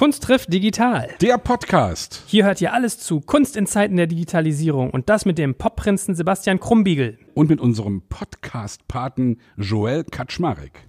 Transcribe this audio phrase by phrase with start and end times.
[0.00, 1.10] Kunst trifft digital.
[1.20, 2.22] Der Podcast.
[2.26, 6.14] Hier hört ihr alles zu Kunst in Zeiten der Digitalisierung und das mit dem Popprinzen
[6.14, 7.18] Sebastian Krumbiegel.
[7.34, 10.86] Und mit unserem Podcast-Paten Joel Kaczmarek.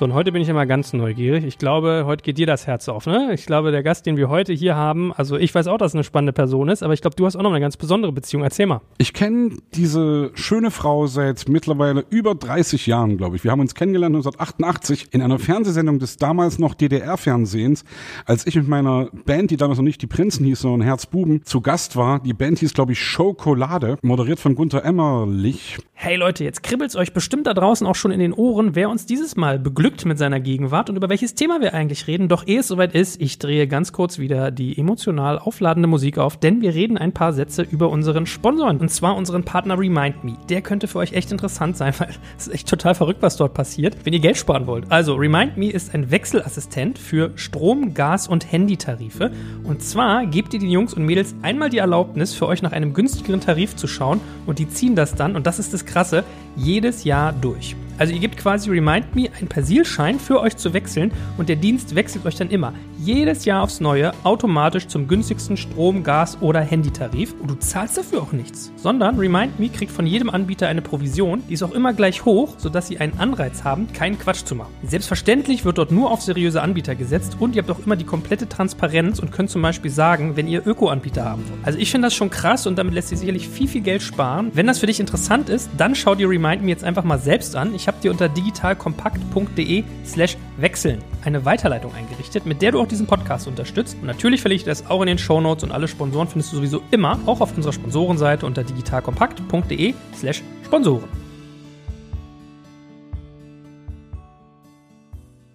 [0.00, 1.44] So, und heute bin ich immer ganz neugierig.
[1.44, 3.34] Ich glaube, heute geht dir das Herz auf, ne?
[3.34, 5.94] Ich glaube, der Gast, den wir heute hier haben, also ich weiß auch, dass es
[5.94, 8.42] eine spannende Person ist, aber ich glaube, du hast auch noch eine ganz besondere Beziehung.
[8.42, 8.80] Erzähl mal.
[8.96, 13.44] Ich kenne diese schöne Frau seit mittlerweile über 30 Jahren, glaube ich.
[13.44, 17.84] Wir haben uns kennengelernt 1988 in einer Fernsehsendung des damals noch DDR-Fernsehens,
[18.24, 21.60] als ich mit meiner Band, die damals noch nicht die Prinzen hieß, sondern Herzbuben, zu
[21.60, 22.20] Gast war.
[22.20, 25.76] Die Band hieß, glaube ich, Schokolade, moderiert von Gunther Emmerlich.
[25.92, 29.04] Hey Leute, jetzt kribbelt's euch bestimmt da draußen auch schon in den Ohren, wer uns
[29.04, 32.28] dieses Mal beglückt mit seiner Gegenwart und über welches Thema wir eigentlich reden.
[32.28, 36.36] Doch ehe es soweit ist, ich drehe ganz kurz wieder die emotional aufladende Musik auf,
[36.36, 40.36] denn wir reden ein paar Sätze über unseren Sponsoren und zwar unseren Partner Remind Me.
[40.48, 43.54] Der könnte für euch echt interessant sein, weil es ist echt total verrückt, was dort
[43.54, 44.90] passiert, wenn ihr Geld sparen wollt.
[44.90, 49.30] Also Remind Me ist ein Wechselassistent für Strom, Gas und Handytarife
[49.64, 52.94] und zwar gebt ihr den Jungs und Mädels einmal die Erlaubnis, für euch nach einem
[52.94, 56.24] günstigeren Tarif zu schauen und die ziehen das dann und das ist das Krasse,
[56.60, 57.76] jedes Jahr durch.
[58.00, 61.94] Also ihr gebt quasi Remind Me einen Persilschein für euch zu wechseln und der Dienst
[61.94, 67.34] wechselt euch dann immer jedes Jahr aufs Neue automatisch zum günstigsten Strom, Gas oder Handytarif
[67.38, 71.42] und du zahlst dafür auch nichts, sondern Remind Me kriegt von jedem Anbieter eine Provision,
[71.46, 74.72] die ist auch immer gleich hoch, sodass sie einen Anreiz haben, keinen Quatsch zu machen.
[74.82, 78.48] Selbstverständlich wird dort nur auf seriöse Anbieter gesetzt und ihr habt auch immer die komplette
[78.48, 81.66] Transparenz und könnt zum Beispiel sagen, wenn ihr Öko-Anbieter haben wollt.
[81.66, 84.50] Also ich finde das schon krass und damit lässt sich sicherlich viel, viel Geld sparen.
[84.54, 87.54] Wenn das für dich interessant ist, dann schau dir Remind Me jetzt einfach mal selbst
[87.54, 87.74] an.
[87.74, 93.06] Ich habe dir unter digitalkompakt.de slash wechseln eine Weiterleitung eingerichtet, mit der du auch diesen
[93.06, 93.96] Podcast unterstützt.
[94.00, 96.56] Und natürlich verlinke ich das auch in den Show Notes und alle Sponsoren findest du
[96.56, 101.19] sowieso immer auch auf unserer Sponsorenseite unter digitalkompakt.de slash Sponsoren.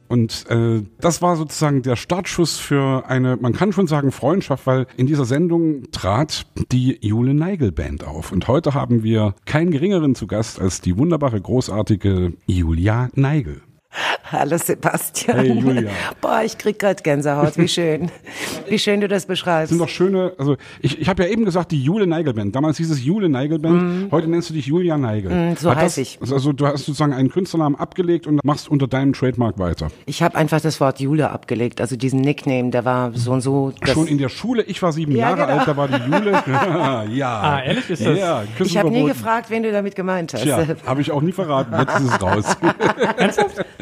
[0.07, 4.87] Und äh, das war sozusagen der Startschuss für eine, man kann schon sagen, Freundschaft, weil
[4.97, 8.31] in dieser Sendung trat die Jule Neigel Band auf.
[8.31, 13.61] Und heute haben wir keinen geringeren zu Gast als die wunderbare, großartige Julia Neigel.
[14.31, 15.37] Hallo Sebastian.
[15.37, 15.89] Hey Julia.
[16.21, 17.57] Boah, ich krieg grad Gänsehaut.
[17.57, 18.11] Wie schön.
[18.67, 19.69] Wie schön du das Das beschreibst.
[19.69, 22.55] sind doch schöne, also ich, ich habe ja eben gesagt, die Jule Neigel Band.
[22.55, 25.31] Damals hieß es Jule Neigel Band, heute nennst du dich Julia Neigel.
[25.51, 26.19] Mm, so Hat heiß das, ich.
[26.21, 29.87] Also du hast sozusagen einen Künstlernamen abgelegt und machst unter deinem Trademark weiter.
[30.05, 33.71] Ich habe einfach das Wort Jule abgelegt, also diesen Nickname, der war so und so.
[33.81, 35.59] Das, Schon in der Schule, ich war sieben Ja, Jahre genau.
[35.59, 36.31] alt, da war die Jule.
[37.15, 37.39] ja.
[37.41, 38.17] Ah, ehrlich ist das?
[38.17, 40.43] Ja, Küssen ich habe nie gefragt, wen du damit gemeint hast.
[40.43, 41.73] Tja, habe ich auch nie verraten.
[41.79, 42.57] Jetzt ist es raus.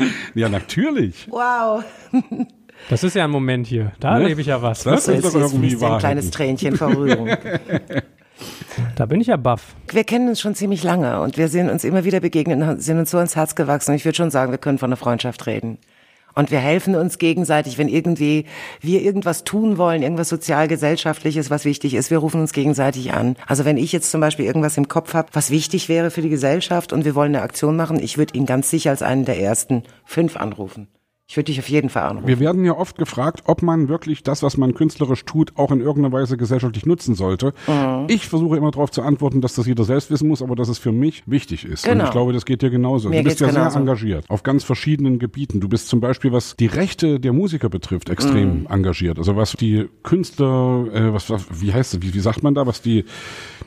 [0.36, 1.28] ja, natürlich.
[1.30, 1.84] Wow.
[2.90, 3.92] Das ist ja ein Moment hier.
[4.00, 4.24] Da Ne?
[4.24, 4.84] erlebe ich ja was.
[4.84, 7.30] Das So, ist jetzt, doch irgendwie dir ein kleines Tränchen vor Rührung.
[8.96, 9.76] Da bin ich ja baff.
[9.92, 12.98] Wir kennen uns schon ziemlich lange und wir sind uns immer wieder begegnet und sind
[12.98, 13.92] uns so ins Herz gewachsen.
[13.92, 15.78] Und ich würde schon sagen, wir können von einer Freundschaft reden.
[16.36, 18.46] Und wir helfen uns gegenseitig, wenn irgendwie
[18.82, 23.36] wir irgendwas tun wollen, irgendwas sozial-gesellschaftliches, was wichtig ist, wir rufen uns gegenseitig an.
[23.46, 26.30] Also wenn ich jetzt zum Beispiel irgendwas im Kopf habe, was wichtig wäre für die
[26.30, 29.40] Gesellschaft und wir wollen eine Aktion machen, ich würde ihn ganz sicher als einen der
[29.40, 30.88] ersten fünf anrufen.
[31.30, 32.28] Ich würde dich auf jeden Fall anrufen.
[32.28, 35.80] Wir werden ja oft gefragt, ob man wirklich das, was man künstlerisch tut, auch in
[35.80, 37.54] irgendeiner Weise gesellschaftlich nutzen sollte.
[37.66, 38.08] Mhm.
[38.10, 40.80] Ich versuche immer darauf zu antworten, dass das jeder selbst wissen muss, aber dass es
[40.80, 41.86] für mich wichtig ist.
[41.86, 42.04] Und Genau.
[42.06, 43.08] ich glaube, das geht dir genauso.
[43.08, 43.80] Mir du bist ja sehr genauso.
[43.80, 45.62] engagiert auf ganz verschiedenen Gebieten.
[45.62, 48.14] Du bist zum Beispiel, was die Rechte der Musiker betrifft, Mhm.
[48.14, 49.18] extrem engagiert.
[49.18, 52.68] Also was die Künstler, äh, was, was, wie heißt es, wie, wie sagt man da,
[52.68, 53.06] was die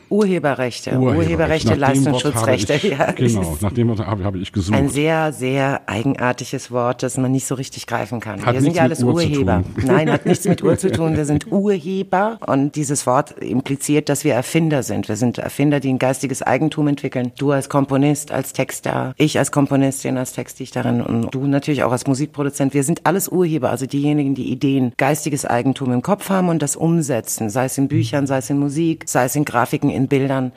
[0.08, 2.74] Urheberrechte, Urheberrechte, Leistungsschutzrechte.
[2.74, 4.76] Ich, ja, genau, nach dem Wort habe, habe ich gesucht.
[4.76, 8.44] Ein sehr, sehr eigenartiges Wort, das man nicht so richtig greifen kann.
[8.44, 9.62] Hat wir sind ja alles Urheber.
[9.76, 11.16] Nein, hat nichts mit Uhr zu tun.
[11.16, 15.08] Wir sind Urheber und dieses Wort impliziert, dass wir Erfinder sind.
[15.08, 17.32] Wir sind Erfinder, die ein geistiges Eigentum entwickeln.
[17.38, 22.06] Du als Komponist, als Texter, ich als Komponistin, als Textdichterin und du natürlich auch als
[22.06, 22.74] Musikproduzent.
[22.74, 26.76] Wir sind alles Urheber, also diejenigen, die Ideen, geistiges Eigentum im Kopf haben und das
[26.76, 30.52] umsetzen, sei es in Büchern, sei es in Musik, sei es in Grafiken, in Bildern.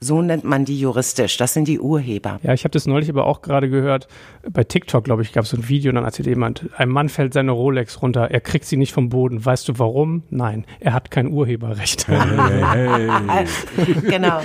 [0.00, 1.36] So nennt man die juristisch.
[1.38, 2.38] Das sind die Urheber.
[2.42, 4.06] Ja, ich habe das neulich aber auch gerade gehört.
[4.50, 7.08] Bei TikTok, glaube ich, gab es so ein Video und dann erzählt jemand, ein Mann
[7.08, 9.42] fällt seine Rolex runter, er kriegt sie nicht vom Boden.
[9.42, 10.24] Weißt du warum?
[10.28, 12.06] Nein, er hat kein Urheberrecht.
[12.08, 13.94] hey, hey.
[14.02, 14.40] genau.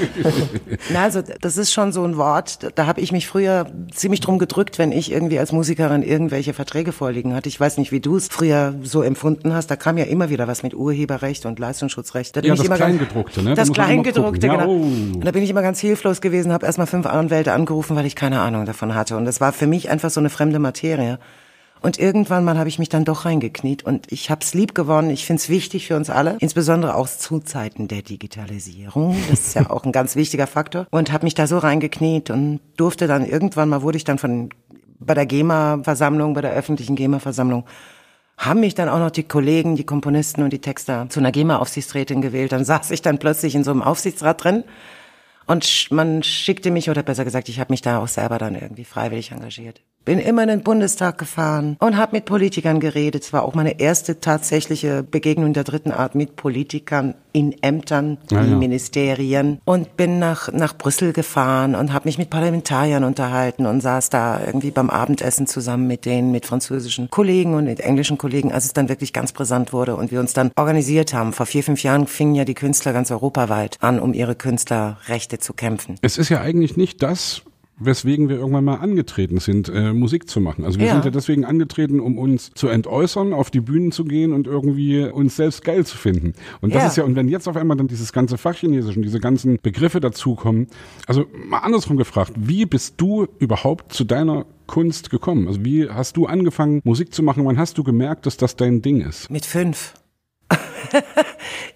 [0.93, 4.39] Na, also das ist schon so ein Wort, da habe ich mich früher ziemlich drum
[4.39, 7.49] gedrückt, wenn ich irgendwie als Musikerin irgendwelche Verträge vorliegen hatte.
[7.49, 9.67] Ich weiß nicht, wie du es früher so empfunden hast.
[9.67, 12.37] Da kam ja immer wieder was mit Urheberrecht und Leistungsschutzrecht.
[12.37, 13.49] Da Ja, das Kleingedruckte, ne?
[13.49, 14.47] Da Das muss man immer Kleingedruckte.
[14.47, 14.69] Ja, genau.
[14.69, 14.81] oh.
[15.15, 18.15] Und da bin ich immer ganz hilflos gewesen, habe erstmal fünf Anwälte angerufen, weil ich
[18.15, 19.17] keine Ahnung davon hatte.
[19.17, 21.19] Und das war für mich einfach so eine fremde Materie.
[21.81, 25.09] Und irgendwann mal habe ich mich dann doch reingekniet und ich habe es lieb gewonnen.
[25.09, 29.15] Ich finde es wichtig für uns alle, insbesondere auch zu Zeiten der Digitalisierung.
[29.29, 30.87] Das ist ja auch ein ganz wichtiger Faktor.
[30.91, 34.49] Und habe mich da so reingekniet und durfte dann irgendwann mal, wurde ich dann von
[34.99, 37.63] bei der GEMA-Versammlung, bei der öffentlichen GEMA-Versammlung,
[38.37, 42.21] haben mich dann auch noch die Kollegen, die Komponisten und die Texter zu einer GEMA-Aufsichtsrätin
[42.21, 42.51] gewählt.
[42.51, 44.65] Dann saß ich dann plötzlich in so einem Aufsichtsrat drin
[45.49, 48.85] und man schickte mich, oder besser gesagt, ich habe mich da auch selber dann irgendwie
[48.85, 49.81] freiwillig engagiert.
[50.09, 53.25] Bin immer in den Bundestag gefahren und habe mit Politikern geredet.
[53.25, 58.41] Es war auch meine erste tatsächliche Begegnung der dritten Art mit Politikern in Ämtern, Ja,
[58.41, 58.55] in ja.
[58.55, 64.09] Ministerien und bin nach, nach Brüssel gefahren und habe mich mit Parlamentariern unterhalten und saß
[64.09, 68.65] da irgendwie beim Abendessen zusammen mit denen, mit französischen Kollegen und mit englischen Kollegen, als
[68.65, 71.33] es dann wirklich ganz brisant wurde und wir uns dann organisiert haben.
[71.33, 75.53] Vor vier, fünf Jahren fingen ja die Künstler ganz europaweit an, um ihre Künstlerrechte zu
[75.53, 75.97] kämpfen.
[76.01, 77.43] Es ist ja eigentlich nicht das,
[77.79, 80.65] weswegen wir irgendwann mal angetreten sind, äh, Musik zu machen.
[80.65, 80.93] Also wir Ja.
[80.93, 85.03] sind ja deswegen angetreten, um uns zu entäußern, auf die Bühnen zu gehen und irgendwie
[85.05, 86.33] uns selbst geil zu finden.
[86.61, 86.87] Und das Ja.
[86.89, 89.99] ist ja, und wenn jetzt auf einmal dann dieses ganze Fachchinesisch und diese ganzen Begriffe
[89.99, 90.67] dazukommen,
[91.07, 95.47] also mal andersrum gefragt, wie bist du überhaupt zu deiner Kunst gekommen?
[95.47, 97.45] Also wie hast du angefangen, Musik zu machen?
[97.45, 99.29] Wann hast du gemerkt, dass das dein Ding ist?
[99.31, 99.93] Mit fünf.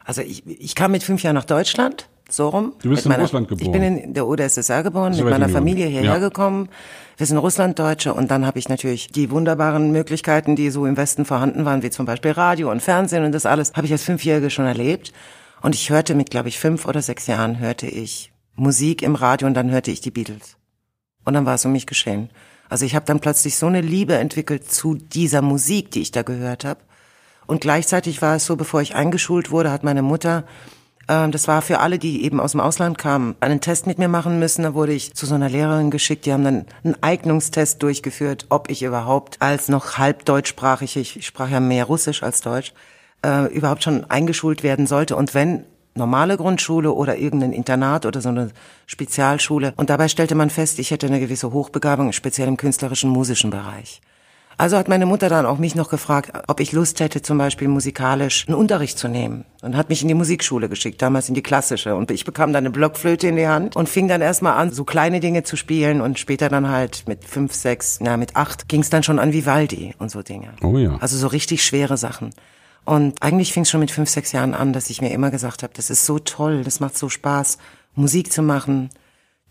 [0.05, 2.73] also ich, ich kam mit fünf Jahren nach Deutschland, so rum.
[2.81, 3.65] Du bist in Russland geboren.
[3.65, 6.17] Ich bin in der UdSSR geboren, mit meiner Familie hierher Ja.
[6.19, 6.69] gekommen.
[7.17, 11.25] Wir sind Russlanddeutsche und dann habe ich natürlich die wunderbaren Möglichkeiten, die so im Westen
[11.25, 14.49] vorhanden waren, wie zum Beispiel Radio und Fernsehen und das alles, habe ich als Fünfjährige
[14.49, 15.13] schon erlebt.
[15.61, 19.47] Und ich hörte mit, glaube ich, fünf oder sechs Jahren hörte ich Musik im Radio
[19.47, 20.57] und dann hörte ich die Beatles.
[21.25, 22.29] Und dann war es um mich geschehen.
[22.69, 26.23] Also ich habe dann plötzlich so eine Liebe entwickelt zu dieser Musik, die ich da
[26.23, 26.79] gehört habe.
[27.45, 30.43] Und gleichzeitig war es so, bevor ich eingeschult wurde, hat meine Mutter,
[31.07, 34.39] das war für alle, die eben aus dem Ausland kamen, einen Test mit mir machen
[34.39, 34.63] müssen.
[34.63, 36.25] Da wurde ich zu so einer Lehrerin geschickt.
[36.25, 41.49] Die haben dann einen Eignungstest durchgeführt, ob ich überhaupt als noch halb deutschsprachig, ich sprach
[41.49, 42.73] ja mehr Russisch als Deutsch,
[43.25, 45.15] äh, überhaupt schon eingeschult werden sollte.
[45.15, 45.65] Und wenn
[45.95, 48.51] normale Grundschule oder irgendein Internat oder so eine
[48.87, 49.73] Spezialschule.
[49.75, 54.01] Und dabei stellte man fest, ich hätte eine gewisse Hochbegabung, speziell im künstlerischen, musischen Bereich.
[54.57, 57.67] Also hat meine Mutter dann auch mich noch gefragt, ob ich Lust hätte, zum Beispiel
[57.67, 59.45] musikalisch einen Unterricht zu nehmen.
[59.61, 61.95] Und hat mich in die Musikschule geschickt, damals in die klassische.
[61.95, 64.83] Und ich bekam dann eine Blockflöte in die Hand und fing dann erstmal an, so
[64.83, 66.01] kleine Dinge zu spielen.
[66.01, 69.33] Und später dann halt mit fünf, sechs, na mit acht, ging es dann schon an
[69.33, 70.49] Vivaldi und so Dinge.
[70.61, 70.97] Oh ja.
[70.99, 72.31] Also so richtig schwere Sachen.
[72.85, 75.63] Und eigentlich fing es schon mit fünf, sechs Jahren an, dass ich mir immer gesagt
[75.63, 77.57] habe, das ist so toll, das macht so Spaß,
[77.95, 78.89] Musik zu machen,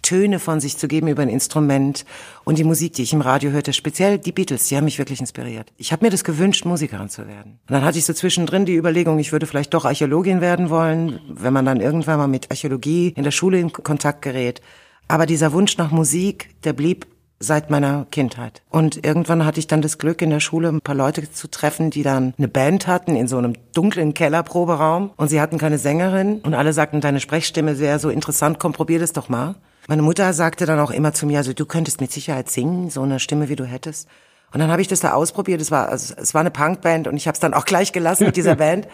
[0.03, 2.05] Töne von sich zu geben über ein Instrument
[2.45, 5.21] und die Musik, die ich im Radio hörte, speziell die Beatles, die haben mich wirklich
[5.21, 5.73] inspiriert.
[5.77, 7.61] Ich habe mir das gewünscht, Musikerin zu werden.
[7.69, 11.21] Und dann hatte ich so zwischendrin die Überlegung, ich würde vielleicht doch Archäologin werden wollen,
[11.29, 14.61] wenn man dann irgendwann mal mit Archäologie in der Schule in Kontakt gerät.
[15.09, 17.07] Aber dieser Wunsch nach Musik, der blieb
[17.43, 18.63] seit meiner Kindheit.
[18.71, 21.91] Und irgendwann hatte ich dann das Glück, in der Schule ein paar Leute zu treffen,
[21.91, 25.11] die dann eine Band hatten in so einem dunklen Kellerproberaum.
[25.17, 26.41] Und sie hatten keine Sängerin.
[26.41, 29.57] Und alle sagten, deine Sprechstimme wäre so interessant, komm, probier das doch mal.
[29.93, 33.03] Meine Mutter sagte dann auch immer zu mir, also du könntest mit Sicherheit singen, so
[33.03, 34.09] eine Stimme, wie du hättest.
[34.51, 35.61] Und dann habe ich das da ausprobiert.
[35.61, 38.25] Es war, also, es war eine Punkband und ich habe es dann auch gleich gelassen
[38.25, 38.89] mit dieser Band.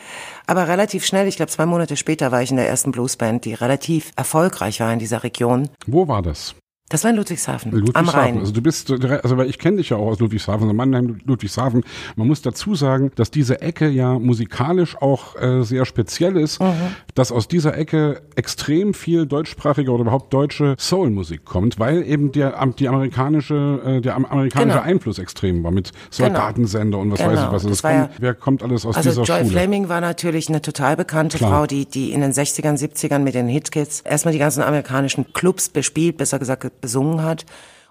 [0.48, 3.54] Aber relativ schnell, ich glaube zwei Monate später, war ich in der ersten Bluesband, die
[3.54, 5.68] relativ erfolgreich war in dieser Region.
[5.86, 6.56] Wo war das?
[6.90, 8.08] Das war in Ludwigshafen, am Ludwigshafen.
[8.20, 8.38] Rhein.
[8.38, 11.84] Also du bist, also weil ich kenne dich ja auch aus Ludwigshafen, also Mannheim, Ludwigshafen.
[12.16, 16.72] Man muss dazu sagen, dass diese Ecke ja musikalisch auch äh, sehr speziell ist, Mhm.
[17.14, 22.58] dass aus dieser Ecke extrem viel deutschsprachige oder überhaupt deutsche Soulmusik kommt, weil eben der
[22.60, 24.88] am- die amerikanische äh, der am- amerikanische Genau.
[24.88, 27.30] Einfluss extrem war mit Soldatensender und was Genau.
[27.32, 27.52] weiß ich was.
[27.52, 29.50] Also Das das kommt, ja- wer kommt alles aus Also dieser Joy Schule?
[29.50, 31.50] Fleming war natürlich eine total bekannte Klar.
[31.50, 35.68] Frau, die, die in den 60ern, 70ern mit den Hitkids erstmal die ganzen amerikanischen Clubs
[35.68, 37.44] bespielt, besser gesagt besungen hat.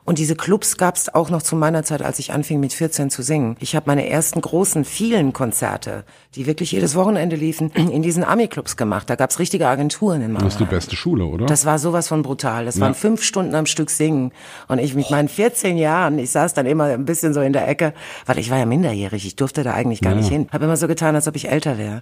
[0.06, 3.10] Und diese Clubs gab es auch noch zu meiner Zeit, als ich anfing mit 14
[3.10, 3.58] zu singen.
[3.60, 8.78] Ich habe meine ersten großen, vielen Konzerte, die wirklich jedes Wochenende liefen, in diesen Ami-Clubs
[8.78, 9.10] gemacht.
[9.10, 10.78] Da gab es richtige Agenturen in Das ist die Mannheim.
[10.78, 11.46] beste Schule, oder?
[11.48, 12.64] Das war sowas von brutal.
[12.64, 14.32] Das waren fünf Stunden am Stück singen.
[14.70, 17.68] Und ich mit meinen 14 Jahren, ich saß dann immer ein bisschen so in der
[17.68, 17.94] Ecke,
[18.28, 20.20] weil ich war ja minderjährig, ich durfte da eigentlich gar Ja.
[20.20, 20.48] nicht hin.
[20.54, 22.02] Habe immer so getan, als ob ich älter wäre.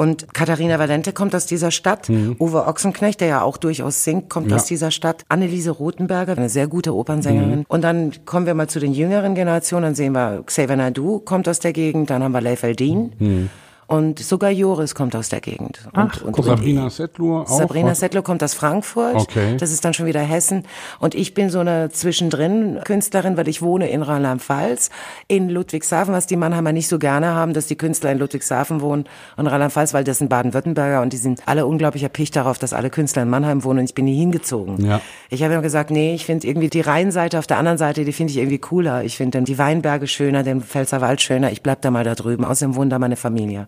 [0.00, 2.08] Und Katharina Valente kommt aus dieser Stadt.
[2.38, 4.52] Uwe Ochsenknecht, der ja auch durchaus singt, kommt Mhm.
[4.52, 4.56] Ja.
[4.56, 5.24] aus dieser Stadt.
[5.28, 7.58] Anneliese Rothenberger, eine sehr gute Opernsängerin.
[7.60, 7.64] Mhm.
[7.68, 9.82] Und dann kommen wir mal zu den jüngeren Generationen.
[9.84, 12.08] Dann sehen wir Xavier Naidu, kommt aus der Gegend.
[12.08, 13.12] Dann haben wir Leif Eldin.
[13.18, 13.50] Mhm.
[13.90, 15.80] Und sogar Joris kommt aus der Gegend.
[15.86, 17.46] Und, Ach, und, Und Sabrina Settler auch.
[17.48, 19.16] Sabrina Settler kommt aus Frankfurt.
[19.16, 19.56] Okay.
[19.58, 20.62] Das ist dann schon wieder Hessen.
[21.00, 24.90] Und ich bin so eine zwischendrin Künstlerin, weil ich wohne in Rheinland-Pfalz,
[25.26, 29.06] in Ludwigshafen, was die Mannheimer nicht so gerne haben, dass die Künstler in Ludwigshafen wohnen
[29.36, 32.90] und Rheinland-Pfalz, weil das sind Baden-Württemberger und die sind alle unglaublich erpicht darauf, dass alle
[32.90, 34.84] Künstler in Mannheim wohnen und ich bin nie hingezogen.
[34.84, 35.00] Ja.
[35.30, 38.12] Ich habe immer gesagt, nee, ich finde irgendwie die Rheinseite auf der anderen Seite, die
[38.12, 39.02] finde ich irgendwie cooler.
[39.02, 41.50] Ich finde die Weinberge schöner, den Pfälzerwald schöner.
[41.50, 42.44] Ich bleib da mal da drüben.
[42.44, 43.66] Außerdem wohnt da meine Familie.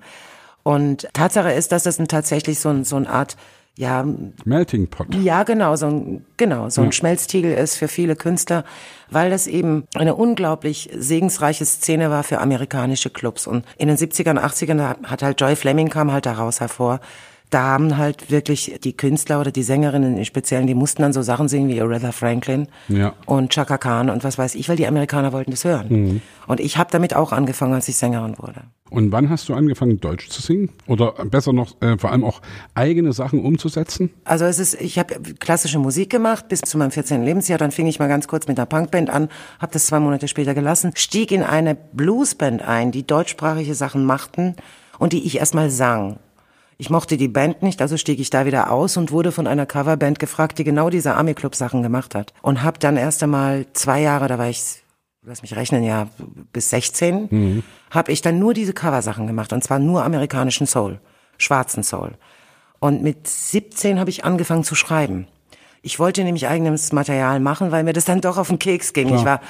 [0.62, 3.37] Und Tatsache ist, dass das ein, tatsächlich so, ein, so eine Art,
[3.76, 4.04] ja,
[4.45, 5.14] Melting Pot.
[5.14, 8.64] ja, genau, so ein, genau, so ein Schmelztiegel ist für viele Künstler,
[9.11, 13.47] weil das eben eine unglaublich segensreiche Szene war für amerikanische Clubs.
[13.47, 17.00] Und in den 70ern, 80ern hat halt Joy Fleming kam halt daraus hervor.
[17.52, 21.21] Da haben halt wirklich die Künstler oder die Sängerinnen im Speziellen, die mussten dann so
[21.21, 23.12] Sachen singen wie Aretha Franklin Ja.
[23.26, 26.23] und Chaka Khan und was weiß ich, weil die Amerikaner wollten das hören.
[26.47, 28.62] Und ich habe damit auch angefangen, als ich Sängerin wurde.
[28.88, 30.71] Und wann hast du angefangen, Deutsch zu singen?
[30.87, 32.40] Oder besser noch, äh, vor allem auch
[32.75, 34.09] eigene Sachen umzusetzen?
[34.25, 37.23] Also es ist, ich habe klassische Musik gemacht bis zu meinem 14.
[37.23, 37.59] Lebensjahr.
[37.59, 39.28] Dann fing ich mal ganz kurz mit einer Punkband an,
[39.61, 44.56] habe das zwei Monate später gelassen, stieg in eine Bluesband ein, die deutschsprachige Sachen machten
[44.99, 46.18] und die ich erstmal sang.
[46.82, 49.66] Ich mochte die Band nicht, also stieg ich da wieder aus und wurde von einer
[49.66, 52.34] Coverband gefragt, die genau diese Army Club Sachen gemacht hat.
[52.42, 54.82] Und habe dann erst einmal zwei Jahre, da war ich,
[55.24, 56.08] lass mich rechnen, ja,
[56.52, 57.62] bis 16, Mhm.
[57.92, 60.98] habe ich dann nur diese Coversachen gemacht und zwar nur amerikanischen Soul,
[61.38, 62.14] schwarzen Soul.
[62.80, 65.28] Und mit 17 habe ich angefangen zu schreiben.
[65.84, 69.12] Ich wollte nämlich eigenes Material machen, weil mir das dann doch auf den Keks ging.
[69.14, 69.40] Ich war,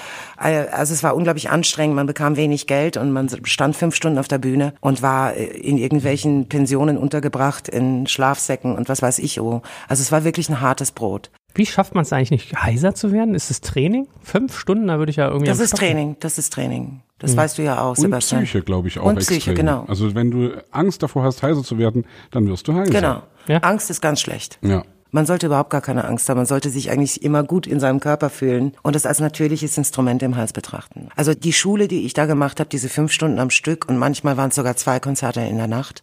[0.43, 1.95] äh, also es war unglaublich anstrengend.
[1.95, 5.45] Man bekam wenig Geld und man stand fünf Stunden auf der Bühne und war äh,
[5.45, 9.41] in irgendwelchen Pensionen untergebracht, in Schlafsäcken und was weiß ich.
[9.41, 9.61] Oh.
[9.89, 11.31] Also es war wirklich ein hartes Brot.
[11.55, 13.35] Wie schafft man es eigentlich nicht, heiser zu werden?
[13.35, 14.07] Ist es Training?
[14.23, 15.77] Fünf Stunden, da würde ich ja irgendwie Das ist.
[15.77, 17.03] Training, das ist Training.
[17.19, 18.43] Das weißt du ja auch, Und Sebastian.
[18.43, 19.55] Psyche, glaube ich, auch Und Psyche, extrem.
[19.55, 19.85] genau.
[19.87, 22.91] Also wenn du Angst davor hast, heiser zu werden, dann wirst du heiser.
[22.91, 23.23] Genau.
[23.47, 23.59] Ja.
[23.59, 24.59] Angst ist ganz schlecht.
[24.63, 24.83] Ja.
[25.15, 26.39] Man sollte überhaupt gar keine Angst haben.
[26.39, 30.23] Man sollte sich eigentlich immer gut in seinem Körper fühlen und es als natürliches Instrument
[30.23, 31.09] im Hals betrachten.
[31.17, 34.39] Also die Schule, die ich da gemacht habe, diese fünf Stunden am Stück und manchmal
[34.39, 36.03] waren es sogar zwei Konzerte in der Nacht,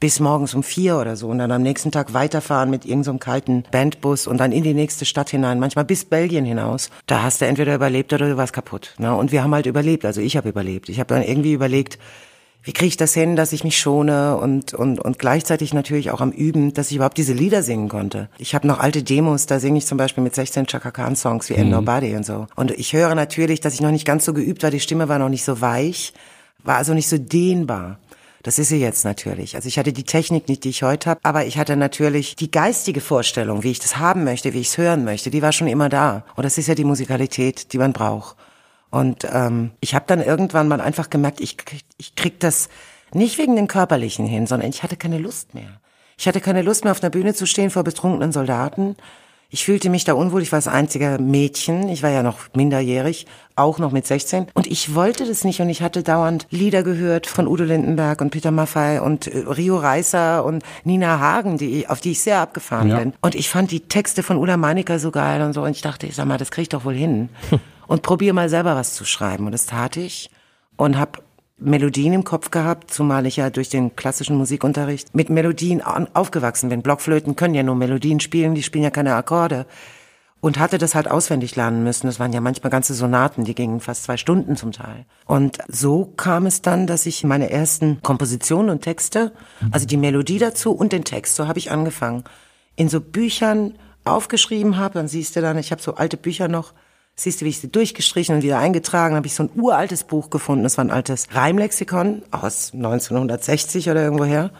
[0.00, 3.18] bis morgens um vier oder so und dann am nächsten Tag weiterfahren mit irgendeinem so
[3.18, 6.88] kalten Bandbus und dann in die nächste Stadt hinein, manchmal bis Belgien hinaus.
[7.06, 8.94] Da hast du entweder überlebt oder du warst kaputt.
[8.96, 9.14] Ne?
[9.14, 10.88] Und wir haben halt überlebt, also ich habe überlebt.
[10.88, 11.98] Ich habe dann irgendwie überlegt,
[12.62, 16.20] wie kriege ich das hin, dass ich mich schone und, und, und gleichzeitig natürlich auch
[16.20, 18.28] am Üben, dass ich überhaupt diese Lieder singen konnte.
[18.38, 21.48] Ich habe noch alte Demos, da singe ich zum Beispiel mit 16 Chaka Khan Songs
[21.48, 22.46] wie Ain't Nobody und so.
[22.56, 25.18] Und ich höre natürlich, dass ich noch nicht ganz so geübt war, die Stimme war
[25.18, 26.12] noch nicht so weich,
[26.62, 27.98] war also nicht so dehnbar.
[28.42, 29.54] Das ist sie jetzt natürlich.
[29.56, 32.50] Also ich hatte die Technik nicht, die ich heute habe, aber ich hatte natürlich die
[32.50, 35.68] geistige Vorstellung, wie ich das haben möchte, wie ich es hören möchte, die war schon
[35.68, 36.24] immer da.
[36.36, 38.36] Und das ist ja die Musikalität, die man braucht.
[38.90, 42.68] Und ähm, ich habe dann irgendwann mal einfach gemerkt, ich, krieg- ich krieg das
[43.12, 45.80] nicht wegen dem Körperlichen hin, sondern ich hatte keine Lust mehr.
[46.16, 48.96] Ich hatte keine Lust mehr, auf einer Bühne zu stehen vor betrunkenen Soldaten.
[49.52, 50.42] Ich fühlte mich da unwohl.
[50.42, 51.88] Ich war das einzige Mädchen.
[51.88, 53.26] Ich war ja noch minderjährig,
[53.56, 54.46] auch noch mit 16.
[54.54, 55.60] Und ich wollte das nicht.
[55.60, 59.76] Und ich hatte dauernd Lieder gehört von Udo Lindenberg und Peter Maffay und äh, Rio
[59.78, 62.98] Reiser und Nina Hagen, die, auf die ich sehr abgefahren Ja.
[63.00, 63.12] bin.
[63.22, 65.62] Und ich fand die Texte von Ulla Meininger so geil und so.
[65.62, 67.28] Und ich dachte, ich sag mal, das krieg ich doch wohl hin.
[67.88, 69.46] und probier mal selber was zu schreiben.
[69.46, 70.30] Und das tat ich.
[70.76, 71.22] Und hab
[71.60, 76.82] Melodien im Kopf gehabt, zumal ich ja durch den klassischen Musikunterricht mit Melodien aufgewachsen bin.
[76.82, 79.66] Blockflöten können ja nur Melodien spielen, die spielen ja keine Akkorde.
[80.42, 82.06] Und hatte das halt auswendig lernen müssen.
[82.06, 85.04] Das waren ja manchmal ganze Sonaten, die gingen fast zwei Stunden zum Teil.
[85.26, 89.32] Und so kam es dann, dass ich meine ersten Kompositionen und Texte,
[89.70, 92.24] also die Melodie dazu und den Text, so habe ich angefangen,
[92.74, 93.74] in so Büchern
[94.04, 94.94] aufgeschrieben habe.
[94.94, 96.72] Dann siehst du dann, ich habe so alte Bücher noch,
[97.22, 100.30] siehst du, wie ich sie durchgestrichen und wieder eingetragen, habe ich so ein uraltes Buch
[100.30, 100.64] gefunden.
[100.64, 104.50] Das war ein altes Reimlexikon aus 1960 oder irgendwoher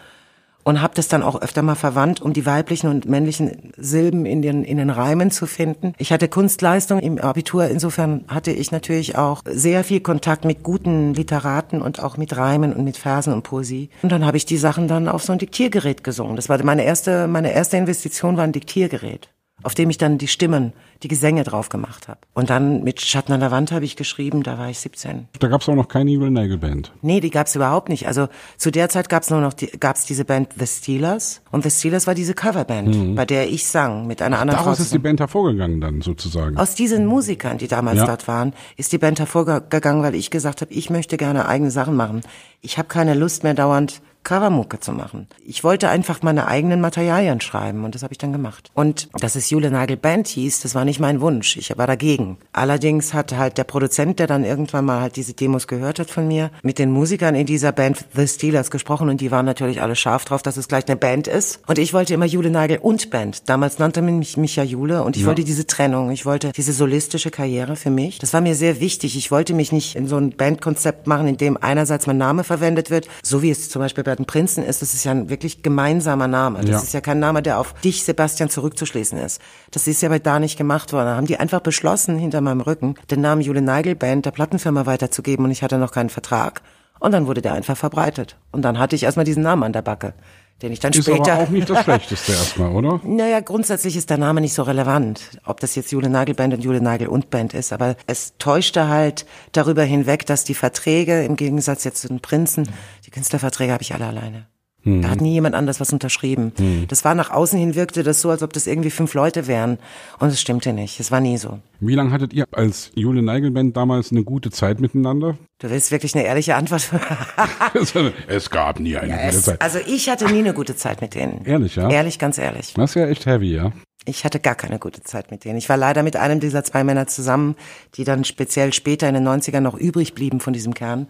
[0.63, 4.41] und habe das dann auch öfter mal verwandt, um die weiblichen und männlichen Silben in
[4.41, 5.93] den in den Reimen zu finden.
[5.97, 11.13] Ich hatte Kunstleistung im Abitur, insofern hatte ich natürlich auch sehr viel Kontakt mit guten
[11.13, 13.89] Literaten und auch mit Reimen und mit Versen und Poesie.
[14.01, 16.35] Und dann habe ich die Sachen dann auf so ein Diktiergerät gesungen.
[16.35, 19.29] Das war meine erste meine erste Investition war ein Diktiergerät
[19.63, 22.19] auf dem ich dann die Stimmen, die Gesänge drauf gemacht habe.
[22.33, 25.27] Und dann mit Schatten an der Wand habe ich geschrieben, da war ich 17.
[25.39, 26.91] Da gab es auch noch keine Evil Nagel Band.
[27.01, 28.07] Nee, die gab's überhaupt nicht.
[28.07, 28.27] Also
[28.57, 32.05] zu der Zeit gab's nur noch die, gab's diese Band The Steelers und The Steelers
[32.07, 34.63] war diese Coverband, bei der ich sang mit einer anderen Mhm.
[34.65, 34.83] Daraus Frau.
[34.83, 34.99] ist die.
[34.99, 36.57] Band hervorgegangen dann sozusagen.
[36.57, 38.05] Aus diesen Musikern, die damals Ja.
[38.05, 41.95] dort waren, ist die Band hervorgegangen, weil ich gesagt habe, ich möchte gerne eigene Sachen
[41.95, 42.21] machen.
[42.61, 45.27] Ich habe keine Lust mehr dauernd Covermucke zu machen.
[45.45, 48.69] Ich wollte einfach meine eigenen Materialien schreiben und das habe ich dann gemacht.
[48.73, 51.57] Und dass es Jule Nagel Band hieß, das war nicht mein Wunsch.
[51.57, 52.37] Ich war dagegen.
[52.53, 56.27] Allerdings hat halt der Produzent, der dann irgendwann mal halt diese Demos gehört hat von
[56.27, 59.95] mir, mit den Musikern in dieser Band The Steelers gesprochen und die waren natürlich alle
[59.95, 61.59] scharf drauf, dass es gleich eine Band ist.
[61.67, 63.49] Und ich wollte immer Jule Nagel und Band.
[63.49, 65.27] Damals nannte man mich, mich ja Jule und ich ja.
[65.27, 66.11] wollte diese Trennung.
[66.11, 68.19] Ich wollte diese solistische Karriere für mich.
[68.19, 69.17] Das war mir sehr wichtig.
[69.17, 72.89] Ich wollte mich nicht in so ein Bandkonzept machen, in dem einerseits mein Name verwendet
[72.89, 74.81] wird, so wie es zum Beispiel bei den Prinzen ist.
[74.81, 76.59] Das ist ja ein wirklich gemeinsamer Name.
[76.59, 76.77] Das ja.
[76.79, 79.41] ist ja kein Name, der auf dich, Sebastian, zurückzuschließen ist.
[79.71, 81.05] Das ist ja bei da nicht gemacht worden.
[81.05, 84.85] Da haben die einfach beschlossen, hinter meinem Rücken den Namen Jule Neigel Band der Plattenfirma
[84.85, 86.61] weiterzugeben und ich hatte noch keinen Vertrag.
[86.99, 88.37] Und dann wurde der einfach verbreitet.
[88.51, 90.13] Und dann hatte ich erstmal diesen Namen an der Backe
[90.61, 91.33] den ich dann ist später.
[91.33, 92.99] Aber auch nicht das Schlechteste erstmal, oder?
[93.11, 96.63] Naja, grundsätzlich ist der Name nicht so relevant, ob das jetzt Jule Nagel Band und
[96.63, 101.35] Jule Nagel und Band ist, aber es täuschte halt darüber hinweg, dass die Verträge, im
[101.35, 102.69] Gegensatz jetzt zu den Prinzen,
[103.05, 104.47] die Künstlerverträge habe ich alle alleine.
[104.83, 106.53] Da hat nie jemand anders was unterschrieben.
[106.57, 106.87] Hm.
[106.87, 109.77] Das war nach außen hin wirkte das so, als ob das irgendwie fünf Leute wären.
[110.19, 110.99] Und es stimmte nicht.
[110.99, 111.59] Es war nie so.
[111.79, 115.37] Wie lange hattet ihr als Jule Neigelband damals eine gute Zeit miteinander?
[115.59, 116.89] Du willst wirklich eine ehrliche Antwort?
[118.27, 119.61] es gab nie eine ja, gute Zeit.
[119.61, 121.45] Also ich hatte nie eine gute Zeit mit denen.
[121.45, 121.87] Ehrlich, ja?
[121.87, 122.73] Ehrlich, ganz ehrlich.
[122.73, 123.71] Das ist ja echt heavy, ja?
[124.05, 125.59] Ich hatte gar keine gute Zeit mit denen.
[125.59, 127.55] Ich war leider mit einem dieser zwei Männer zusammen,
[127.95, 131.07] die dann speziell später in den 90ern noch übrig blieben von diesem Kern,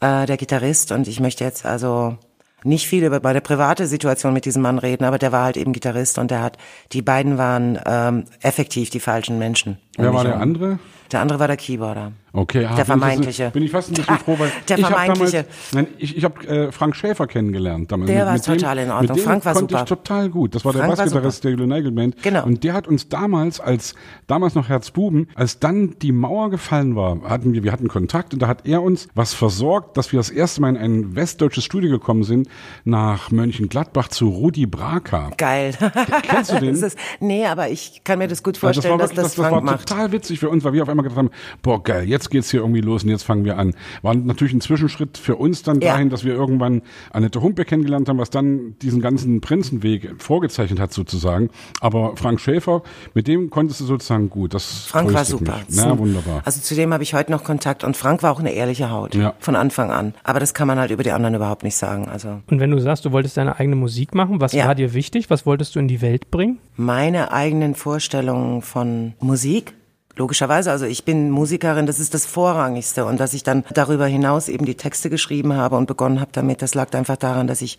[0.00, 0.92] äh, der Gitarrist.
[0.92, 2.16] Und ich möchte jetzt also
[2.64, 5.72] nicht viel über meine private Situation mit diesem Mann reden, aber der war halt eben
[5.72, 6.58] Gitarrist und der hat,
[6.92, 9.78] die beiden waren ähm, effektiv die falschen Menschen.
[9.96, 10.78] Wer war der andere?
[11.12, 12.12] Der andere war der Keyboarder.
[12.36, 13.50] Okay, ah, der vermeintliche.
[13.50, 15.44] Bin ich fast ein bisschen froh, weil der ich vermeintliche.
[15.44, 18.10] Damals, nein, ich, ich habe äh, Frank Schäfer kennengelernt damals.
[18.10, 19.16] Der war total in Ordnung.
[19.18, 19.82] Frank war konnte super.
[19.82, 20.54] ich total gut.
[20.54, 22.22] Das war Frank der Bassgitarrist der Julian Band.
[22.22, 22.44] Genau.
[22.44, 23.94] Und der hat uns damals, als
[24.26, 28.42] damals noch Herzbuben, als dann die Mauer gefallen war, hatten wir, wir hatten Kontakt und
[28.42, 31.90] da hat er uns was versorgt, dass wir das erste Mal in ein westdeutsches Studio
[31.90, 32.48] gekommen sind,
[32.84, 35.30] nach Mönchengladbach zu Rudi Braka.
[35.38, 35.74] Geil.
[36.22, 36.74] Kennst du den?
[36.74, 39.64] Ist, nee, aber ich kann mir das gut vorstellen, das dass das, das, Frank das
[39.64, 39.88] war macht.
[39.88, 41.30] total witzig für uns, weil wir auf einmal gedacht haben,
[41.62, 43.74] boah geil, jetzt geht's hier irgendwie los und jetzt fangen wir an.
[44.02, 45.92] War natürlich ein Zwischenschritt für uns dann Ja.
[45.92, 50.92] dahin, dass wir irgendwann Annette Humpe kennengelernt haben, was dann diesen ganzen Prinzenweg vorgezeichnet hat
[50.92, 51.50] sozusagen.
[51.80, 52.82] Aber Frank Schäfer,
[53.14, 54.54] mit dem konntest du sozusagen gut.
[54.54, 55.60] Das Frank war super.
[55.68, 55.76] Mich.
[55.76, 56.42] Na, wunderbar.
[56.44, 59.14] Also zu dem habe ich heute noch Kontakt und Frank war auch eine ehrliche Haut.
[59.14, 59.34] Ja.
[59.38, 60.14] Von Anfang an.
[60.24, 62.08] Aber das kann man halt über die anderen überhaupt nicht sagen.
[62.08, 64.66] Also Und wenn du sagst, du wolltest deine eigene Musik machen, was Ja.
[64.66, 65.30] war dir wichtig?
[65.30, 66.58] Was wolltest du in die Welt bringen?
[66.78, 69.72] meine eigenen Vorstellungen von Musik.
[70.16, 73.04] Logischerweise, also ich bin Musikerin, das ist das Vorrangigste.
[73.04, 76.62] Und dass ich dann darüber hinaus eben die Texte geschrieben habe und begonnen habe damit,
[76.62, 77.78] das lag einfach daran, dass ich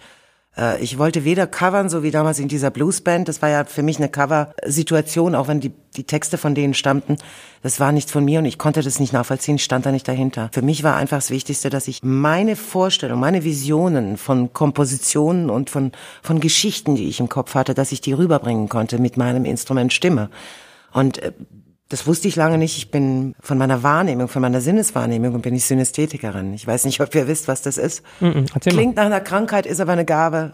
[0.57, 3.27] äh, ich wollte weder covern, so wie damals in dieser Bluesband.
[3.27, 7.17] Das war ja für mich eine Cover-Situation, auch wenn die, die Texte von denen stammten.
[7.61, 10.49] Das war nichts von mir und ich konnte das nicht nachvollziehen, stand da nicht dahinter.
[10.51, 15.69] Für mich war einfach das Wichtigste, dass ich meine Vorstellung, meine Visionen von Kompositionen und
[15.69, 19.45] von, von Geschichten, die ich im Kopf hatte, dass ich die rüberbringen konnte mit meinem
[19.45, 20.29] Instrument Stimme.
[20.91, 21.31] Und äh,
[21.89, 22.77] das wusste ich lange nicht.
[22.77, 26.53] Ich bin von meiner Wahrnehmung, von meiner Sinneswahrnehmung bin ich Synästhetikerin.
[26.53, 28.03] Ich weiß nicht, ob ihr wisst, was das ist.
[28.19, 28.79] Mhm, erzähl mal.
[28.79, 30.53] Klingt nach einer Krankheit, ist aber eine Gabe.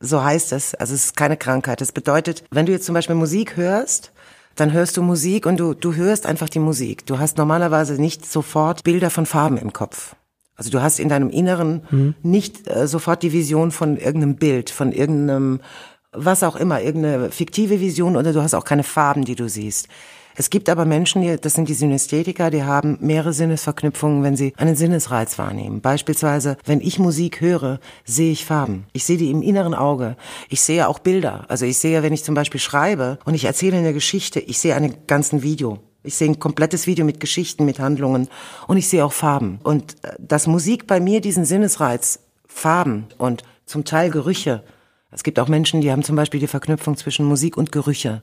[0.00, 0.74] So heißt es.
[0.74, 1.80] Also es ist keine Krankheit.
[1.80, 4.12] Das bedeutet, wenn du jetzt zum Beispiel Musik hörst,
[4.56, 7.06] dann hörst du Musik und du, du hörst einfach die Musik.
[7.06, 10.16] Du hast normalerweise nicht sofort Bilder von Farben im Kopf.
[10.56, 14.92] Also du hast in deinem Inneren nicht äh, sofort die Vision von irgendeinem Bild, von
[14.92, 15.60] irgendeinem,
[16.12, 19.88] was auch immer, irgendeine fiktive Vision oder du hast auch keine Farben, die du siehst.
[20.36, 24.54] Es gibt aber Menschen, die, das sind die Synästhetiker, die haben mehrere Sinnesverknüpfungen, wenn sie
[24.56, 25.80] einen Sinnesreiz wahrnehmen.
[25.80, 28.86] Beispielsweise, wenn ich Musik höre, sehe ich Farben.
[28.92, 30.16] Ich sehe die im inneren Auge.
[30.48, 31.44] Ich sehe auch Bilder.
[31.48, 34.74] Also ich sehe, wenn ich zum Beispiel schreibe und ich erzähle eine Geschichte, ich sehe
[34.74, 35.78] einen ganzen Video.
[36.04, 38.28] Ich sehe ein komplettes Video mit Geschichten, mit Handlungen
[38.66, 39.60] und ich sehe auch Farben.
[39.62, 44.64] Und äh, dass Musik bei mir diesen Sinnesreiz, Farben und zum Teil Gerüche,
[45.12, 48.22] es gibt auch Menschen, die haben zum Beispiel die Verknüpfung zwischen Musik und Gerüche.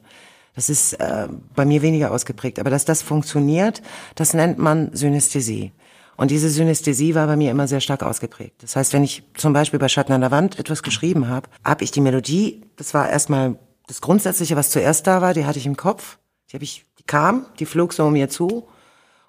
[0.60, 2.60] Das ist äh, bei mir weniger ausgeprägt.
[2.60, 3.82] Aber dass das funktioniert,
[4.16, 5.72] das nennt man Synästhesie.
[6.18, 8.62] Und diese Synästhesie war bei mir immer sehr stark ausgeprägt.
[8.62, 11.86] Das heißt, wenn ich zum Beispiel bei Schatten an der Wand etwas geschrieben habe, habe
[11.86, 15.66] ich die Melodie, das war erstmal das Grundsätzliche, was zuerst da war, die hatte ich
[15.66, 16.18] im Kopf.
[16.52, 18.68] Die, hab ich, die kam, die flog so um mir zu.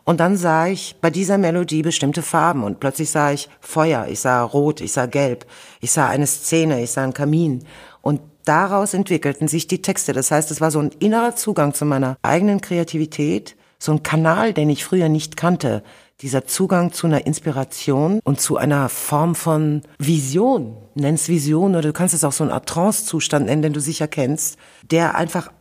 [0.03, 4.19] Und dann sah ich bei dieser Melodie bestimmte Farben und plötzlich sah ich Feuer, ich
[4.19, 5.47] sah Rot, ich sah Gelb,
[5.81, 7.63] ich sah eine Szene, ich sah einen Kamin.
[8.03, 10.13] Und daraus entwickelten sich die Texte.
[10.13, 14.53] Das heißt, es war so ein innerer Zugang zu meiner eigenen Kreativität, so ein Kanal,
[14.53, 15.85] den ich früher nicht kannte.
[16.21, 21.93] Dieser Zugang zu einer Inspiration und zu einer Form von Vision, nenn's Vision oder du
[21.93, 24.59] kannst es auch so einen Art Trance-Zustand nennen, den du sicher kennst,
[24.91, 25.53] der einfach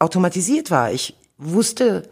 [0.00, 0.90] automatisiert war.
[0.90, 2.08] Ich wusste,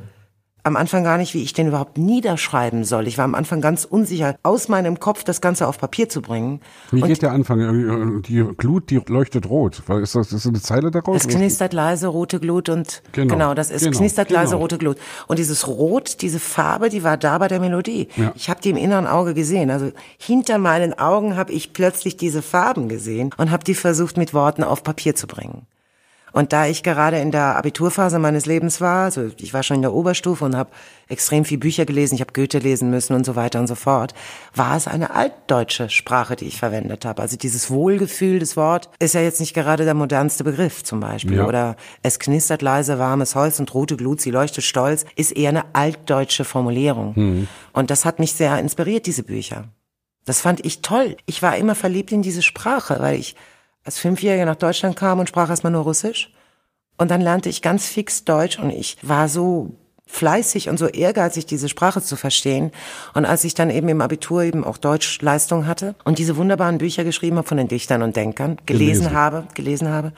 [0.63, 3.07] am Anfang gar nicht, wie ich den überhaupt niederschreiben soll.
[3.07, 6.61] Ich war am Anfang ganz unsicher, aus meinem Kopf das Ganze auf Papier zu bringen.
[6.91, 8.23] Wie geht der Anfang?
[8.23, 9.83] Die Glut, die leuchtet rot.
[10.03, 11.17] Ist das, ist eine Zeile daraus?
[11.17, 14.41] Es knistert leise rote Glut und genau, genau das ist genau, knistert genau.
[14.41, 14.99] leise rote Glut.
[15.27, 18.09] Und dieses Rot, diese Farbe, die war da bei der Melodie.
[18.17, 18.33] Ja.
[18.35, 19.71] Ich habe die im inneren Auge gesehen.
[19.71, 24.35] Also hinter meinen Augen habe ich plötzlich diese Farben gesehen und habe die versucht mit
[24.35, 25.67] Worten auf Papier zu bringen.
[26.33, 29.83] Und da ich gerade in der Abiturphase meines Lebens war, also ich war schon in
[29.83, 30.71] der Oberstufe und habe
[31.09, 34.15] extrem viel Bücher gelesen, ich habe Goethe lesen müssen und so weiter und so fort,
[34.55, 37.23] war es eine altdeutsche Sprache, die ich verwendet habe.
[37.23, 41.39] Also dieses Wohlgefühl des Wort ist ja jetzt nicht gerade der modernste Begriff zum Beispiel.
[41.39, 41.47] Ja.
[41.47, 45.65] Oder es knistert leise warmes Holz und rote Glut, sie leuchtet stolz, ist eher eine
[45.75, 47.13] altdeutsche Formulierung.
[47.17, 47.49] Mhm.
[47.73, 49.65] Und das hat mich sehr inspiriert, diese Bücher.
[50.25, 51.17] Das fand ich toll.
[51.27, 53.35] Ich war immer verliebt in diese Sprache, weil ich
[53.91, 56.33] als Fünfjährige nach Deutschland kam und sprach erstmal nur Russisch.
[56.97, 59.73] Und dann lernte ich ganz fix Deutsch und ich war so
[60.07, 62.71] fleißig und so ehrgeizig, diese Sprache zu verstehen.
[63.15, 67.03] Und als ich dann eben im Abitur eben auch Deutschleistung hatte und diese wunderbaren Bücher
[67.03, 69.13] geschrieben habe von den Dichtern und Denkern, gelesen, gelesen.
[69.13, 70.13] habe, gelesen habe.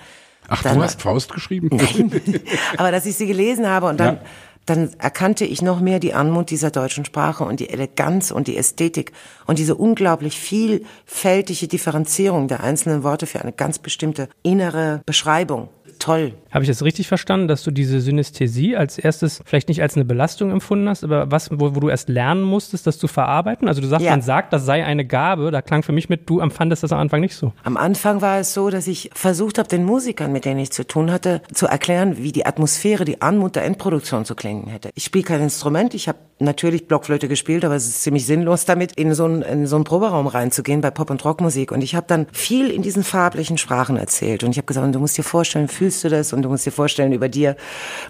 [0.48, 1.70] Ach, dann, du hast Faust geschrieben?
[1.72, 2.20] Nein,
[2.76, 4.22] aber dass ich sie gelesen habe und dann ja
[4.66, 8.56] dann erkannte ich noch mehr die Anmut dieser deutschen Sprache und die Eleganz und die
[8.56, 9.12] Ästhetik
[9.46, 15.68] und diese unglaublich vielfältige Differenzierung der einzelnen Worte für eine ganz bestimmte innere Beschreibung
[16.02, 16.34] toll.
[16.50, 20.04] Habe ich das richtig verstanden, dass du diese Synästhesie als erstes vielleicht nicht als eine
[20.04, 23.68] Belastung empfunden hast, aber was, wo, wo du erst lernen musstest, das zu verarbeiten?
[23.68, 24.10] Also du sagst, ja.
[24.10, 25.50] man sagt, das sei eine Gabe.
[25.50, 27.52] Da klang für mich mit, du empfandest das am Anfang nicht so.
[27.62, 30.86] Am Anfang war es so, dass ich versucht habe, den Musikern, mit denen ich zu
[30.86, 34.90] tun hatte, zu erklären, wie die Atmosphäre, die Anmut der Endproduktion zu klingen hätte.
[34.94, 38.92] Ich spiele kein Instrument, ich habe natürlich Blockflöte gespielt, aber es ist ziemlich sinnlos damit,
[38.92, 41.70] in so einen, in so einen Proberaum reinzugehen bei Pop- und Rockmusik.
[41.70, 44.42] Und ich habe dann viel in diesen farblichen Sprachen erzählt.
[44.42, 46.32] Und ich habe gesagt, du musst dir vorstellen, fühlst du das?
[46.32, 47.56] Und du musst dir vorstellen, über dir,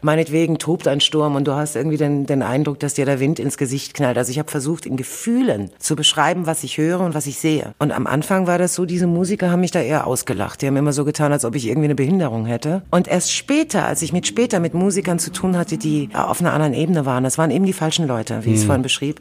[0.01, 3.39] meinetwegen tobt ein Sturm und du hast irgendwie den, den Eindruck, dass dir der Wind
[3.39, 4.19] ins Gesicht knallt.
[4.19, 7.75] Also ich habe versucht, in Gefühlen zu beschreiben, was ich höre und was ich sehe.
[7.79, 10.63] Und am Anfang war das so, diese Musiker haben mich da eher ausgelacht.
[10.63, 12.83] Die haben immer so getan, als ob ich irgendwie eine Behinderung hätte.
[12.91, 16.53] Und erst später, als ich mit später mit Musikern zu tun hatte, die auf einer
[16.53, 18.67] anderen Ebene waren, das waren eben die falschen Leute, wie ich es mhm.
[18.67, 19.21] vorhin beschrieb,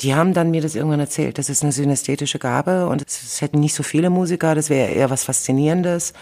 [0.00, 1.38] die haben dann mir das irgendwann erzählt.
[1.38, 5.10] Das ist eine synästhetische Gabe und es hätten nicht so viele Musiker, das wäre eher
[5.10, 6.12] was Faszinierendes.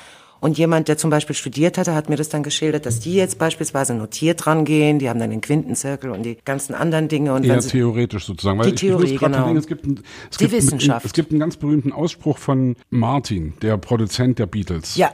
[0.43, 3.39] Und jemand, der zum Beispiel studiert hatte, hat mir das dann geschildert, dass die jetzt
[3.39, 7.33] beispielsweise notiert rangehen, die haben dann den Quintenzirkel und die ganzen anderen Dinge.
[7.33, 8.59] Und Eher theoretisch sozusagen.
[8.59, 9.45] Weil die Theorie, genau.
[9.45, 10.01] Denken, es gibt ein,
[10.33, 11.05] es die gibt Wissenschaft.
[11.05, 14.97] Ein, es gibt einen ganz berühmten Ausspruch von Martin, der Produzent der Beatles.
[14.97, 15.13] Ja,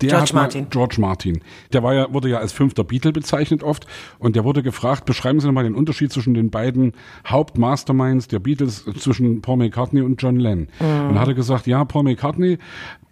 [0.00, 0.62] der George Martin.
[0.62, 1.40] Mal, George Martin.
[1.72, 3.86] Der war ja, wurde ja als fünfter Beatle bezeichnet oft.
[4.18, 6.92] Und der wurde gefragt, beschreiben Sie nochmal den Unterschied zwischen den beiden
[7.26, 10.68] Hauptmasterminds der Beatles, zwischen Paul McCartney und John Lennon.
[10.80, 11.10] Mhm.
[11.10, 12.58] Und hat er gesagt, ja, Paul McCartney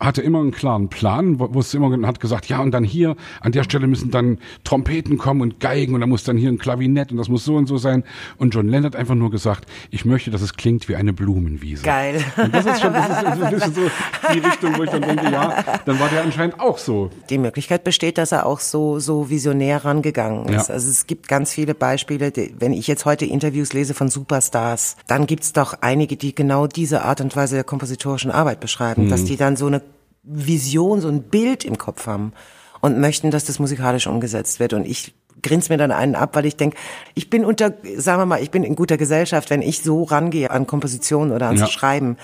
[0.01, 3.53] hatte immer einen klaren Plan, wo es immer hat gesagt, ja, und dann hier, an
[3.53, 7.13] der Stelle müssen dann Trompeten kommen und Geigen und da muss dann hier ein Klavinett
[7.13, 8.05] und das muss so und so sein.
[8.37, 11.85] Und John Lennon hat einfach nur gesagt, ich möchte, dass es klingt wie eine Blumenwiese.
[11.85, 12.23] Geil.
[12.37, 13.91] Und das ist schon, das ist ein bisschen so
[14.33, 17.11] die Richtung, wo ich dann denke, ja, dann war der anscheinend auch so.
[17.31, 20.69] Die Möglichkeit besteht, dass er auch so, so visionär rangegangen ist.
[20.69, 20.75] Ja.
[20.75, 24.97] Also es gibt ganz viele Beispiele, die, wenn ich jetzt heute Interviews lese von Superstars,
[25.07, 29.11] dann gibt's doch einige, die genau diese Art und Weise der kompositorischen Arbeit beschreiben, mhm.
[29.11, 29.83] dass die dann so eine
[30.23, 32.33] Vision, so ein Bild im Kopf haben
[32.81, 34.73] und möchten, dass das musikalisch umgesetzt wird.
[34.73, 36.77] Und ich grinse mir dann einen ab, weil ich denke,
[37.15, 40.51] ich bin unter, sagen wir mal, ich bin in guter Gesellschaft, wenn ich so rangehe
[40.51, 41.67] an Komposition oder ans ja.
[41.69, 42.17] Schreiben,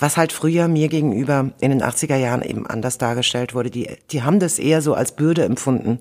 [0.00, 3.70] was halt früher mir gegenüber in den 80er Jahren eben anders dargestellt wurde.
[3.70, 6.00] Die, die haben das eher so als Bürde empfunden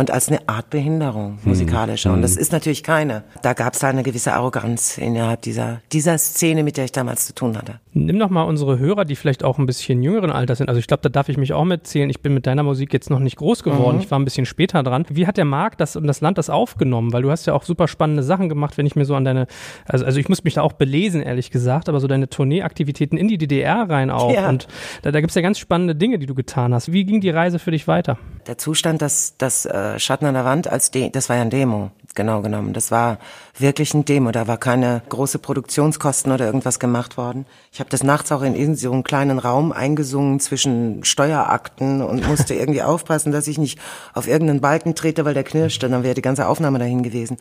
[0.00, 1.50] und als eine Art Behinderung hm.
[1.50, 2.08] musikalische.
[2.08, 2.16] Mhm.
[2.16, 3.22] Und das ist natürlich keine.
[3.42, 7.26] Da gab es da eine gewisse Arroganz innerhalb dieser, dieser Szene, mit der ich damals
[7.26, 7.80] zu tun hatte.
[7.92, 10.68] Nimm doch mal unsere Hörer, die vielleicht auch ein bisschen jüngeren Alters sind.
[10.68, 12.08] Also ich glaube, da darf ich mich auch mitzählen.
[12.08, 13.96] Ich bin mit deiner Musik jetzt noch nicht groß geworden.
[13.96, 14.02] Mhm.
[14.02, 15.04] Ich war ein bisschen später dran.
[15.10, 17.12] Wie hat der Markt das und das Land das aufgenommen?
[17.12, 19.48] Weil du hast ja auch super spannende Sachen gemacht, wenn ich mir so an deine,
[19.84, 23.28] also, also ich muss mich da auch belesen, ehrlich gesagt, aber so deine Tourneeaktivitäten in
[23.28, 24.32] die DDR rein auch.
[24.32, 24.48] Ja.
[24.48, 24.66] Und
[25.02, 26.90] da, da gibt es ja ganz spannende Dinge, die du getan hast.
[26.90, 28.16] Wie ging die Reise für dich weiter?
[28.46, 31.50] Der Zustand, dass, dass äh, Schatten an der Wand als De das war ja ein
[31.50, 32.72] Demo, genau genommen.
[32.72, 33.18] Das war
[33.58, 34.30] wirklich ein Demo.
[34.32, 37.46] Da war keine große Produktionskosten oder irgendwas gemacht worden.
[37.72, 42.54] Ich habe das nachts auch in so einem kleinen Raum eingesungen zwischen Steuerakten und musste
[42.54, 43.78] irgendwie aufpassen, dass ich nicht
[44.14, 45.88] auf irgendeinen Balken trete, weil der knirschte.
[45.88, 47.36] Dann wäre die ganze Aufnahme dahin gewesen.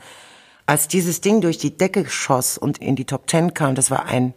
[0.66, 4.06] Als dieses Ding durch die Decke schoss und in die Top Ten kam, das war
[4.06, 4.34] ein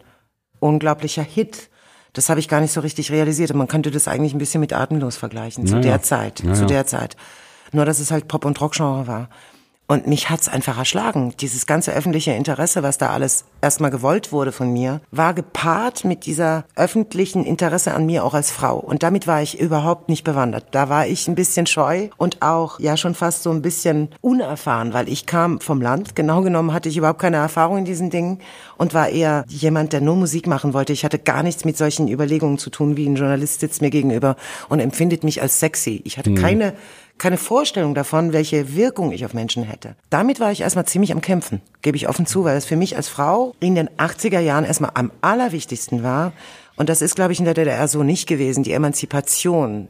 [0.59, 1.69] unglaublicher Hit.
[2.13, 3.51] Das habe ich gar nicht so richtig realisiert.
[3.51, 5.91] Und man könnte das eigentlich ein bisschen mit Atemlos vergleichen, zu naja.
[5.91, 6.55] der Zeit, naja.
[6.55, 7.17] zu der Zeit.
[7.71, 9.29] Nur, dass es halt Pop- und Rockgenre war.
[9.93, 11.35] Und mich hat's einfach erschlagen.
[11.39, 16.25] Dieses ganze öffentliche Interesse, was da alles erstmal gewollt wurde von mir, war gepaart mit
[16.25, 18.79] dieser öffentlichen Interesse an mir auch als Frau.
[18.79, 20.65] Und damit war ich überhaupt nicht bewandert.
[20.71, 24.93] Da war ich ein bisschen scheu und auch ja schon fast so ein bisschen unerfahren,
[24.93, 26.15] weil ich kam vom Land.
[26.15, 28.39] Genau genommen hatte ich überhaupt keine Erfahrung in diesen Dingen
[28.77, 30.91] und war eher jemand, der nur Musik machen wollte.
[30.91, 34.37] Ich hatte gar nichts mit solchen Überlegungen zu tun, wie ein Journalist sitzt mir gegenüber
[34.69, 36.01] und empfindet mich als sexy.
[36.03, 36.35] Ich hatte mhm.
[36.35, 36.73] keine
[37.17, 39.95] keine Vorstellung davon, welche Wirkung ich auf Menschen hätte.
[40.09, 42.95] Damit war ich erstmal ziemlich am Kämpfen, gebe ich offen zu, weil es für mich
[42.95, 46.33] als Frau in den 80er Jahren erstmal am allerwichtigsten war.
[46.75, 48.63] Und das ist, glaube ich, in der DDR so nicht gewesen.
[48.63, 49.89] Die Emanzipation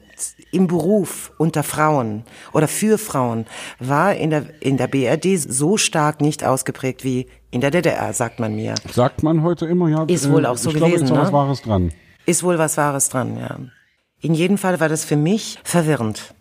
[0.51, 3.45] im Beruf unter Frauen oder für Frauen
[3.79, 8.39] war in der, in der BRD so stark nicht ausgeprägt wie in der DDR, sagt
[8.39, 8.75] man mir.
[8.91, 10.03] Sagt man heute immer, ja.
[10.03, 11.05] Ist wohl auch so ich gewesen.
[11.05, 11.17] Glaube, ist ne?
[11.21, 11.91] was Wahres dran.
[12.25, 13.57] Ist wohl was Wahres dran, ja.
[14.19, 16.33] In jedem Fall war das für mich verwirrend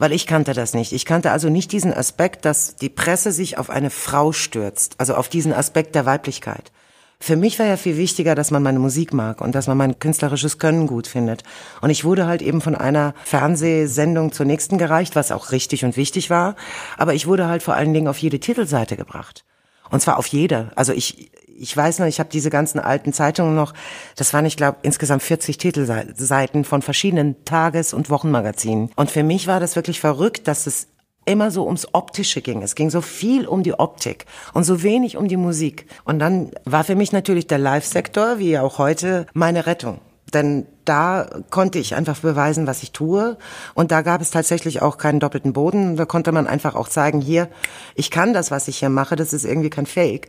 [0.00, 0.92] weil ich kannte das nicht.
[0.92, 5.14] Ich kannte also nicht diesen Aspekt, dass die Presse sich auf eine Frau stürzt, also
[5.14, 6.72] auf diesen Aspekt der Weiblichkeit.
[7.20, 9.98] Für mich war ja viel wichtiger, dass man meine Musik mag und dass man mein
[9.98, 11.44] künstlerisches Können gut findet.
[11.82, 15.98] Und ich wurde halt eben von einer Fernsehsendung zur nächsten gereicht, was auch richtig und
[15.98, 16.56] wichtig war.
[16.96, 19.44] Aber ich wurde halt vor allen Dingen auf jede Titelseite gebracht.
[19.90, 20.72] Und zwar auf jede.
[20.76, 23.74] Also ich, ich weiß noch, ich habe diese ganzen alten Zeitungen noch,
[24.16, 28.90] das waren, ich glaube, insgesamt 40 Titelseiten von verschiedenen Tages- und Wochenmagazinen.
[28.96, 30.88] Und für mich war das wirklich verrückt, dass es
[31.26, 32.62] immer so ums Optische ging.
[32.62, 35.86] Es ging so viel um die Optik und so wenig um die Musik.
[36.04, 40.00] Und dann war für mich natürlich der Live-Sektor, wie auch heute, meine Rettung.
[40.32, 43.36] Denn da konnte ich einfach beweisen, was ich tue.
[43.74, 45.96] Und da gab es tatsächlich auch keinen doppelten Boden.
[45.96, 47.48] Da konnte man einfach auch zeigen, hier,
[47.96, 50.28] ich kann das, was ich hier mache, das ist irgendwie kein Fake.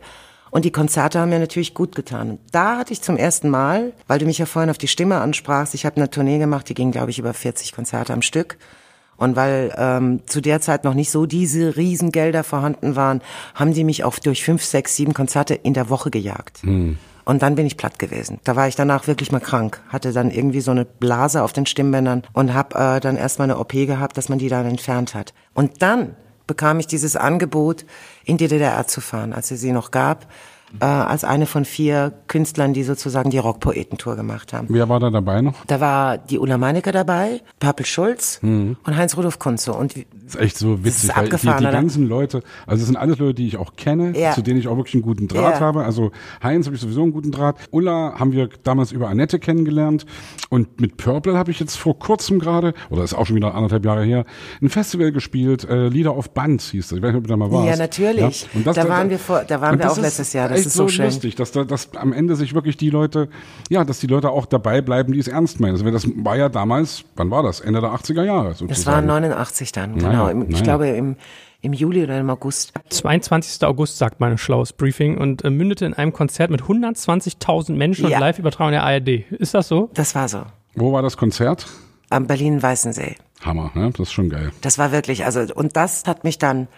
[0.52, 2.32] Und die Konzerte haben mir natürlich gut getan.
[2.32, 5.18] Und da hatte ich zum ersten Mal, weil du mich ja vorhin auf die Stimme
[5.18, 8.58] ansprachst, ich habe eine Tournee gemacht, die ging, glaube ich, über 40 Konzerte am Stück.
[9.16, 13.22] Und weil ähm, zu der Zeit noch nicht so diese Riesengelder vorhanden waren,
[13.54, 16.62] haben die mich auch durch fünf, sechs, sieben Konzerte in der Woche gejagt.
[16.64, 16.98] Mhm.
[17.24, 18.38] Und dann bin ich platt gewesen.
[18.44, 19.80] Da war ich danach wirklich mal krank.
[19.88, 23.58] Hatte dann irgendwie so eine Blase auf den Stimmbändern und habe äh, dann erstmal eine
[23.58, 25.32] OP gehabt, dass man die dann entfernt hat.
[25.54, 26.14] Und dann
[26.46, 27.84] bekam ich dieses Angebot,
[28.24, 30.26] in die DDR zu fahren, als es sie noch gab
[30.80, 34.66] äh, als eine von vier Künstlern, die sozusagen die Rockpoetentour gemacht haben.
[34.70, 35.64] Wer war da dabei noch?
[35.66, 38.76] Da war die Ulla Meinecke dabei, Papel Schulz mhm.
[38.84, 39.72] und Heinz-Rudolf Kunze.
[39.72, 43.18] Und das ist echt so witzig, weil die, die ganzen Leute, also das sind alles
[43.18, 44.32] Leute, die ich auch kenne, ja.
[44.32, 45.60] zu denen ich auch wirklich einen guten Draht ja.
[45.60, 45.84] habe.
[45.84, 46.10] Also
[46.42, 47.56] Heinz habe ich sowieso einen guten Draht.
[47.70, 50.06] Ulla haben wir damals über Annette kennengelernt
[50.48, 53.84] und mit Purple habe ich jetzt vor kurzem gerade, oder ist auch schon wieder anderthalb
[53.84, 54.24] Jahre her,
[54.60, 56.98] ein Festival gespielt, äh, Lieder auf Band hieß das.
[56.98, 57.68] Ich weiß nicht, ob du da mal warst.
[57.68, 58.42] Ja, natürlich.
[58.42, 58.48] Ja?
[58.54, 60.48] Und das, da waren wir vor, da waren wir auch letztes Jahr.
[60.48, 61.06] Das echt ist so, schön.
[61.06, 63.28] lustig, dass da, dass am Ende sich wirklich die Leute,
[63.68, 65.72] ja, dass die Leute auch dabei bleiben, die es ernst meinen.
[65.72, 67.60] Also das war ja damals, wann war das?
[67.60, 68.68] Ende der 80er Jahre sozusagen.
[68.68, 70.08] Das war 89 dann, genau.
[70.26, 70.62] Naja, ich naja.
[70.62, 71.16] glaube im
[71.62, 72.72] im Juli oder im August.
[72.90, 73.64] 22.
[73.64, 78.16] August, sagt mein schlaues Briefing und äh, mündete in einem Konzert mit 120.000 Menschen ja.
[78.16, 79.30] und Live-Übertragung der ARD.
[79.30, 79.88] Ist das so?
[79.94, 80.42] Das war so.
[80.74, 81.66] Wo war das Konzert?
[82.10, 83.16] Am Berlin-Weißensee.
[83.42, 83.90] Hammer, ne?
[83.92, 84.50] Das ist schon geil.
[84.60, 86.68] Das war wirklich, also, und das hat mich dann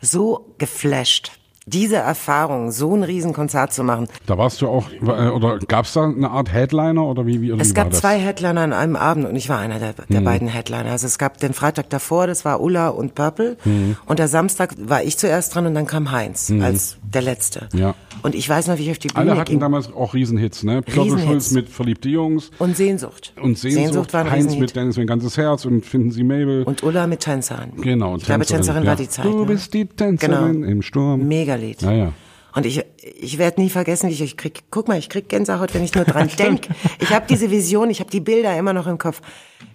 [0.00, 1.39] so geflasht
[1.70, 4.08] diese Erfahrung, so ein Riesenkonzert zu machen.
[4.26, 7.40] Da warst du auch, äh, oder gab es da eine Art Headliner oder wie?
[7.40, 9.94] wie oder es wie gab zwei Headliner an einem Abend und ich war einer der,
[10.08, 10.24] der mhm.
[10.24, 10.90] beiden Headliner.
[10.90, 13.96] Also es gab den Freitag davor, das war Ulla und Purple mhm.
[14.06, 16.62] und der Samstag war ich zuerst dran und dann kam Heinz mhm.
[16.62, 17.68] als der Letzte.
[17.72, 17.94] Ja.
[18.22, 19.60] Und ich weiß noch, wie ich auf die Bühne Alle hatten ging.
[19.60, 20.82] damals auch Riesenhits, ne?
[20.82, 22.50] Purple Schulz mit Verliebte Jungs.
[22.58, 23.32] Und Sehnsucht.
[23.40, 23.84] Und Sehnsucht.
[23.84, 26.64] Sehnsucht war ein Heinz mit Dennis mein ganzes Herz und Finden Sie Mabel.
[26.64, 27.72] Und Ulla mit Tänzerin.
[27.80, 28.16] Genau.
[28.16, 28.24] Ich Tänzerin.
[28.24, 28.88] glaube, Tänzerin ja.
[28.88, 29.24] war die Zeit.
[29.24, 29.46] Du ne?
[29.46, 30.70] bist die Tänzerin genau.
[30.70, 31.26] im Sturm.
[31.60, 31.82] Megalied.
[31.82, 32.12] Naja.
[32.52, 32.84] Und ich,
[33.20, 35.94] ich werde nie vergessen, wie ich, ich krieg, guck mal, ich krieg Gänsehaut, wenn ich
[35.94, 36.68] nur dran denk.
[36.98, 39.20] Ich habe diese Vision, ich habe die Bilder immer noch im Kopf,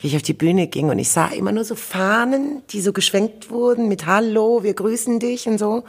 [0.01, 2.91] wie ich auf die Bühne ging und ich sah immer nur so Fahnen, die so
[2.91, 5.83] geschwenkt wurden mit Hallo, wir grüßen dich und so.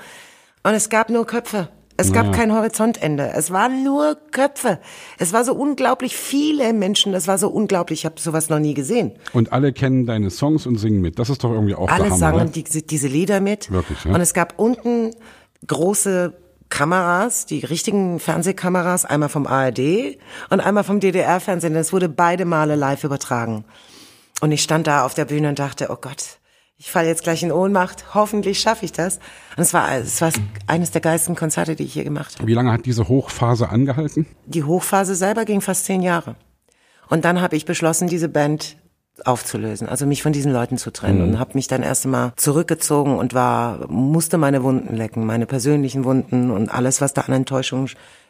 [0.63, 1.69] Und es gab nur Köpfe.
[1.99, 3.33] Es gab kein Horizontende.
[3.35, 4.79] Es waren nur Köpfe.
[5.19, 7.13] Es war so unglaublich viele Menschen.
[7.13, 8.01] Das war so unglaublich.
[8.01, 9.13] Ich habe sowas noch nie gesehen.
[9.33, 11.19] Und alle kennen deine Songs und singen mit.
[11.19, 13.71] Das ist doch irgendwie auch Alle der Hammer, sangen die, diese Lieder mit.
[13.71, 14.15] Wirklich, ja?
[14.15, 15.13] Und es gab unten
[15.67, 16.35] große
[16.69, 20.19] Kameras, die richtigen Fernsehkameras, einmal vom ARD
[20.51, 21.75] und einmal vom DDR-Fernsehen.
[21.75, 23.65] Das wurde beide Male live übertragen.
[24.41, 26.39] Und ich stand da auf der Bühne und dachte, oh Gott,
[26.79, 28.15] ich falle jetzt gleich in Ohnmacht.
[28.15, 29.17] Hoffentlich schaffe ich das.
[29.57, 30.31] Und es war, es war
[30.67, 32.47] eines der geilsten Konzerte, die ich hier gemacht habe.
[32.47, 34.27] Wie lange hat diese Hochphase angehalten?
[34.45, 36.37] Die Hochphase selber ging fast zehn Jahre.
[37.09, 38.77] Und dann habe ich beschlossen, diese Band
[39.25, 41.29] aufzulösen, also mich von diesen Leuten zu trennen mhm.
[41.29, 46.05] und habe mich dann erst einmal zurückgezogen und war musste meine Wunden lecken, meine persönlichen
[46.05, 47.89] Wunden und alles, was da an Enttäuschung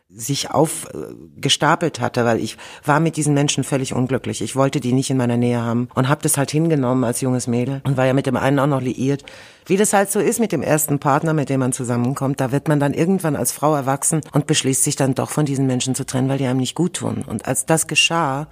[0.09, 4.41] sich aufgestapelt hatte, weil ich war mit diesen Menschen völlig unglücklich.
[4.41, 7.49] Ich wollte die nicht in meiner Nähe haben und habe das halt hingenommen als junges
[7.49, 9.25] Mädel und war ja mit dem einen auch noch liiert.
[9.67, 12.69] Wie das halt so ist mit dem ersten Partner, mit dem man zusammenkommt, da wird
[12.69, 16.07] man dann irgendwann als Frau erwachsen und beschließt sich dann doch von diesen Menschen zu
[16.07, 17.25] trennen, weil die einem nicht gut tun.
[17.27, 18.47] Und als das geschah,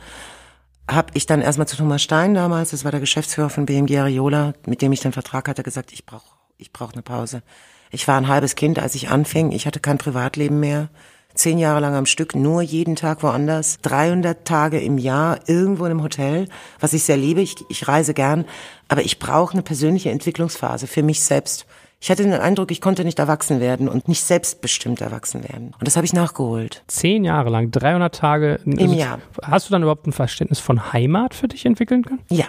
[0.88, 4.52] habe ich dann erstmal zu Thomas Stein damals, das war der Geschäftsführer von BMG Ariola,
[4.66, 7.42] mit dem ich den Vertrag hatte, gesagt, ich brauche ich brauch eine Pause.
[7.90, 9.50] Ich war ein halbes Kind, als ich anfing.
[9.50, 10.88] Ich hatte kein Privatleben mehr
[11.34, 15.90] zehn Jahre lang am Stück, nur jeden Tag woanders, 300 Tage im Jahr irgendwo in
[15.90, 17.40] einem Hotel, was ich sehr liebe.
[17.40, 18.44] Ich, ich reise gern,
[18.88, 21.66] aber ich brauche eine persönliche Entwicklungsphase für mich selbst.
[22.04, 25.68] Ich hatte den Eindruck, ich konnte nicht erwachsen werden und nicht selbstbestimmt erwachsen werden.
[25.78, 26.84] Und das habe ich nachgeholt.
[26.86, 29.20] Zehn Jahre lang, 300 Tage im also, Jahr.
[29.40, 32.20] Hast du dann überhaupt ein Verständnis von Heimat für dich entwickeln können?
[32.28, 32.44] Ja,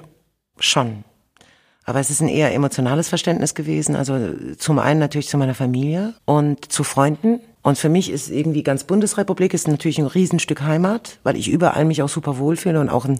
[0.60, 1.06] schon.
[1.86, 3.96] Aber es ist ein eher emotionales Verständnis gewesen.
[3.96, 4.20] Also
[4.58, 8.84] zum einen natürlich zu meiner Familie und zu Freunden, und für mich ist irgendwie ganz
[8.84, 13.06] Bundesrepublik ist natürlich ein Riesenstück Heimat, weil ich überall mich auch super wohlfühle und auch
[13.06, 13.20] ein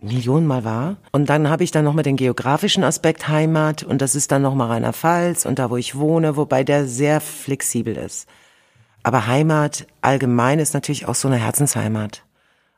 [0.00, 0.96] Millionen Mal war.
[1.12, 4.68] Und dann habe ich dann nochmal den geografischen Aspekt Heimat und das ist dann nochmal
[4.68, 8.28] Rheinland-Pfalz und da, wo ich wohne, wobei der sehr flexibel ist.
[9.02, 12.25] Aber Heimat allgemein ist natürlich auch so eine Herzensheimat.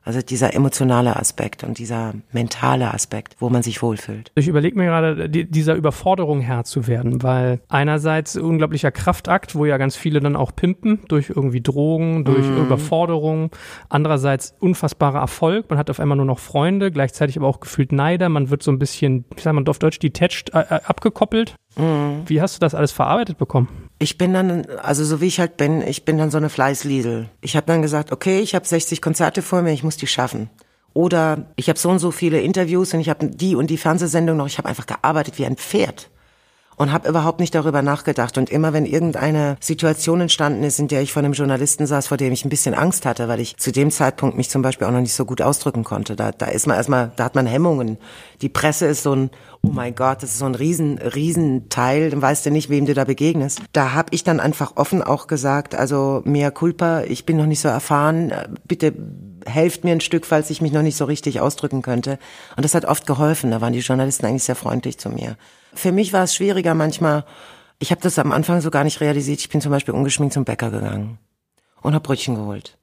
[0.09, 4.31] Also dieser emotionale Aspekt und dieser mentale Aspekt, wo man sich wohlfühlt.
[4.33, 9.65] Ich überlege mir gerade, die, dieser Überforderung Herr zu werden, weil einerseits unglaublicher Kraftakt, wo
[9.65, 12.57] ja ganz viele dann auch pimpen, durch irgendwie Drogen, durch mm.
[12.57, 13.51] Überforderung.
[13.87, 15.69] Andererseits unfassbarer Erfolg.
[15.69, 18.29] Man hat auf einmal nur noch Freunde, gleichzeitig aber auch gefühlt Neider.
[18.29, 21.53] Man wird so ein bisschen, ich sag mal auf Deutsch, detached, äh, äh abgekoppelt.
[21.75, 22.23] Mm.
[22.25, 23.67] Wie hast du das alles verarbeitet bekommen?
[23.99, 27.29] Ich bin dann, also so wie ich halt bin, ich bin dann so eine Fleißliedel.
[27.41, 30.49] Ich habe dann gesagt, okay, ich habe 60 Konzerte vor mir, ich muss die schaffen.
[30.93, 34.37] Oder ich habe so und so viele Interviews und ich habe die und die Fernsehsendung
[34.37, 34.47] noch.
[34.47, 36.09] Ich habe einfach gearbeitet wie ein Pferd
[36.79, 38.37] und habe überhaupt nicht darüber nachgedacht.
[38.37, 42.15] Und immer wenn irgendeine Situation entstanden ist, in der ich vor einem Journalisten saß, vor
[42.15, 44.91] dem ich ein bisschen Angst hatte, weil ich zu dem Zeitpunkt mich zum Beispiel auch
[44.91, 47.97] noch nicht so gut ausdrücken konnte, da, da ist man erstmal, da hat man Hemmungen.
[48.41, 49.29] Die Presse ist so ein,
[49.61, 52.85] oh mein Gott, das ist so ein riesen, riesen Teil, dann weißt du nicht, wem
[52.85, 53.61] du da begegnest.
[53.73, 57.59] Da habe ich dann einfach offen auch gesagt, also mehr Culpa, ich bin noch nicht
[57.59, 58.33] so erfahren,
[58.67, 58.93] bitte
[59.45, 62.19] helft mir ein Stück, falls ich mich noch nicht so richtig ausdrücken könnte.
[62.55, 63.51] Und das hat oft geholfen.
[63.51, 65.37] Da waren die Journalisten eigentlich sehr freundlich zu mir.
[65.73, 67.25] Für mich war es schwieriger manchmal.
[67.79, 69.39] Ich habe das am Anfang so gar nicht realisiert.
[69.39, 71.17] Ich bin zum Beispiel ungeschminkt zum Bäcker gegangen
[71.81, 72.78] und habe Brötchen geholt.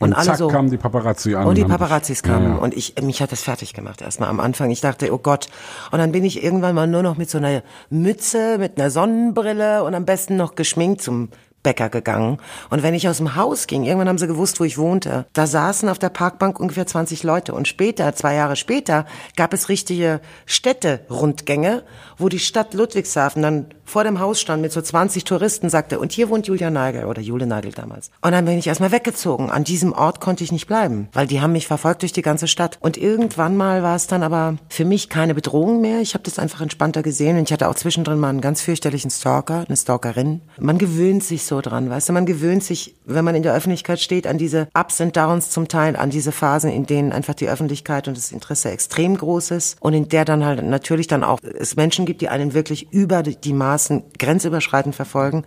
[0.00, 1.46] Und, und alle zack so, kamen die Paparazzi an.
[1.46, 2.48] Und die Paparazzis kamen.
[2.48, 2.62] Ja, ja.
[2.62, 4.70] Und ich, mich hat das fertig gemacht erstmal am Anfang.
[4.70, 5.48] Ich dachte, oh Gott.
[5.90, 9.84] Und dann bin ich irgendwann mal nur noch mit so einer Mütze, mit einer Sonnenbrille
[9.84, 11.28] und am besten noch geschminkt zum
[11.62, 12.38] Bäcker gegangen.
[12.70, 15.46] Und wenn ich aus dem Haus ging, irgendwann haben sie gewusst, wo ich wohnte, da
[15.46, 17.54] saßen auf der Parkbank ungefähr 20 Leute.
[17.54, 21.82] Und später, zwei Jahre später, gab es richtige Städte-Rundgänge,
[22.18, 26.12] wo die Stadt Ludwigshafen dann vor dem Haus stand mit so 20 Touristen, sagte, und
[26.12, 28.10] hier wohnt Julia Nagel oder Jule Nagel damals.
[28.22, 29.50] Und dann bin ich erstmal weggezogen.
[29.50, 32.46] An diesem Ort konnte ich nicht bleiben, weil die haben mich verfolgt durch die ganze
[32.46, 32.78] Stadt.
[32.80, 36.00] Und irgendwann mal war es dann aber für mich keine Bedrohung mehr.
[36.00, 39.10] Ich habe das einfach entspannter gesehen und ich hatte auch zwischendrin mal einen ganz fürchterlichen
[39.10, 40.42] Stalker, eine Stalkerin.
[40.58, 44.26] Man gewöhnt sich dran, weißt du, man gewöhnt sich, wenn man in der Öffentlichkeit steht,
[44.28, 48.06] an diese Ups und Downs zum Teil, an diese Phasen, in denen einfach die Öffentlichkeit
[48.06, 51.74] und das Interesse extrem groß ist und in der dann halt natürlich dann auch es
[51.74, 55.44] Menschen gibt, die einen wirklich über die Maßen grenzüberschreitend verfolgen.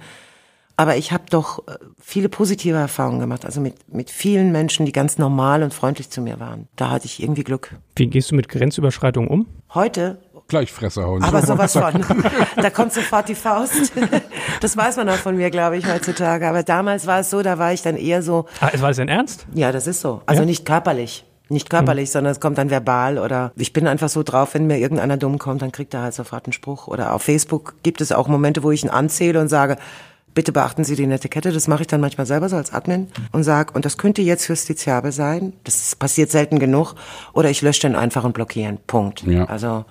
[0.75, 4.91] Aber ich habe doch äh, viele positive Erfahrungen gemacht, also mit, mit vielen Menschen, die
[4.91, 6.67] ganz normal und freundlich zu mir waren.
[6.75, 7.75] Da hatte ich irgendwie Glück.
[7.95, 9.47] Wie gehst du mit Grenzüberschreitung um?
[9.73, 11.23] Heute gleich Fresse hauen.
[11.23, 12.05] Aber sowas von.
[12.55, 13.91] da kommt sofort die Faust.
[14.59, 16.47] Das weiß man auch von mir, glaube ich, heutzutage.
[16.47, 18.45] Aber damals war es so, da war ich dann eher so.
[18.61, 19.45] Ah, war es denn ernst?
[19.53, 20.21] Ja, das ist so.
[20.25, 20.45] Also ja?
[20.45, 21.25] nicht körperlich.
[21.49, 22.13] Nicht körperlich, mhm.
[22.13, 25.37] sondern es kommt dann verbal oder ich bin einfach so drauf, wenn mir irgendeiner dumm
[25.37, 26.87] kommt, dann kriegt er halt sofort einen Spruch.
[26.87, 29.77] Oder auf Facebook gibt es auch Momente, wo ich ihn anzähle und sage,
[30.33, 31.51] bitte beachten Sie die Netiquette.
[31.51, 34.47] Das mache ich dann manchmal selber so als Admin und sage, und das könnte jetzt
[34.47, 35.53] justiziabel sein.
[35.63, 36.95] Das passiert selten genug.
[37.33, 38.77] Oder ich lösche den einfach und blockieren.
[38.87, 39.23] Punkt.
[39.23, 39.45] Ja.
[39.45, 39.85] Also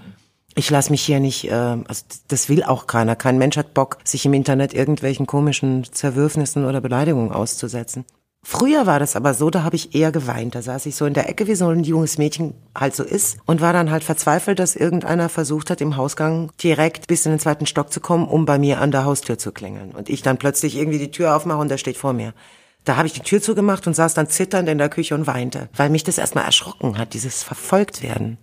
[0.55, 3.17] ich lasse mich hier nicht, äh, also das will auch keiner.
[3.17, 8.05] Kein Mensch hat Bock, sich im Internet irgendwelchen komischen Zerwürfnissen oder Beleidigungen auszusetzen.
[8.45, 10.57] Früher war das aber so, da habe ich eher geweint.
[10.57, 13.39] Da saß ich so in der Ecke, wie so ein junges Mädchen halt so ist
[13.47, 17.39] und war dann halt verzweifelt, dass irgendeiner versucht hat, im Hausgang direkt bis in den
[17.39, 19.93] zweiten Stock zu kommen, um bei mir an der Haustür zu klingeln.
[19.93, 22.35] Und ich dann plötzlich irgendwie die Tür aufmache und der steht vor mir.
[22.85, 25.69] Da habe ich die Tür zugemacht und saß dann zitternd in der Küche und weinte,
[25.77, 28.39] weil mich das erstmal erschrocken hat, dieses Verfolgtwerden.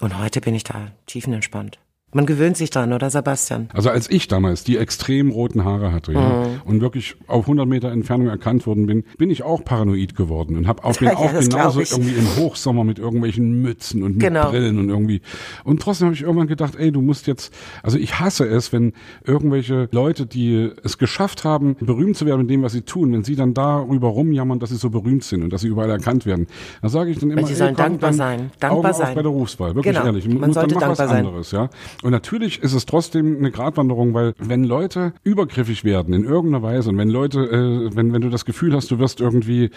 [0.00, 1.78] Und heute bin ich da tiefenentspannt.
[2.14, 3.68] Man gewöhnt sich dran, oder Sebastian?
[3.74, 6.60] Also als ich damals die extrem roten Haare hatte ja, Mhm.
[6.64, 10.68] und wirklich auf 100 Meter Entfernung erkannt worden bin, bin ich auch paranoid geworden und
[10.68, 14.50] habe auch, bin Ja, auch genauso irgendwie im Hochsommer mit irgendwelchen Mützen und mit Genau.
[14.50, 15.20] Brillen und irgendwie.
[15.64, 18.92] Und trotzdem habe ich irgendwann gedacht, ey, du musst jetzt, also ich hasse es, wenn
[19.24, 23.24] irgendwelche Leute, die es geschafft haben, berühmt zu werden mit dem, was sie tun, wenn
[23.24, 26.46] sie dann darüber rumjammern, dass sie so berühmt sind und dass sie überall erkannt werden,
[26.82, 28.50] dann sage ich dann immer, die ey, sollen komm, dankbar sein.
[28.60, 29.08] Dankbar Augen sein.
[29.08, 30.06] bei der Berufswahl, wirklich Genau.
[30.06, 30.28] ehrlich.
[30.28, 31.26] Man Muss- sollte dann mach was dankbar sein.
[31.26, 31.68] anderes, ja.
[32.02, 36.90] Und natürlich ist es trotzdem eine Gratwanderung, weil wenn Leute übergriffig werden in irgendeiner Weise
[36.90, 39.70] und wenn Leute, äh, wenn wenn du das Gefühl hast, du wirst irgendwie,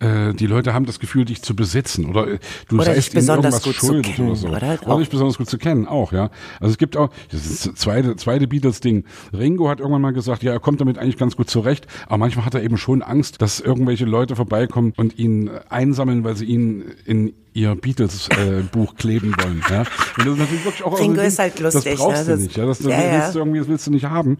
[0.00, 3.28] äh, die Leute haben das Gefühl, dich zu besitzen oder äh, du Oder seist ihnen
[3.28, 4.48] irgendwas schuldig kennen, oder so.
[4.48, 4.78] oder?
[4.86, 6.30] Oder dich besonders gut zu kennen, auch, ja.
[6.60, 9.04] Also es gibt auch, das ist das zweite, zweite Beatles-Ding.
[9.32, 12.46] Ringo hat irgendwann mal gesagt, ja, er kommt damit eigentlich ganz gut zurecht, aber manchmal
[12.46, 16.84] hat er eben schon Angst, dass irgendwelche Leute vorbeikommen und ihn einsammeln, weil sie ihn
[17.04, 19.62] in ihr Beatles-Buch kleben wollen.
[19.70, 19.84] Ja?
[20.18, 22.36] Und das ist natürlich wirklich auch Ringo so ein ist halt lustig, Das brauchst ne?
[22.36, 22.56] du nicht.
[22.56, 22.66] Ja?
[22.66, 24.38] Das, das Ja, willst du irgendwie, das willst du nicht haben.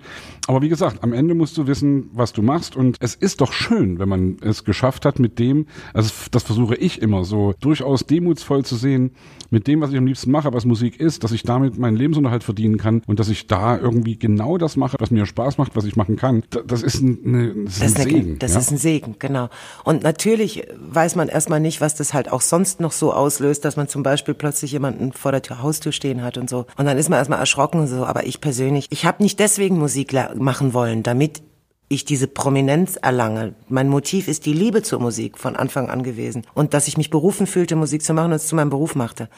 [0.48, 2.74] Aber wie gesagt, am Ende musst du wissen, was du machst.
[2.76, 6.74] Und es ist doch schön, wenn man es geschafft hat, mit dem, also das versuche
[6.74, 9.12] ich immer so, durchaus demutsvoll zu sehen,
[9.54, 12.44] mit dem, was ich am liebsten mache, was Musik ist, dass ich damit meinen Lebensunterhalt
[12.44, 15.84] verdienen kann und dass ich da irgendwie genau das mache, was mir Spaß macht, was
[15.84, 16.42] ich machen kann.
[16.50, 18.38] Da- Das ist ein, das ist Das, ein eine, Segen.
[18.40, 18.58] das ja?
[18.58, 19.48] ist ein Segen, genau.
[19.84, 23.76] Und natürlich weiß man erstmal nicht, was das halt auch sonst noch so auslöst, dass
[23.76, 26.66] man zum Beispiel plötzlich jemanden vor der Tür, Haustür stehen hat und so.
[26.76, 28.04] Und dann ist man erstmal erschrocken und so.
[28.04, 31.42] Aber ich persönlich, ich habe nicht deswegen Musik machen wollen, damit
[31.88, 33.54] ich diese Prominenz erlange.
[33.68, 36.46] Mein Motiv ist die Liebe zur Musik von Anfang an gewesen.
[36.54, 39.28] Und dass ich mich berufen fühlte, Musik zu machen und es zu meinem Beruf machte.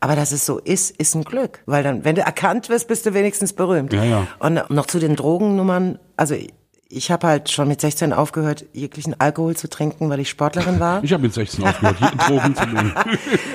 [0.00, 1.62] Aber dass es so ist, ist ein Glück.
[1.66, 3.92] Weil dann, wenn du erkannt wirst, bist du wenigstens berühmt.
[3.92, 4.26] Ja, ja.
[4.38, 6.36] Und noch zu den Drogennummern, also
[6.88, 11.02] ich habe halt schon mit 16 aufgehört, jeglichen Alkohol zu trinken, weil ich Sportlerin war.
[11.02, 12.92] Ich habe mit 16 aufgehört, hier Drogen zu nehmen.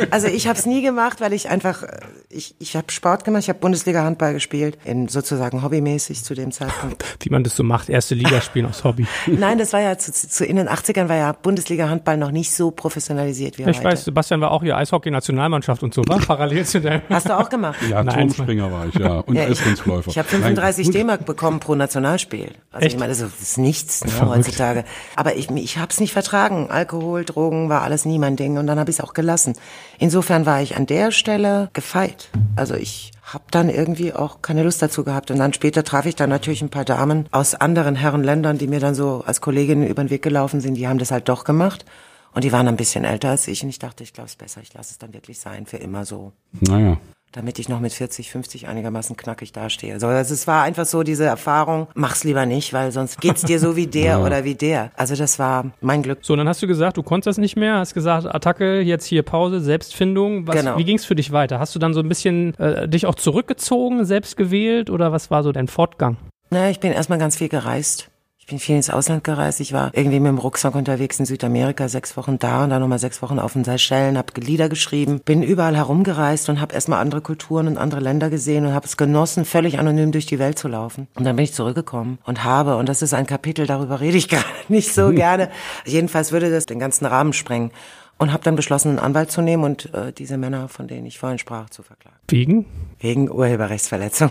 [0.09, 3.43] Also ich habe es nie gemacht, weil ich einfach, äh, ich, ich habe Sport gemacht,
[3.43, 7.03] ich habe Bundesliga Handball gespielt, in sozusagen hobbymäßig zu dem Zeitpunkt.
[7.19, 9.07] Wie man das so macht, erste Liga spielen aus Hobby.
[9.27, 12.53] Nein, das war ja zu, zu in den 80ern war ja Bundesliga Handball noch nicht
[12.53, 13.83] so professionalisiert wie Ich heute.
[13.83, 17.03] weiß, Sebastian war auch hier Eishockey-Nationalmannschaft und so, war parallel zu der.
[17.09, 17.79] Hast du auch gemacht?
[17.89, 19.19] Ja, Nein, Turmspringer war ich, ja.
[19.19, 20.95] Und Ja, ich ich habe Nein, 35 gut.
[20.95, 22.51] D-Mark bekommen pro Nationalspiel.
[22.71, 22.95] Also Echt?
[22.95, 24.83] ich meine, das ist nichts ne, heutzutage.
[25.15, 26.69] Aber ich, ich habe es nicht vertragen.
[26.69, 29.53] Alkohol, Drogen war alles nie mein Ding und dann habe ich es auch gelassen.
[29.99, 32.29] Insofern war ich an der Stelle gefeit.
[32.55, 35.31] Also ich habe dann irgendwie auch keine Lust dazu gehabt.
[35.31, 38.79] Und dann später traf ich dann natürlich ein paar Damen aus anderen Herrenländern, die mir
[38.79, 40.75] dann so als Kolleginnen über den Weg gelaufen sind.
[40.75, 41.85] Die haben das halt doch gemacht.
[42.33, 43.63] Und die waren ein bisschen älter als ich.
[43.63, 44.61] Und ich dachte, ich glaube es besser.
[44.61, 46.97] Ich lasse es dann wirklich sein, für immer so Naja.
[47.31, 49.93] Damit ich noch mit 40, 50 einigermaßen knackig dastehe.
[49.93, 53.59] Also, also es war einfach so diese Erfahrung, mach's lieber nicht, weil sonst geht's dir
[53.59, 54.91] so wie der oder wie der.
[54.95, 56.19] Also das war mein Glück.
[56.21, 59.23] So, dann hast du gesagt, du konntest das nicht mehr, hast gesagt, Attacke, jetzt hier
[59.23, 60.47] Pause, Selbstfindung.
[60.47, 60.77] Was, Genau.
[60.77, 61.59] Wie ging's für dich weiter?
[61.59, 65.43] Hast du dann so ein bisschen äh, dich auch zurückgezogen, selbst gewählt oder was war
[65.43, 66.17] so dein Fortgang?
[66.51, 68.10] Na, ich bin erstmal ganz viel gereist.
[68.51, 69.61] Ich bin viel ins Ausland gereist.
[69.61, 72.99] Ich war irgendwie mit dem Rucksack unterwegs in Südamerika, sechs Wochen da und dann nochmal
[72.99, 77.21] sechs Wochen auf den Seychellen, habe Lieder geschrieben, bin überall herumgereist und habe erstmal andere
[77.21, 80.67] Kulturen und andere Länder gesehen und habe es genossen, völlig anonym durch die Welt zu
[80.67, 81.07] laufen.
[81.15, 84.27] Und dann bin ich zurückgekommen und habe, und das ist ein Kapitel, darüber rede ich
[84.27, 85.49] gerade nicht so gerne,
[85.85, 87.71] jedenfalls würde das den ganzen Rahmen sprengen.
[88.17, 91.17] Und habe dann beschlossen, einen Anwalt zu nehmen und äh, diese Männer, von denen ich
[91.17, 92.17] vorhin sprach, zu verklagen.
[92.27, 92.65] Wegen?
[92.99, 94.29] Wegen Urheberrechtsverletzung.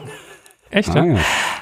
[0.70, 0.90] Echt?
[0.90, 1.18] Ah, ja?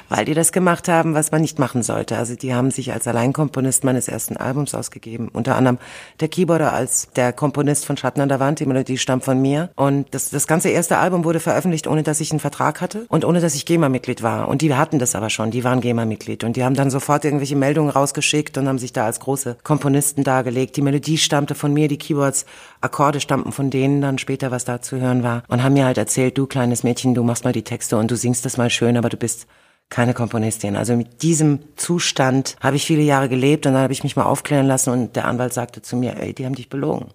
[0.09, 2.17] Weil die das gemacht haben, was man nicht machen sollte.
[2.17, 5.29] Also die haben sich als Alleinkomponist meines ersten Albums ausgegeben.
[5.31, 5.77] Unter anderem
[6.19, 8.59] der Keyboarder als der Komponist von Schatten an der Wand.
[8.59, 9.69] Die Melodie stammt von mir.
[9.75, 13.23] Und das, das ganze erste Album wurde veröffentlicht, ohne dass ich einen Vertrag hatte und
[13.23, 14.47] ohne dass ich GEMA-Mitglied war.
[14.47, 15.51] Und die hatten das aber schon.
[15.51, 16.43] Die waren GEMA-Mitglied.
[16.43, 20.23] Und die haben dann sofort irgendwelche Meldungen rausgeschickt und haben sich da als große Komponisten
[20.23, 20.75] dargelegt.
[20.75, 22.45] Die Melodie stammte von mir, die Keyboards,
[22.81, 25.43] Akkorde stammten von denen dann später, was da zu hören war.
[25.47, 28.15] Und haben mir halt erzählt, du kleines Mädchen, du machst mal die Texte und du
[28.15, 29.47] singst das mal schön, aber du bist
[29.89, 30.75] keine Komponistin.
[30.75, 34.23] Also mit diesem Zustand habe ich viele Jahre gelebt und dann habe ich mich mal
[34.23, 37.07] aufklären lassen und der Anwalt sagte zu mir, ey, die haben dich belogen.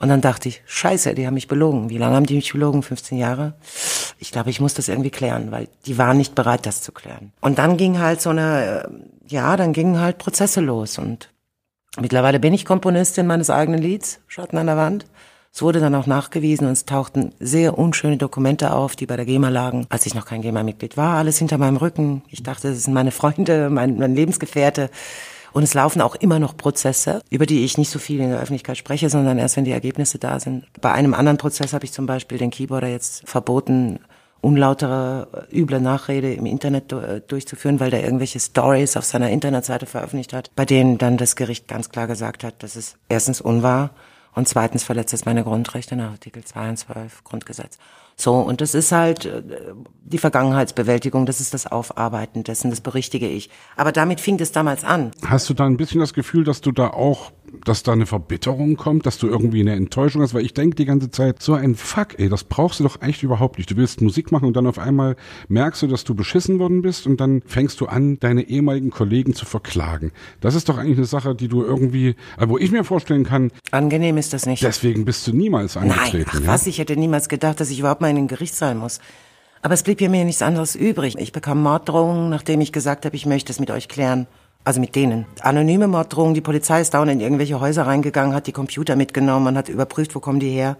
[0.00, 1.90] Und dann dachte ich, scheiße, die haben mich belogen.
[1.90, 2.82] Wie lange haben die mich belogen?
[2.82, 3.54] 15 Jahre?
[4.18, 7.32] Ich glaube, ich muss das irgendwie klären, weil die waren nicht bereit, das zu klären.
[7.40, 8.88] Und dann ging halt so eine, äh,
[9.28, 11.28] ja, dann gingen halt Prozesse los und
[11.98, 15.06] mittlerweile bin ich Komponistin meines eigenen Lieds, Schatten an der Wand.
[15.52, 19.24] Es wurde dann auch nachgewiesen und es tauchten sehr unschöne Dokumente auf, die bei der
[19.24, 21.16] GEMA lagen, als ich noch kein GEMA-Mitglied war.
[21.16, 22.22] Alles hinter meinem Rücken.
[22.28, 24.90] Ich dachte, das sind meine Freunde, mein, mein Lebensgefährte.
[25.52, 28.38] Und es laufen auch immer noch Prozesse, über die ich nicht so viel in der
[28.38, 30.66] Öffentlichkeit spreche, sondern erst, wenn die Ergebnisse da sind.
[30.80, 33.98] Bei einem anderen Prozess habe ich zum Beispiel den Keyboarder jetzt verboten,
[34.40, 40.32] unlautere, üble Nachrede im Internet äh, durchzuführen, weil der irgendwelche Stories auf seiner Internetseite veröffentlicht
[40.32, 43.90] hat, bei denen dann das Gericht ganz klar gesagt hat, dass es erstens unwahr
[44.34, 47.78] und zweitens verletzt es meine Grundrechte nach Artikel 2 und 12 Grundgesetz.
[48.16, 49.42] So, und das ist halt äh,
[50.02, 53.50] die Vergangenheitsbewältigung, das ist das Aufarbeiten dessen, das berichtige ich.
[53.76, 55.12] Aber damit fing es damals an.
[55.24, 57.32] Hast du da ein bisschen das Gefühl, dass du da auch,
[57.64, 60.34] dass da eine Verbitterung kommt, dass du irgendwie eine Enttäuschung hast?
[60.34, 63.22] Weil ich denke die ganze Zeit, so ein Fuck, ey, das brauchst du doch echt
[63.22, 63.70] überhaupt nicht.
[63.70, 65.16] Du willst Musik machen und dann auf einmal
[65.48, 69.34] merkst du, dass du beschissen worden bist und dann fängst du an, deine ehemaligen Kollegen
[69.34, 70.12] zu verklagen.
[70.40, 73.50] Das ist doch eigentlich eine Sache, die du irgendwie, äh, wo ich mir vorstellen kann.
[73.70, 74.62] Angenehm ist das nicht.
[74.62, 76.16] Deswegen bist du niemals angetreten.
[76.16, 76.46] Nein, ach, ja?
[76.46, 79.00] was, ich hätte niemals gedacht, dass ich überhaupt mal in den Gerichtssaal muss.
[79.62, 81.16] Aber es blieb ja mir nichts anderes übrig.
[81.18, 84.26] Ich bekam Morddrohungen, nachdem ich gesagt habe, ich möchte es mit euch klären.
[84.64, 85.24] Also mit denen.
[85.40, 89.56] Anonyme Morddrohungen, die Polizei ist dauernd in irgendwelche Häuser reingegangen, hat die Computer mitgenommen und
[89.56, 90.76] hat überprüft, wo kommen die her.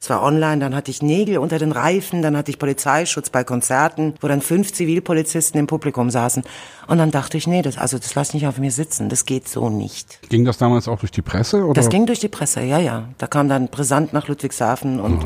[0.00, 3.42] Es war online, dann hatte ich Nägel unter den Reifen, dann hatte ich Polizeischutz bei
[3.42, 6.42] Konzerten, wo dann fünf Zivilpolizisten im Publikum saßen.
[6.88, 9.48] Und dann dachte ich, nee, das, also das lass nicht auf mir sitzen, das geht
[9.48, 10.20] so nicht.
[10.28, 11.64] Ging das damals auch durch die Presse?
[11.64, 11.72] Oder?
[11.72, 13.08] Das ging durch die Presse, ja, ja.
[13.16, 15.24] Da kam dann Brisant nach Ludwigshafen und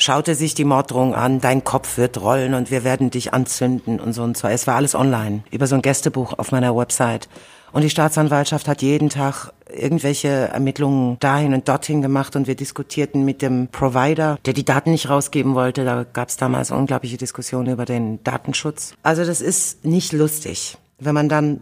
[0.00, 4.12] schaute sich die Morddrohung an, dein Kopf wird rollen und wir werden dich anzünden und
[4.12, 4.50] so und zwar.
[4.50, 7.28] Es war alles online, über so ein Gästebuch auf meiner Website.
[7.72, 13.24] Und die Staatsanwaltschaft hat jeden Tag irgendwelche Ermittlungen dahin und dorthin gemacht und wir diskutierten
[13.24, 15.84] mit dem Provider, der die Daten nicht rausgeben wollte.
[15.84, 18.94] Da gab es damals unglaubliche Diskussionen über den Datenschutz.
[19.04, 21.60] Also das ist nicht lustig, wenn man dann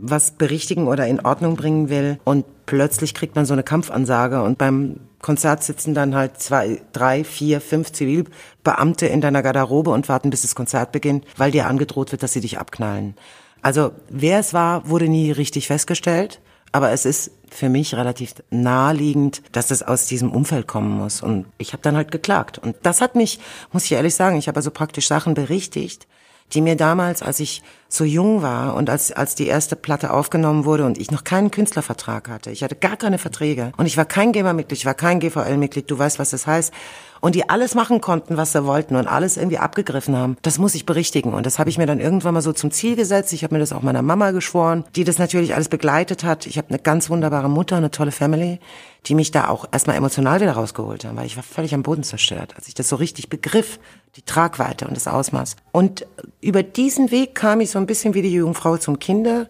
[0.00, 4.58] was berichtigen oder in Ordnung bringen will und plötzlich kriegt man so eine Kampfansage und
[4.58, 10.30] beim Konzert sitzen dann halt zwei, drei, vier, fünf Zivilbeamte in deiner Garderobe und warten,
[10.30, 13.14] bis das Konzert beginnt, weil dir angedroht wird, dass sie dich abknallen.
[13.62, 16.40] Also wer es war, wurde nie richtig festgestellt.
[16.72, 21.20] Aber es ist für mich relativ naheliegend, dass es aus diesem Umfeld kommen muss.
[21.20, 22.58] Und ich habe dann halt geklagt.
[22.58, 23.40] Und das hat mich,
[23.72, 26.06] muss ich ehrlich sagen, ich habe also praktisch Sachen berichtigt,
[26.52, 30.64] die mir damals, als ich so jung war und als, als die erste Platte aufgenommen
[30.64, 33.72] wurde und ich noch keinen Künstlervertrag hatte, ich hatte gar keine Verträge.
[33.76, 36.72] Und ich war kein GEMA-Mitglied, ich war kein GVL-Mitglied, du weißt, was das heißt,
[37.20, 40.36] und die alles machen konnten, was sie wollten und alles irgendwie abgegriffen haben.
[40.42, 42.96] Das muss ich berichtigen und das habe ich mir dann irgendwann mal so zum Ziel
[42.96, 43.32] gesetzt.
[43.32, 46.46] Ich habe mir das auch meiner Mama geschworen, die das natürlich alles begleitet hat.
[46.46, 48.58] Ich habe eine ganz wunderbare Mutter, eine tolle Family,
[49.06, 52.02] die mich da auch erstmal emotional wieder rausgeholt haben, weil ich war völlig am Boden
[52.02, 53.78] zerstört, als ich das so richtig begriff,
[54.16, 55.56] die Tragweite und das Ausmaß.
[55.72, 56.06] Und
[56.40, 59.48] über diesen Weg kam ich so ein bisschen wie die Jungfrau zum Kinder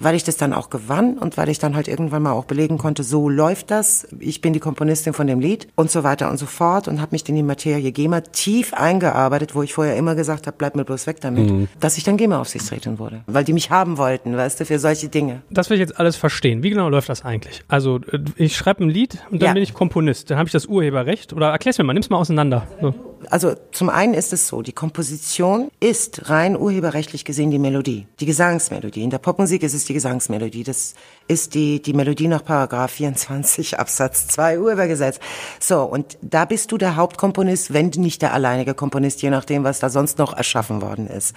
[0.00, 2.78] weil ich das dann auch gewann und weil ich dann halt irgendwann mal auch belegen
[2.78, 6.38] konnte, so läuft das, ich bin die Komponistin von dem Lied und so weiter und
[6.38, 10.14] so fort und habe mich in die Materie GEMA tief eingearbeitet, wo ich vorher immer
[10.14, 11.68] gesagt habe, bleib mir bloß weg damit, mhm.
[11.80, 15.42] dass ich dann GEMA-Aufsichtsrätin wurde, weil die mich haben wollten, weißt du, für solche Dinge.
[15.50, 16.62] Das will ich jetzt alles verstehen.
[16.62, 17.62] Wie genau läuft das eigentlich?
[17.68, 19.52] Also äh, ich schreibe ein Lied und dann ja.
[19.54, 22.66] bin ich Komponist, dann habe ich das Urheberrecht oder erklär's mir mal, nimm's mal auseinander.
[22.80, 22.94] So.
[23.30, 28.26] Also zum einen ist es so, die Komposition ist rein urheberrechtlich gesehen die Melodie, die
[28.26, 29.02] Gesangsmelodie.
[29.02, 30.64] In der Popmusik ist es die Gesangsmelodie.
[30.64, 30.94] Das
[31.26, 35.18] ist die, die Melodie nach Paragraph 24 Absatz 2 Urhebergesetz.
[35.60, 39.80] So, und da bist du der Hauptkomponist, wenn nicht der alleinige Komponist, je nachdem, was
[39.80, 41.34] da sonst noch erschaffen worden ist.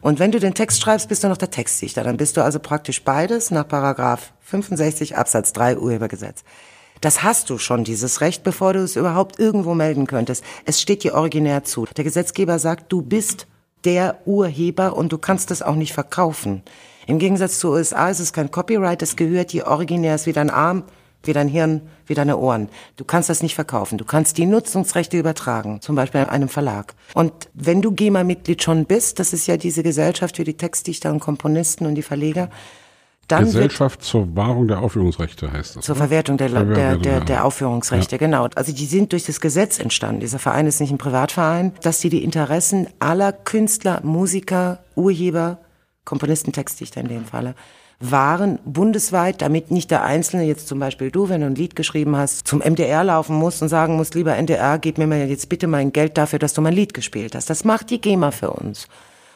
[0.00, 2.04] Und wenn du den Text schreibst, bist du noch der Textdichter.
[2.04, 6.44] Dann bist du also praktisch beides nach Paragraph 65 Absatz 3 Urhebergesetz.
[7.00, 10.44] Das hast du schon, dieses Recht, bevor du es überhaupt irgendwo melden könntest.
[10.64, 11.86] Es steht dir originär zu.
[11.96, 13.46] Der Gesetzgeber sagt, du bist
[13.84, 16.62] der Urheber und du kannst es auch nicht verkaufen.
[17.06, 20.48] Im Gegensatz zu USA ist es kein Copyright, es gehört dir originär, ist wie dein
[20.48, 20.84] Arm,
[21.22, 22.68] wie dein Hirn, wie deine Ohren.
[22.96, 23.98] Du kannst das nicht verkaufen.
[23.98, 26.94] Du kannst die Nutzungsrechte übertragen, zum Beispiel einem Verlag.
[27.14, 31.20] Und wenn du GEMA-Mitglied schon bist, das ist ja diese Gesellschaft für die Textdichter und
[31.20, 32.50] Komponisten und die Verleger,
[33.28, 35.84] dann Gesellschaft zur Wahrung der Aufführungsrechte heißt das.
[35.84, 38.18] Zur Verwertung der, der, der, der Aufführungsrechte, ja.
[38.18, 38.48] genau.
[38.54, 40.20] Also die sind durch das Gesetz entstanden.
[40.20, 45.58] Dieser Verein ist nicht ein Privatverein, dass sie die Interessen aller Künstler, Musiker, Urheber,
[46.04, 47.54] Komponisten, Textdichter in dem Falle,
[48.00, 52.16] waren bundesweit, damit nicht der Einzelne, jetzt zum Beispiel du, wenn du ein Lied geschrieben
[52.16, 55.66] hast, zum MDR laufen musst und sagen musst, lieber NDR, gib mir mal jetzt bitte
[55.66, 57.48] mein Geld dafür, dass du mein Lied gespielt hast.
[57.48, 58.88] Das macht die GEMA für uns.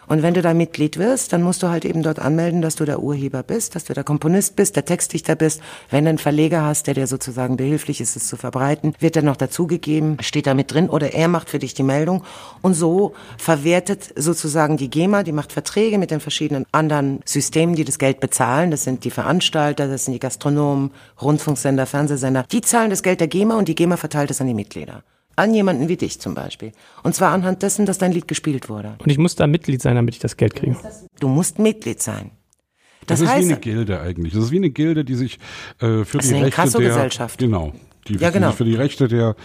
[0.09, 2.87] Und wenn du da Mitglied wirst, dann musst du halt eben dort anmelden, dass du
[2.87, 5.61] der Urheber bist, dass du der Komponist bist, der Textdichter bist.
[5.91, 9.23] Wenn du einen Verleger hast, der dir sozusagen behilflich ist, es zu verbreiten, wird er
[9.23, 12.25] noch dazugegeben, steht da mit drin oder er macht für dich die Meldung.
[12.63, 17.85] Und so verwertet sozusagen die GEMA, die macht Verträge mit den verschiedenen anderen Systemen, die
[17.85, 18.71] das Geld bezahlen.
[18.71, 20.91] Das sind die Veranstalter, das sind die Gastronomen,
[21.21, 22.45] Rundfunksender, Fernsehsender.
[22.51, 25.03] Die zahlen das Geld der GEMA und die GEMA verteilt es an die Mitglieder
[25.39, 26.73] an jemanden wie dich zum Beispiel.
[27.03, 28.97] Und zwar anhand dessen, dass dein Lied gespielt wurde.
[28.99, 30.77] Und ich muss da Mitglied sein, damit ich das Geld kriege.
[31.21, 32.33] Du musst Mitglied sein.
[33.07, 34.35] Das, das ist heißt, wie eine Gilde eigentlich.
[34.35, 35.39] Das ist wie eine Gilde, die sich
[35.81, 37.73] äh, für die Rechte der genau
[38.09, 38.49] die, Ja, die genau.
[38.49, 39.37] sich für die Rechte der,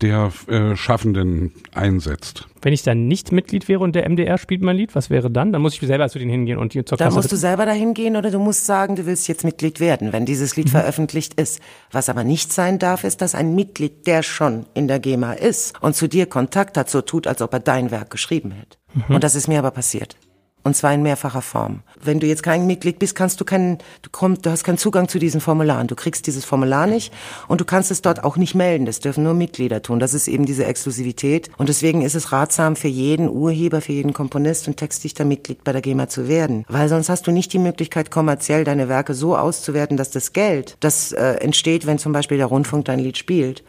[0.00, 2.46] der äh, Schaffenden einsetzt.
[2.62, 5.52] Wenn ich dann nicht Mitglied wäre und der MDR spielt mein Lied, was wäre dann?
[5.52, 7.66] Dann muss ich selber zu denen hingehen und die zur Da Kasse musst du selber
[7.66, 11.34] dahin gehen oder du musst sagen, du willst jetzt Mitglied werden, wenn dieses Lied veröffentlicht
[11.34, 11.60] ist.
[11.92, 15.74] Was aber nicht sein darf, ist, dass ein Mitglied, der schon in der GEMA ist
[15.82, 18.78] und zu dir Kontakt hat, so tut, als ob er dein Werk geschrieben hätte.
[19.08, 20.16] Und das ist mir aber passiert.
[20.64, 21.80] Und zwar in mehrfacher Form.
[22.02, 25.08] Wenn du jetzt kein Mitglied bist, kannst du keinen, du kommst, du hast keinen Zugang
[25.08, 25.86] zu diesen Formularen.
[25.88, 27.12] Du kriegst dieses Formular nicht
[27.48, 28.86] und du kannst es dort auch nicht melden.
[28.86, 30.00] Das dürfen nur Mitglieder tun.
[30.00, 31.50] Das ist eben diese Exklusivität.
[31.58, 35.72] Und deswegen ist es ratsam für jeden Urheber, für jeden Komponist und Textdichter Mitglied bei
[35.72, 36.64] der GEMA zu werden.
[36.68, 40.78] Weil sonst hast du nicht die Möglichkeit, kommerziell deine Werke so auszuwerten, dass das Geld,
[40.80, 43.62] das äh, entsteht, wenn zum Beispiel der Rundfunk dein Lied spielt,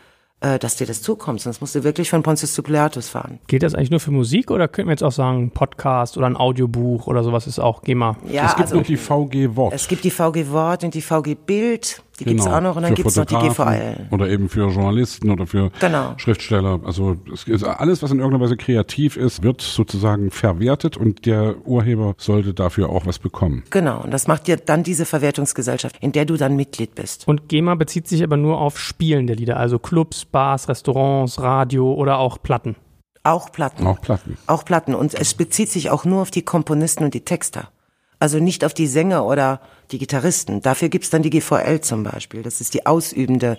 [0.46, 1.42] äh, dass dir das zukommt.
[1.42, 3.40] Sonst musst du wirklich von Pontius zu Pilatus fahren.
[3.48, 6.38] Gilt das eigentlich nur für Musik oder könnten wir jetzt auch sagen, Podcast oder ein
[6.38, 8.18] Audiobuch oder sowas ist auch GEMA?
[8.30, 9.74] Ja, es gibt also noch die VG Wort.
[9.74, 12.04] es gibt die VG Wort und die VG Bild.
[12.20, 13.10] Die gibt's auch noch und dann Genau.
[13.10, 14.08] für gibt's noch die GVL.
[14.12, 16.14] Oder eben für Journalisten oder für Genau.
[16.18, 16.80] Schriftsteller.
[16.86, 21.56] Also es ist alles, was in irgendeiner Weise kreativ ist, wird sozusagen verwertet und der
[21.66, 23.64] Urheber sollte dafür auch was bekommen.
[23.70, 27.28] Genau, und das macht dir dann diese Verwertungsgesellschaft, in der du dann Mitglied bist.
[27.28, 31.94] Und GEMA bezieht sich aber nur auf Spielen der Lieder, also Clubs, Bars, Restaurants, Radio
[31.94, 32.76] oder auch Platten.
[33.24, 33.88] Auch Platten.
[33.88, 34.38] Auch Platten.
[34.46, 34.94] Auch Platten.
[34.94, 37.70] Und es bezieht sich auch nur auf die Komponisten und die Texter.
[38.20, 39.62] Also nicht auf die Sänger oder
[39.92, 40.62] die Gitarristen.
[40.62, 42.44] Dafür gibt's dann die GVL zum Beispiel.
[42.44, 43.58] Das ist die ausübende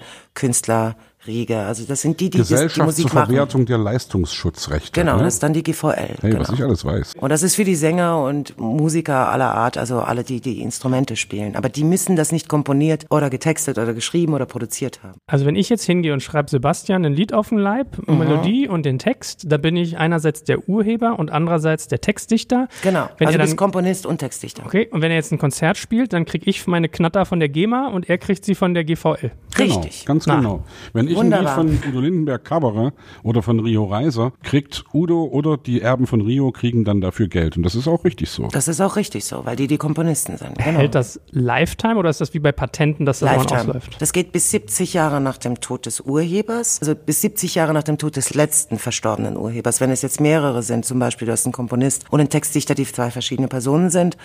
[1.27, 1.59] Künstlerriege.
[1.59, 3.27] Also das sind die, die das, die Gesellschaft Musik zur machen.
[3.27, 4.93] Verwertung der Leistungsschutzrechte.
[4.93, 5.24] Genau, ne?
[5.24, 5.93] das ist dann die GVL.
[5.95, 6.41] Hey, genau.
[6.41, 7.14] was ich alles weiß.
[7.18, 11.16] Und das ist für die Sänger und Musiker aller Art, also alle, die die Instrumente
[11.16, 11.57] spielen.
[11.57, 15.18] Aber die müssen das nicht komponiert oder getextet oder geschrieben oder produziert haben.
[15.27, 18.68] Also wenn ich jetzt hingehe und schreibe Sebastian ein Lied auf den Leib, eine Melodie
[18.68, 22.68] und den Text, da bin ich einerseits der Urheber und andererseits der Textdichter.
[22.83, 23.09] Genau.
[23.18, 24.64] Wenn also er du bist dann, Komponist und Textdichter.
[24.64, 27.49] okay, und wenn er jetzt ein Konzert spielt, dann kriege ich meine Knatter von der
[27.49, 29.33] GEMA und er kriegt sie von der GVL.
[29.57, 30.05] Genau, Richtig.
[30.05, 30.37] ganz Na.
[30.37, 30.64] genau.
[30.93, 31.59] Wenn ich Wunderbar.
[31.59, 32.93] ein Lied von Udo Lindenberg covere
[33.23, 37.57] oder von Rio Reiser, kriegt Udo oder die Erben von Rio kriegen dann dafür Geld.
[37.57, 38.49] Und das ist auch richtig so.
[38.53, 40.59] Das ist auch richtig so, weil die die Komponisten sind.
[40.59, 40.79] Genau.
[40.79, 43.61] Hält das Lifetime oder ist das wie bei Patenten, dass das Lifetime.
[43.61, 43.97] ausläuft?
[44.01, 47.83] Das geht bis 70 Jahre nach dem Tod des Urhebers, also bis 70 Jahre nach
[47.83, 49.81] dem Tod des letzten verstorbenen Urhebers.
[49.81, 52.85] Wenn es jetzt mehrere sind, zum Beispiel du hast einen Komponist und einen Textdichter, die
[52.85, 54.17] zwei verschiedene Personen sind.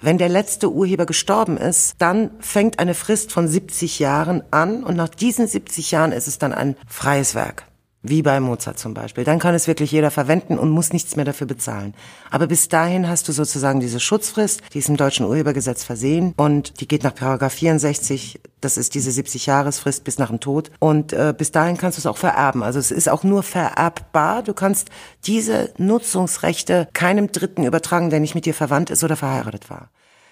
[0.00, 4.96] Wenn der letzte Urheber gestorben ist, dann fängt eine Frist von 70 Jahren an und
[4.96, 7.66] nach diesen 70 Jahren ist es dann ein freies Werk.
[8.08, 9.24] Wie bei Mozart zum Beispiel.
[9.24, 11.94] Dann kann es wirklich jeder verwenden und muss nichts mehr dafür bezahlen.
[12.30, 16.80] Aber bis dahin hast du sozusagen diese Schutzfrist, die ist im deutschen Urhebergesetz versehen und
[16.80, 20.70] die geht nach Paragraph 64, das ist diese 70-Jahresfrist bis nach dem Tod.
[20.78, 22.62] Und äh, bis dahin kannst du es auch vererben.
[22.62, 24.42] Also es ist auch nur vererbbar.
[24.42, 24.88] Du kannst
[25.26, 29.90] diese Nutzungsrechte keinem Dritten übertragen, der nicht mit dir verwandt ist oder verheiratet war.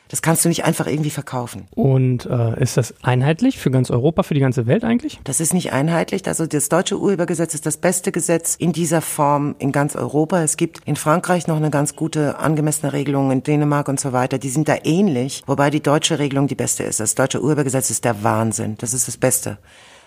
[0.09, 1.66] Das kannst du nicht einfach irgendwie verkaufen.
[1.74, 5.18] Und äh, ist das einheitlich für ganz Europa, für die ganze Welt eigentlich?
[5.24, 6.26] Das ist nicht einheitlich.
[6.26, 10.42] Also das deutsche Urhebergesetz ist das beste Gesetz in dieser Form in ganz Europa.
[10.42, 14.38] Es gibt in Frankreich noch eine ganz gute angemessene Regelung, in Dänemark und so weiter.
[14.38, 17.00] Die sind da ähnlich, wobei die deutsche Regelung die beste ist.
[17.00, 18.76] Das deutsche Urhebergesetz ist der Wahnsinn.
[18.78, 19.59] Das ist das Beste.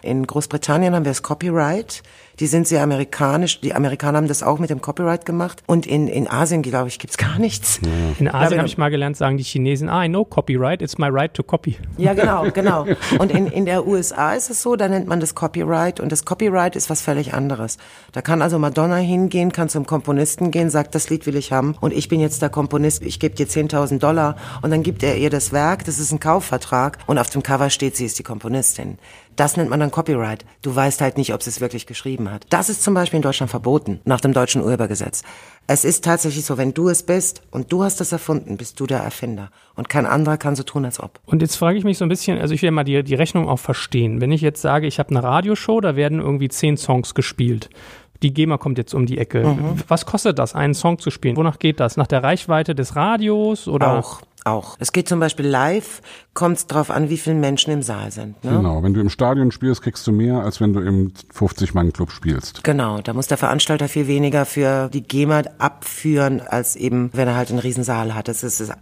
[0.03, 2.03] In Großbritannien haben wir das Copyright.
[2.39, 3.61] Die sind sehr amerikanisch.
[3.61, 5.63] Die Amerikaner haben das auch mit dem Copyright gemacht.
[5.65, 7.79] Und in, in Asien, glaube ich, gibt's gar nichts.
[8.19, 11.07] In Asien habe ich mal gelernt, sagen die Chinesen, ah, I know copyright, it's my
[11.07, 11.77] right to copy.
[11.97, 12.85] Ja, genau, genau.
[13.17, 16.25] Und in, in der USA ist es so, da nennt man das Copyright und das
[16.25, 17.77] Copyright ist was völlig anderes.
[18.11, 21.75] Da kann also Madonna hingehen, kann zum Komponisten gehen, sagt, das Lied will ich haben
[21.81, 25.17] und ich bin jetzt der Komponist, ich gebe dir 10.000 Dollar und dann gibt er
[25.17, 28.23] ihr das Werk, das ist ein Kaufvertrag und auf dem Cover steht, sie ist die
[28.23, 28.99] Komponistin.
[29.37, 30.45] Das nennt man dann Copyright.
[30.63, 32.45] Du weißt halt nicht, ob sie es wirklich geschrieben hat.
[32.49, 35.23] Das ist zum Beispiel in Deutschland verboten, nach dem deutschen Urhebergesetz.
[35.67, 38.87] Es ist tatsächlich so, wenn du es bist und du hast es erfunden, bist du
[38.87, 39.49] der Erfinder.
[39.75, 41.19] Und kein anderer kann so tun, als ob.
[41.25, 43.49] Und jetzt frage ich mich so ein bisschen, also ich will mal die, die Rechnung
[43.49, 44.21] auch verstehen.
[44.21, 47.69] Wenn ich jetzt sage, ich habe eine Radioshow, da werden irgendwie zehn Songs gespielt.
[48.23, 49.45] Die GEMA kommt jetzt um die Ecke.
[49.45, 49.83] Mhm.
[49.87, 51.35] Was kostet das, einen Song zu spielen?
[51.37, 51.97] Wonach geht das?
[51.97, 53.99] Nach der Reichweite des Radios oder?
[53.99, 54.75] Auch, auch.
[54.79, 56.01] Es geht zum Beispiel live,
[56.33, 58.43] kommt es drauf an, wie viele Menschen im Saal sind.
[58.43, 58.51] Ne?
[58.51, 58.83] Genau.
[58.83, 62.63] Wenn du im Stadion spielst, kriegst du mehr, als wenn du im 50-Mann-Club spielst.
[62.63, 67.35] Genau, da muss der Veranstalter viel weniger für die GEMA abführen, als eben, wenn er
[67.35, 68.27] halt einen Riesensaal hat.
[68.27, 68.73] Das ist, ist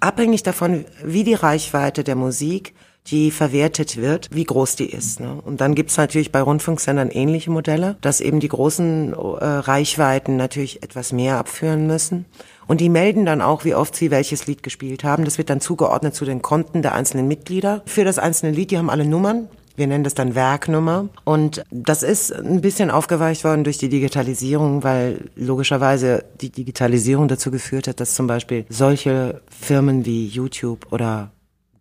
[0.00, 2.74] abhängig davon, wie die Reichweite der Musik,
[3.08, 5.20] die verwertet wird, wie groß die ist.
[5.20, 5.38] Ne?
[5.44, 10.82] Und dann gibt's natürlich bei Rundfunksendern ähnliche Modelle, dass eben die großen äh, Reichweiten natürlich
[10.82, 12.26] etwas mehr abführen müssen.
[12.68, 15.24] Und die melden dann auch, wie oft sie welches Lied gespielt haben.
[15.24, 17.82] Das wird dann zugeordnet zu den Konten der einzelnen Mitglieder.
[17.86, 19.48] Für das einzelne Lied, die haben alle Nummern.
[19.74, 21.08] Wir nennen das dann Werknummer.
[21.24, 27.50] Und das ist ein bisschen aufgeweicht worden durch die Digitalisierung, weil logischerweise die Digitalisierung dazu
[27.50, 31.32] geführt hat, dass zum Beispiel solche Firmen wie YouTube oder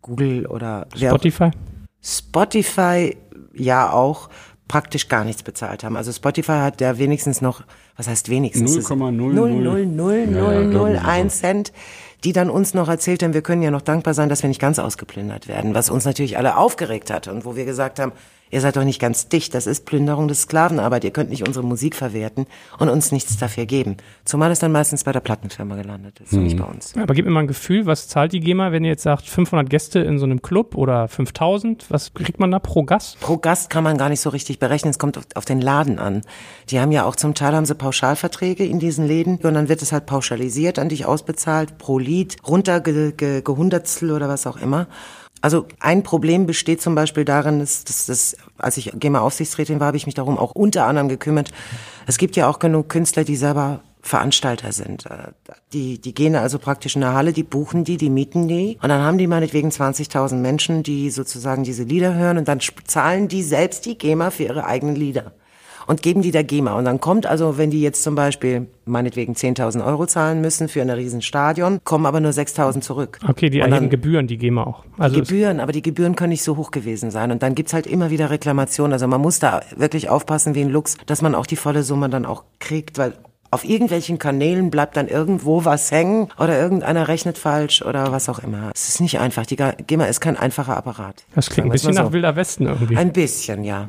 [0.02, 1.52] Google oder Spotify?
[2.02, 3.18] Spotify
[3.54, 4.30] ja auch
[4.68, 5.98] praktisch gar nichts bezahlt haben.
[5.98, 7.62] Also Spotify hat ja wenigstens noch,
[7.98, 8.78] was heißt wenigstens?
[8.78, 11.74] 0,00001 Cent,
[12.24, 14.62] die dann uns noch erzählt haben, wir können ja noch dankbar sein, dass wir nicht
[14.62, 18.14] ganz ausgeplündert werden, was uns natürlich alle aufgeregt hat und wo wir gesagt haben,
[18.52, 21.66] ihr seid doch nicht ganz dicht, das ist Plünderung des Sklavenarbeit, ihr könnt nicht unsere
[21.66, 22.46] Musik verwerten
[22.78, 23.98] und uns nichts dafür geben.
[24.26, 26.44] Zumal es dann meistens bei der Plattenfirma gelandet ist, mhm.
[26.44, 26.94] nicht bei uns.
[26.98, 29.70] Aber gib mir mal ein Gefühl, was zahlt die GEMA, wenn ihr jetzt sagt 500
[29.70, 33.20] Gäste in so einem Club oder 5000, was kriegt man da pro Gast?
[33.20, 36.22] Pro Gast kann man gar nicht so richtig berechnen, es kommt auf, den Laden an.
[36.70, 39.82] Die haben ja auch zum Teil haben sie Pauschalverträge in diesen Läden und dann wird
[39.82, 44.88] es halt pauschalisiert an dich ausbezahlt, pro Lied, runtergehundertstel ge, ge oder was auch immer.
[45.42, 49.98] Also ein Problem besteht zum Beispiel darin, dass, dass, dass als ich GEMA-Aufsichtsrätin war, habe
[49.98, 51.52] ich mich darum auch unter anderem gekümmert.
[52.06, 55.06] Es gibt ja auch genug Künstler, die selber Veranstalter sind.
[55.06, 55.32] Äh,
[55.74, 58.90] die, die gehen also praktisch in eine Halle, die buchen die, die mieten die und
[58.90, 63.44] dann haben die meinetwegen 20.000 Menschen, die sozusagen diese Lieder hören und dann zahlen die
[63.44, 65.34] selbst die GEMA für ihre eigenen Lieder
[65.92, 66.74] und geben die der GEMA.
[66.76, 70.82] Und dann kommt also, wenn die jetzt zum Beispiel meinetwegen 10.000 Euro zahlen müssen für
[70.82, 73.20] ein Riesenstadion, kommen aber nur 6.000 zurück.
[73.28, 74.86] Okay, die erheben Gebühren, die GEMA auch.
[74.98, 77.30] Also Gebühren, aber die Gebühren können nicht so hoch gewesen sein.
[77.30, 78.94] Und dann gibt's halt immer wieder Reklamationen.
[78.94, 82.08] Also man muss da wirklich aufpassen wie ein Lux, dass man auch die volle Summe
[82.08, 83.12] dann auch kriegt, weil
[83.52, 88.40] auf irgendwelchen Kanälen bleibt dann irgendwo was hängen oder irgendeiner rechnet falsch oder was auch
[88.40, 88.72] immer.
[88.74, 89.46] Es ist nicht einfach.
[89.46, 91.26] Die GEMA ist kein einfacher Apparat.
[91.36, 92.02] Das klingt ein bisschen so.
[92.02, 92.96] nach Wilder Westen irgendwie.
[92.96, 93.88] Ein bisschen, ja.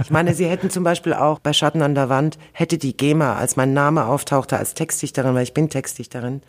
[0.00, 3.36] Ich meine, sie hätten zum Beispiel auch bei Schatten an der Wand, hätte die GEMA,
[3.36, 6.42] als mein Name auftauchte als Textdichterin, weil ich bin Textdichterin,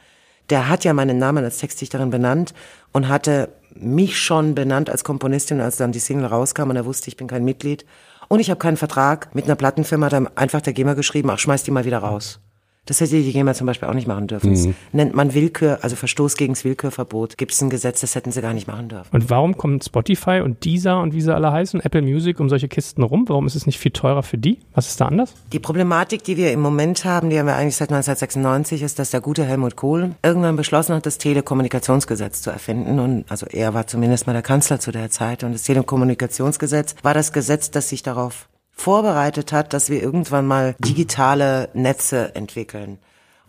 [0.49, 2.55] der hat ja meinen Namen als Textdichterin benannt
[2.91, 7.09] und hatte mich schon benannt als Komponistin, als dann die Single rauskam und er wusste,
[7.09, 7.85] ich bin kein Mitglied.
[8.27, 11.63] Und ich habe keinen Vertrag mit einer Plattenfirma, hat einfach der GEMA geschrieben, ach, schmeiß
[11.63, 12.39] die mal wieder raus.
[12.85, 14.51] Das hätte die GEMA zum Beispiel auch nicht machen dürfen.
[14.51, 14.53] Mhm.
[14.53, 17.37] Das nennt man Willkür, also Verstoß gegen das Willkürverbot.
[17.37, 19.09] Gibt es ein Gesetz, das hätten sie gar nicht machen dürfen.
[19.11, 22.67] Und warum kommen Spotify und Deezer und wie sie alle heißen, Apple Music um solche
[22.67, 23.25] Kisten rum?
[23.27, 24.59] Warum ist es nicht viel teurer für die?
[24.73, 25.33] Was ist da anders?
[25.51, 29.09] Die Problematik, die wir im Moment haben, die haben wir eigentlich seit 1996, ist, dass
[29.09, 32.99] der gute Helmut Kohl irgendwann beschlossen hat, das Telekommunikationsgesetz zu erfinden.
[32.99, 35.43] Und also er war zumindest mal der Kanzler zu der Zeit.
[35.43, 40.75] Und das Telekommunikationsgesetz war das Gesetz, das sich darauf vorbereitet hat, dass wir irgendwann mal
[40.79, 42.99] digitale Netze entwickeln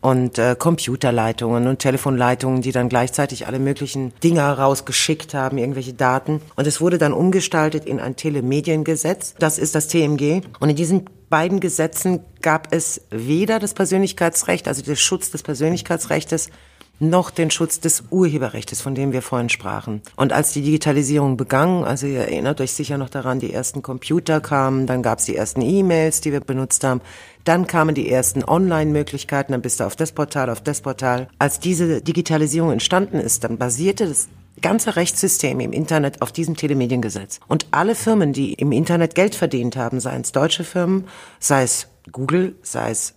[0.01, 6.41] und äh, Computerleitungen und Telefonleitungen, die dann gleichzeitig alle möglichen Dinge rausgeschickt haben, irgendwelche Daten.
[6.55, 9.35] Und es wurde dann umgestaltet in ein Telemediengesetz.
[9.39, 10.43] Das ist das TMG.
[10.61, 16.51] Und in diesen beiden Gesetzen gab es weder das Persönlichkeitsrecht, also der Schutz des Persönlichkeitsrechts,
[16.99, 20.03] noch den Schutz des Urheberrechts, von dem wir vorhin sprachen.
[20.17, 24.41] Und als die Digitalisierung begann, also ihr erinnert euch sicher noch daran, die ersten Computer
[24.41, 27.01] kamen, dann gab es die ersten E-Mails, die wir benutzt haben,
[27.45, 31.29] dann kamen die ersten Online-Möglichkeiten, dann bist du auf das Portal, auf das Portal.
[31.39, 34.29] Als diese Digitalisierung entstanden ist, dann basierte das
[34.63, 37.41] ganze Rechtssystem im Internet auf diesem Telemediengesetz.
[37.47, 41.05] Und alle Firmen, die im Internet Geld verdient haben, seien es deutsche Firmen,
[41.39, 43.16] sei es Google, sei es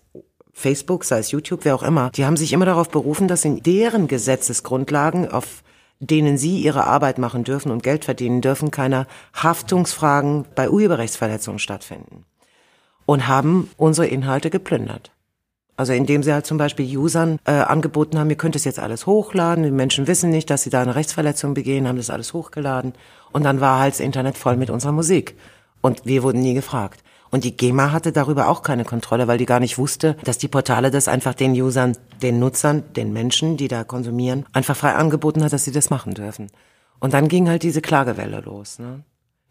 [0.60, 3.64] Facebook, sei es YouTube, wer auch immer, die haben sich immer darauf berufen, dass in
[3.64, 5.64] deren Gesetzesgrundlagen, auf
[6.00, 12.26] denen sie ihre Arbeit machen dürfen und Geld verdienen dürfen, keine Haftungsfragen bei Urheberrechtsverletzungen stattfinden.
[13.06, 15.12] Und haben unsere Inhalte geplündert.
[15.78, 19.06] Also indem sie halt zum Beispiel Usern äh, angeboten haben, ihr könnt es jetzt alles
[19.06, 22.94] hochladen, die Menschen wissen nicht, dass sie da eine Rechtsverletzung begehen, haben das alles hochgeladen
[23.32, 25.38] und dann war halt das Internet voll mit unserer Musik.
[25.80, 27.02] Und wir wurden nie gefragt.
[27.32, 30.48] Und die GEMA hatte darüber auch keine Kontrolle, weil die gar nicht wusste, dass die
[30.48, 35.44] Portale das einfach den Usern, den Nutzern, den Menschen, die da konsumieren, einfach frei angeboten
[35.44, 36.50] hat, dass sie das machen dürfen.
[37.00, 38.80] Und dann ging halt diese Klagewelle los.
[38.80, 39.04] Ne?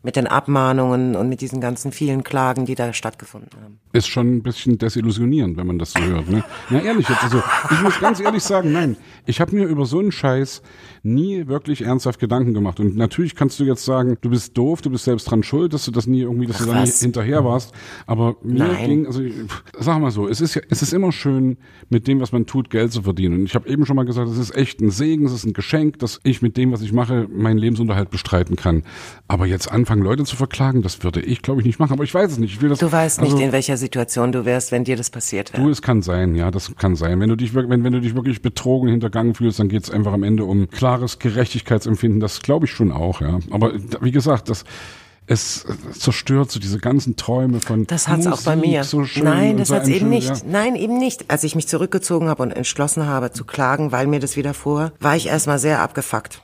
[0.02, 3.80] Mit den Abmahnungen und mit diesen ganzen vielen Klagen, die da stattgefunden haben.
[3.92, 6.28] Ist schon ein bisschen desillusionierend, wenn man das so hört.
[6.28, 6.44] Ne?
[6.70, 7.42] Na ehrlich, jetzt, also
[7.72, 8.96] ich muss ganz ehrlich sagen, nein,
[9.26, 10.62] ich habe mir über so einen Scheiß
[11.02, 12.78] nie wirklich ernsthaft Gedanken gemacht.
[12.78, 15.84] Und natürlich kannst du jetzt sagen, du bist doof, du bist selbst dran schuld, dass
[15.84, 17.74] du das nie irgendwie, dass Ach, du da nicht hinterher warst.
[18.06, 18.88] Aber mir nein.
[18.88, 19.22] ging, also
[19.80, 21.56] sag mal so, es ist ja, es ist immer schön,
[21.88, 23.40] mit dem, was man tut, Geld zu verdienen.
[23.40, 25.54] Und ich habe eben schon mal gesagt, es ist echt ein Segen, es ist ein
[25.54, 28.84] Geschenk, dass ich mit dem, was ich mache, meinen Lebensunterhalt bestreiten kann.
[29.26, 31.92] Aber jetzt an anfangen, Leute zu verklagen, das würde ich, glaube ich, nicht machen.
[31.92, 32.54] Aber ich weiß es nicht.
[32.54, 35.10] Ich will das, du weißt also, nicht, in welcher Situation du wärst, wenn dir das
[35.10, 35.62] passiert wäre.
[35.62, 37.20] Du, es kann sein, ja, das kann sein.
[37.20, 40.12] Wenn du dich, wenn, wenn du dich wirklich betrogen, hintergangen fühlst, dann geht es einfach
[40.12, 42.20] am Ende um klares Gerechtigkeitsempfinden.
[42.20, 43.38] Das glaube ich schon auch, ja.
[43.50, 44.64] Aber wie gesagt, das
[45.30, 48.82] es zerstört so diese ganzen Träume von Das hat's Musik, auch bei mir.
[48.82, 50.28] So Nein, das so hat's eben nicht.
[50.28, 50.36] Ja.
[50.46, 51.30] Nein, eben nicht.
[51.30, 54.92] Als ich mich zurückgezogen habe und entschlossen habe zu klagen, weil mir das wieder vor,
[55.00, 56.42] war ich erstmal sehr abgefuckt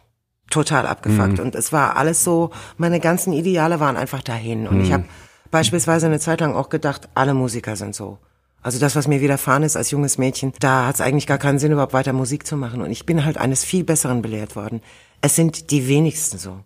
[0.54, 1.38] total abgefuckt.
[1.38, 1.44] Mhm.
[1.44, 4.66] Und es war alles so, meine ganzen Ideale waren einfach dahin.
[4.66, 4.84] Und mhm.
[4.84, 5.04] ich habe
[5.50, 8.18] beispielsweise eine Zeit lang auch gedacht, alle Musiker sind so.
[8.62, 11.58] Also das, was mir widerfahren ist als junges Mädchen, da hat es eigentlich gar keinen
[11.58, 12.80] Sinn, überhaupt weiter Musik zu machen.
[12.80, 14.80] Und ich bin halt eines viel Besseren belehrt worden.
[15.20, 16.60] Es sind die wenigsten so.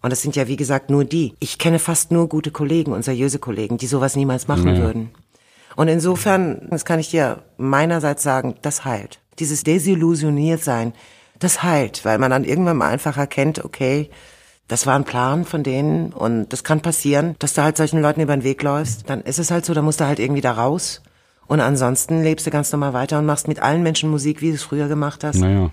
[0.00, 1.34] Und das sind ja, wie gesagt, nur die.
[1.40, 4.82] Ich kenne fast nur gute Kollegen und seriöse Kollegen, die sowas niemals machen Naja.
[4.82, 5.10] würden.
[5.76, 9.20] Und insofern, das kann ich dir meinerseits sagen, das heilt.
[9.38, 10.92] Dieses desillusioniert sein,
[11.42, 14.10] das heilt, weil man dann irgendwann mal einfach erkennt, okay,
[14.68, 18.20] das war ein Plan von denen und das kann passieren, dass du halt solchen Leuten
[18.20, 19.10] über den Weg läufst.
[19.10, 21.02] Dann ist es halt so, da musst du halt irgendwie da raus.
[21.46, 24.54] Und ansonsten lebst du ganz normal weiter und machst mit allen Menschen Musik, wie du
[24.54, 25.36] es früher gemacht hast.
[25.36, 25.70] Naja.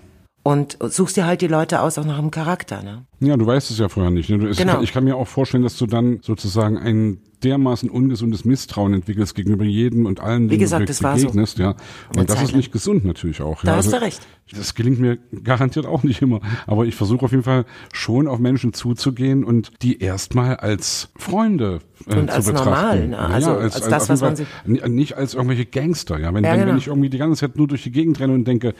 [0.50, 3.04] Und suchst dir halt die Leute aus, auch nach dem Charakter, ne?
[3.20, 4.30] Ja, du weißt es ja vorher nicht.
[4.30, 4.38] Ne?
[4.38, 4.80] Du, es, Genau.
[4.82, 9.64] Ich kann mir auch vorstellen, dass du dann sozusagen ein dermaßen ungesundes Misstrauen entwickelst gegenüber
[9.64, 11.26] jedem und allen, Wie gesagt, du das war so.
[11.26, 11.58] begegnest.
[11.58, 11.74] Ja.
[12.16, 13.62] Und das ist nicht gesund natürlich auch.
[13.62, 13.76] Da ja.
[13.76, 14.20] hast du recht.
[14.54, 16.40] Das gelingt mir garantiert auch nicht immer.
[16.66, 21.80] Aber ich versuche auf jeden Fall schon auf Menschen zuzugehen und die erstmal als Freunde
[22.06, 22.64] äh, Und zu als betrachten.
[22.70, 23.18] normal, ne?
[23.18, 26.18] Also als das, auf was jeden man n- Nicht als irgendwelche Gangster.
[26.18, 26.34] Ja?
[26.34, 26.70] Wenn, Ja, wenn, genau.
[26.72, 28.74] wenn ich irgendwie die ganze Zeit nur durch die Gegend renne und denke,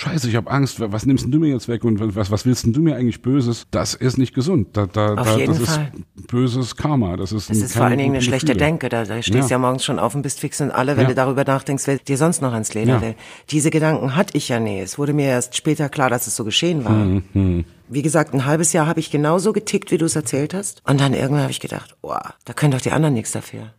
[0.00, 0.76] Scheiße, ich habe Angst.
[0.78, 3.66] Was nimmst du mir jetzt weg und was, was willst denn du mir eigentlich Böses?
[3.72, 4.68] Das ist nicht gesund.
[4.76, 5.90] Da, da, Auf da, jeden das Fall.
[6.16, 7.16] ist böses Karma.
[7.16, 8.88] Das ist, Das ist vor allen Dingen eine schlechte Denke.
[8.88, 9.08] Denke.
[9.08, 9.56] Da, da stehst du Ja.
[9.56, 9.58] ja.
[9.58, 11.08] morgens schon auf und bist fix und alle, wenn Ja.
[11.08, 13.00] du darüber nachdenkst, wer dir sonst noch ans Leder Ja.
[13.02, 13.14] will.
[13.50, 14.78] Diese Gedanken hatte ich ja nie.
[14.78, 16.92] Es wurde mir erst später klar, dass es so geschehen war.
[16.92, 20.80] Mhm, Wie gesagt, ein halbes Jahr habe ich genauso getickt, wie du es erzählt hast.
[20.86, 23.72] Und dann irgendwann habe ich gedacht, oh, da können doch die anderen nichts dafür.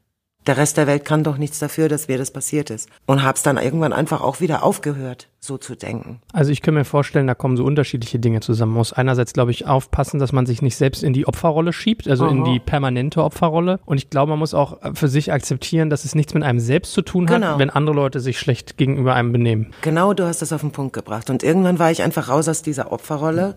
[0.50, 2.90] Der Rest der Welt kann doch nichts dafür, dass mir das passiert ist.
[3.06, 6.24] Und hab's dann irgendwann einfach auch wieder aufgehört, so zu denken.
[6.34, 8.72] Also ich kann mir vorstellen, da kommen so unterschiedliche Dinge zusammen.
[8.72, 12.08] Man muss einerseits, glaube ich, aufpassen, dass man sich nicht selbst in die Opferrolle schiebt,
[12.08, 12.52] also in Aha.
[12.52, 13.80] die permanente Opferrolle.
[13.86, 16.94] Und ich glaube, man muss auch für sich akzeptieren, dass es nichts mit einem selbst
[16.94, 17.60] zu tun hat, Genau.
[17.60, 19.72] wenn andere Leute sich schlecht gegenüber einem benehmen.
[19.84, 21.30] Genau, du hast das auf den Punkt gebracht.
[21.30, 23.56] Und irgendwann war ich einfach raus aus dieser Opferrolle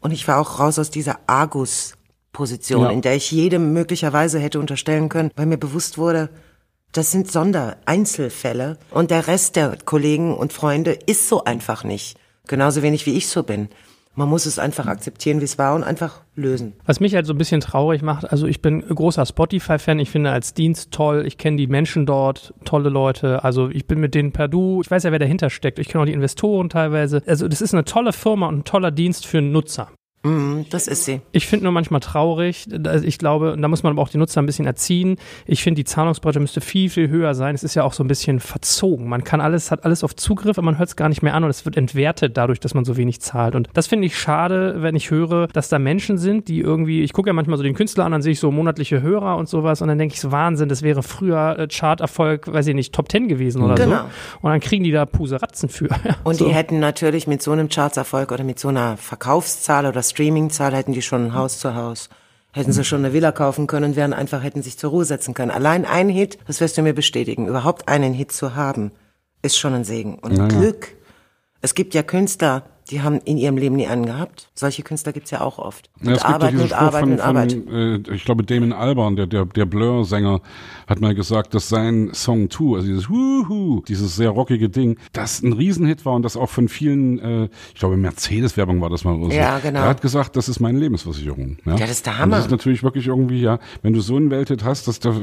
[0.00, 1.18] und ich war auch raus aus dieser
[2.32, 2.90] Argus-Position, Ja.
[2.90, 6.30] in der ich jedem möglicherweise hätte unterstellen können, weil mir bewusst wurde,
[6.92, 12.18] das sind Sondereinzelfälle und der Rest der Kollegen und Freunde ist so einfach nicht.
[12.48, 13.68] Genauso wenig wie ich so bin.
[14.14, 16.74] Man muss es einfach akzeptieren, wie es war und einfach lösen.
[16.84, 20.32] Was mich halt so ein bisschen traurig macht, also ich bin großer Spotify-Fan, ich finde
[20.32, 24.32] als Dienst toll, ich kenne die Menschen dort, tolle Leute, also ich bin mit denen
[24.32, 27.22] per Du, ich weiß ja, wer dahinter steckt, ich kenne auch die Investoren teilweise.
[27.26, 29.88] Also das ist eine tolle Firma und ein toller Dienst für einen Nutzer.
[30.24, 31.20] Mhm, das ist sie.
[31.32, 34.18] Ich finde nur manchmal traurig, also ich glaube, und da muss man aber auch die
[34.18, 35.16] Nutzer ein bisschen erziehen.
[35.46, 37.54] Ich finde, die Zahlungsbreite müsste viel, viel höher sein.
[37.56, 39.08] Es ist ja auch so ein bisschen verzogen.
[39.08, 41.42] Man kann alles, hat alles auf Zugriff, aber man hört es gar nicht mehr an
[41.42, 43.56] und es wird entwertet dadurch, dass man so wenig zahlt.
[43.56, 47.12] Und das finde ich schade, wenn ich höre, dass da Menschen sind, die irgendwie, ich
[47.12, 49.82] gucke ja manchmal so den Künstler an, dann sehe ich so monatliche Hörer und sowas
[49.82, 53.08] und dann denke ich so, Wahnsinn, das wäre früher äh, Charterfolg, weiß ich nicht, Top
[53.08, 53.96] Ten gewesen oder Genau.
[53.96, 54.02] so.
[54.42, 55.88] Und dann kriegen die da Puseratzen für.
[56.24, 56.46] Und so.
[56.46, 60.92] die hätten natürlich mit so einem Chartserfolg oder mit so einer Verkaufszahl oder Streamingzahl hätten
[60.92, 62.10] die schon ein Haus zu Haus.
[62.54, 65.32] Hätten sie schon eine Villa kaufen können und wären einfach, hätten sich zur Ruhe setzen
[65.32, 65.50] können.
[65.50, 68.92] Allein ein Hit, das wirst du mir bestätigen, überhaupt einen Hit zu haben,
[69.40, 70.18] ist schon ein Segen.
[70.18, 70.48] Und Ja, ja.
[70.48, 70.88] Glück.
[71.62, 74.48] Es gibt ja Künstler, die haben in ihrem Leben nie einen gehabt.
[74.54, 75.88] Solche Künstler gibt's ja auch oft.
[76.00, 77.64] Und Ja, es gibt arbeiten und Spruch arbeiten von, und arbeiten.
[77.64, 80.40] von äh, ich glaube, Damon Albarn, der, der, der Blur-Sänger,
[80.86, 85.42] hat mal gesagt, dass sein Song 2, also dieses Huhu, dieses sehr rockige Ding, das
[85.42, 89.14] ein Riesenhit war und das auch von vielen, äh, ich glaube, Mercedes-Werbung war das mal
[89.14, 89.36] oder so.
[89.36, 89.80] Ja, genau.
[89.80, 91.58] Er hat gesagt, das ist meine Lebensversicherung.
[91.64, 92.36] Ja, Ja, das ist der Und Hammer.
[92.36, 95.14] das ist natürlich wirklich irgendwie, ja, wenn du so einen Welthit hast, das, da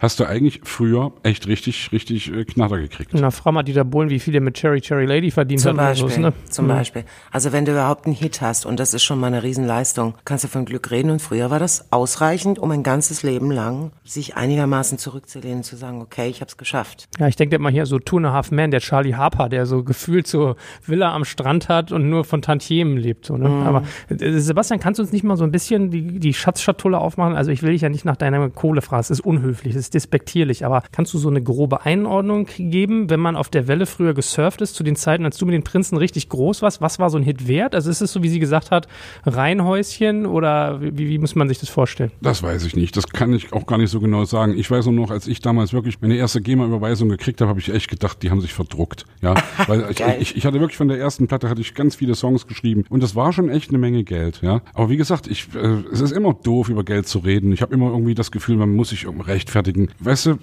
[0.00, 3.10] hast du eigentlich früher echt richtig, richtig äh, Knatter gekriegt.
[3.14, 5.88] Na, frag mal Dieter Bohlen, wie viel der mit Cherry Cherry Lady verdient Zum hat.
[5.88, 6.32] Beispiel, so, ne?
[6.48, 6.89] zum Beispiel.
[7.30, 10.44] Also wenn du überhaupt einen Hit hast, und das ist schon mal eine Riesenleistung, kannst
[10.44, 11.10] du von Glück reden.
[11.10, 15.76] Und früher war das ausreichend, um ein ganzes Leben lang sich einigermaßen zurückzulehnen und zu
[15.76, 17.08] sagen, okay, ich hab's geschafft.
[17.18, 19.66] Ja, ich denke immer hier so Two and a Half Men, der Charlie Harper, der
[19.66, 23.26] so gefühlt so Villa am Strand hat und nur von Tantiemen lebt.
[23.26, 23.48] So, ne?
[23.48, 23.66] Mhm.
[23.66, 27.36] Aber äh, Sebastian, kannst du uns nicht mal so ein bisschen die, die Schatzschatulle aufmachen?
[27.36, 29.94] Also ich will dich ja nicht nach deiner Kohle fragen, es ist unhöflich, es ist
[29.94, 34.14] despektierlich, aber kannst du so eine grobe Einordnung geben, wenn man auf der Welle früher
[34.14, 37.10] gesurft ist, zu den Zeiten, als du mit den Prinzen richtig groß warst, was war
[37.10, 37.74] so ein Hit wert?
[37.74, 38.88] Also ist es so, wie sie gesagt hat,
[39.24, 42.10] Reihenhäuschen oder wie, wie muss man sich das vorstellen?
[42.20, 42.96] Das weiß ich nicht.
[42.96, 44.56] Das kann ich auch gar nicht so genau sagen.
[44.56, 47.72] Ich weiß nur noch, als ich damals wirklich meine erste GEMA-Überweisung gekriegt habe, habe ich
[47.72, 49.04] echt gedacht, die haben sich verdruckt.
[49.22, 49.34] Ja,
[49.66, 52.46] weil ich, ich, ich hatte wirklich von der ersten Platte hatte ich ganz viele Songs
[52.46, 54.40] geschrieben und das war schon echt eine Menge Geld.
[54.42, 57.52] Ja, aber wie gesagt, ich, äh, es ist immer doof über Geld zu reden.
[57.52, 59.88] Ich habe immer irgendwie das Gefühl, man muss sich irgendwie rechtfertigen.
[59.98, 60.38] Weißt du,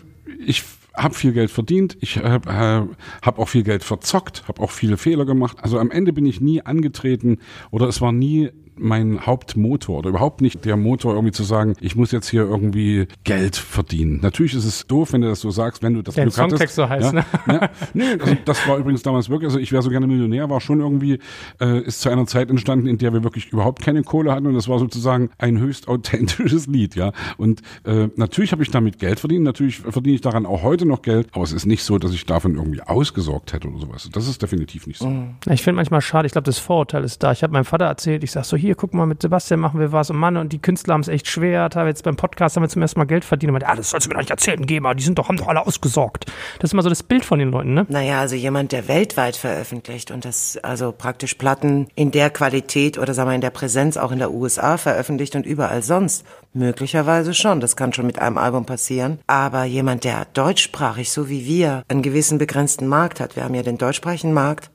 [0.45, 0.63] ich
[0.95, 4.97] habe viel Geld verdient, ich äh, äh, habe auch viel Geld verzockt, habe auch viele
[4.97, 5.57] Fehler gemacht.
[5.61, 8.49] Also am Ende bin ich nie angetreten oder es war nie
[8.80, 13.07] mein Hauptmotor oder überhaupt nicht der Motor, irgendwie zu sagen, ich muss jetzt hier irgendwie
[13.23, 14.19] Geld verdienen.
[14.21, 16.49] Natürlich ist es doof, wenn du das so sagst, wenn du das Der Glück hattest.
[16.49, 17.25] Songtext so heißt, ja, ne?
[17.47, 20.61] Ja, nee, also das war übrigens damals wirklich, also ich wäre so gerne Millionär, war
[20.61, 21.19] schon irgendwie,
[21.59, 24.53] äh, ist zu einer Zeit entstanden, in der wir wirklich überhaupt keine Kohle hatten und
[24.53, 27.11] das war sozusagen ein höchst authentisches Lied, ja.
[27.38, 31.01] Und äh, natürlich habe ich damit Geld verdient, natürlich verdiene ich daran auch heute noch
[31.01, 34.09] Geld, aber es ist nicht so, dass ich davon irgendwie ausgesorgt hätte oder sowas.
[34.11, 35.07] Das ist definitiv nicht so.
[35.07, 37.32] Ja, Ich finde manchmal schade, ich glaube, das Vorurteil ist da.
[37.32, 39.80] Ich habe meinem Vater erzählt, ich sag so, hier, hier, guck mal, mit Sebastian machen
[39.80, 41.70] wir was und Mann, und die Künstler haben es echt schwer.
[41.70, 43.49] Da jetzt beim Podcast haben wir zum ersten Mal Geld verdient.
[43.49, 45.38] Und meinte, ah, das sollst du mir doch nicht erzählen, GEMA, die sind doch, haben
[45.38, 46.26] doch alle ausgesorgt.
[46.59, 47.86] Das ist immer so das Bild von den Leuten, ne?
[47.89, 53.13] Naja, also jemand, der weltweit veröffentlicht und das, also praktisch Platten in der Qualität oder
[53.13, 57.59] sagen wir in der Präsenz auch in der USA veröffentlicht und überall sonst, möglicherweise schon.
[57.59, 59.20] Das kann schon mit einem Album passieren.
[59.28, 63.36] Aber jemand, der deutschsprachig, so wie wir, einen gewissen begrenzten Markt hat.
[63.36, 64.72] Wir haben ja den deutschsprachigen Markt,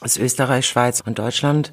[0.00, 1.72] das Österreich, Schweiz und Deutschland.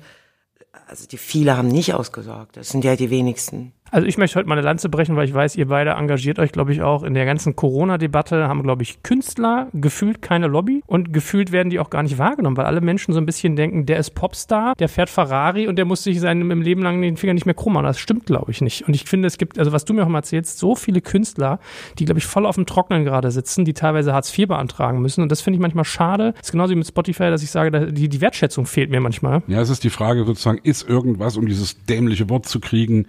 [0.88, 2.58] Also die viele haben nicht ausgesorgt.
[2.58, 3.74] Das sind ja die wenigsten.
[3.92, 6.52] Also ich möchte heute mal eine Lanze brechen, weil ich weiß, ihr beide engagiert euch,
[6.52, 11.14] glaube ich, auch in der ganzen Corona-Debatte, haben, glaube ich, Künstler gefühlt keine Lobby und
[11.14, 13.98] gefühlt werden die auch gar nicht wahrgenommen, weil alle Menschen so ein bisschen denken, der
[13.98, 17.34] ist Popstar, der fährt Ferrari und der muss sich seinem im Leben lang den Finger
[17.34, 17.86] nicht mehr krumm machen.
[17.86, 18.88] Das stimmt, glaube ich, nicht.
[18.88, 21.60] Und ich finde, es gibt, also was du mir auch mal erzählst, so viele Künstler,
[22.00, 25.22] die, glaube ich, voll auf dem Trocknen gerade sitzen, die teilweise Hartz IV beantragen müssen.
[25.22, 26.34] Und das finde ich manchmal schade.
[26.38, 29.44] Das ist genauso wie mit Spotify, dass ich sage, die, die Wertschätzung fehlt mir manchmal.
[29.48, 33.08] Ja, es ist die Frage sozusagen, ist irgendwas, um dieses dämliche Wort zu kriegen,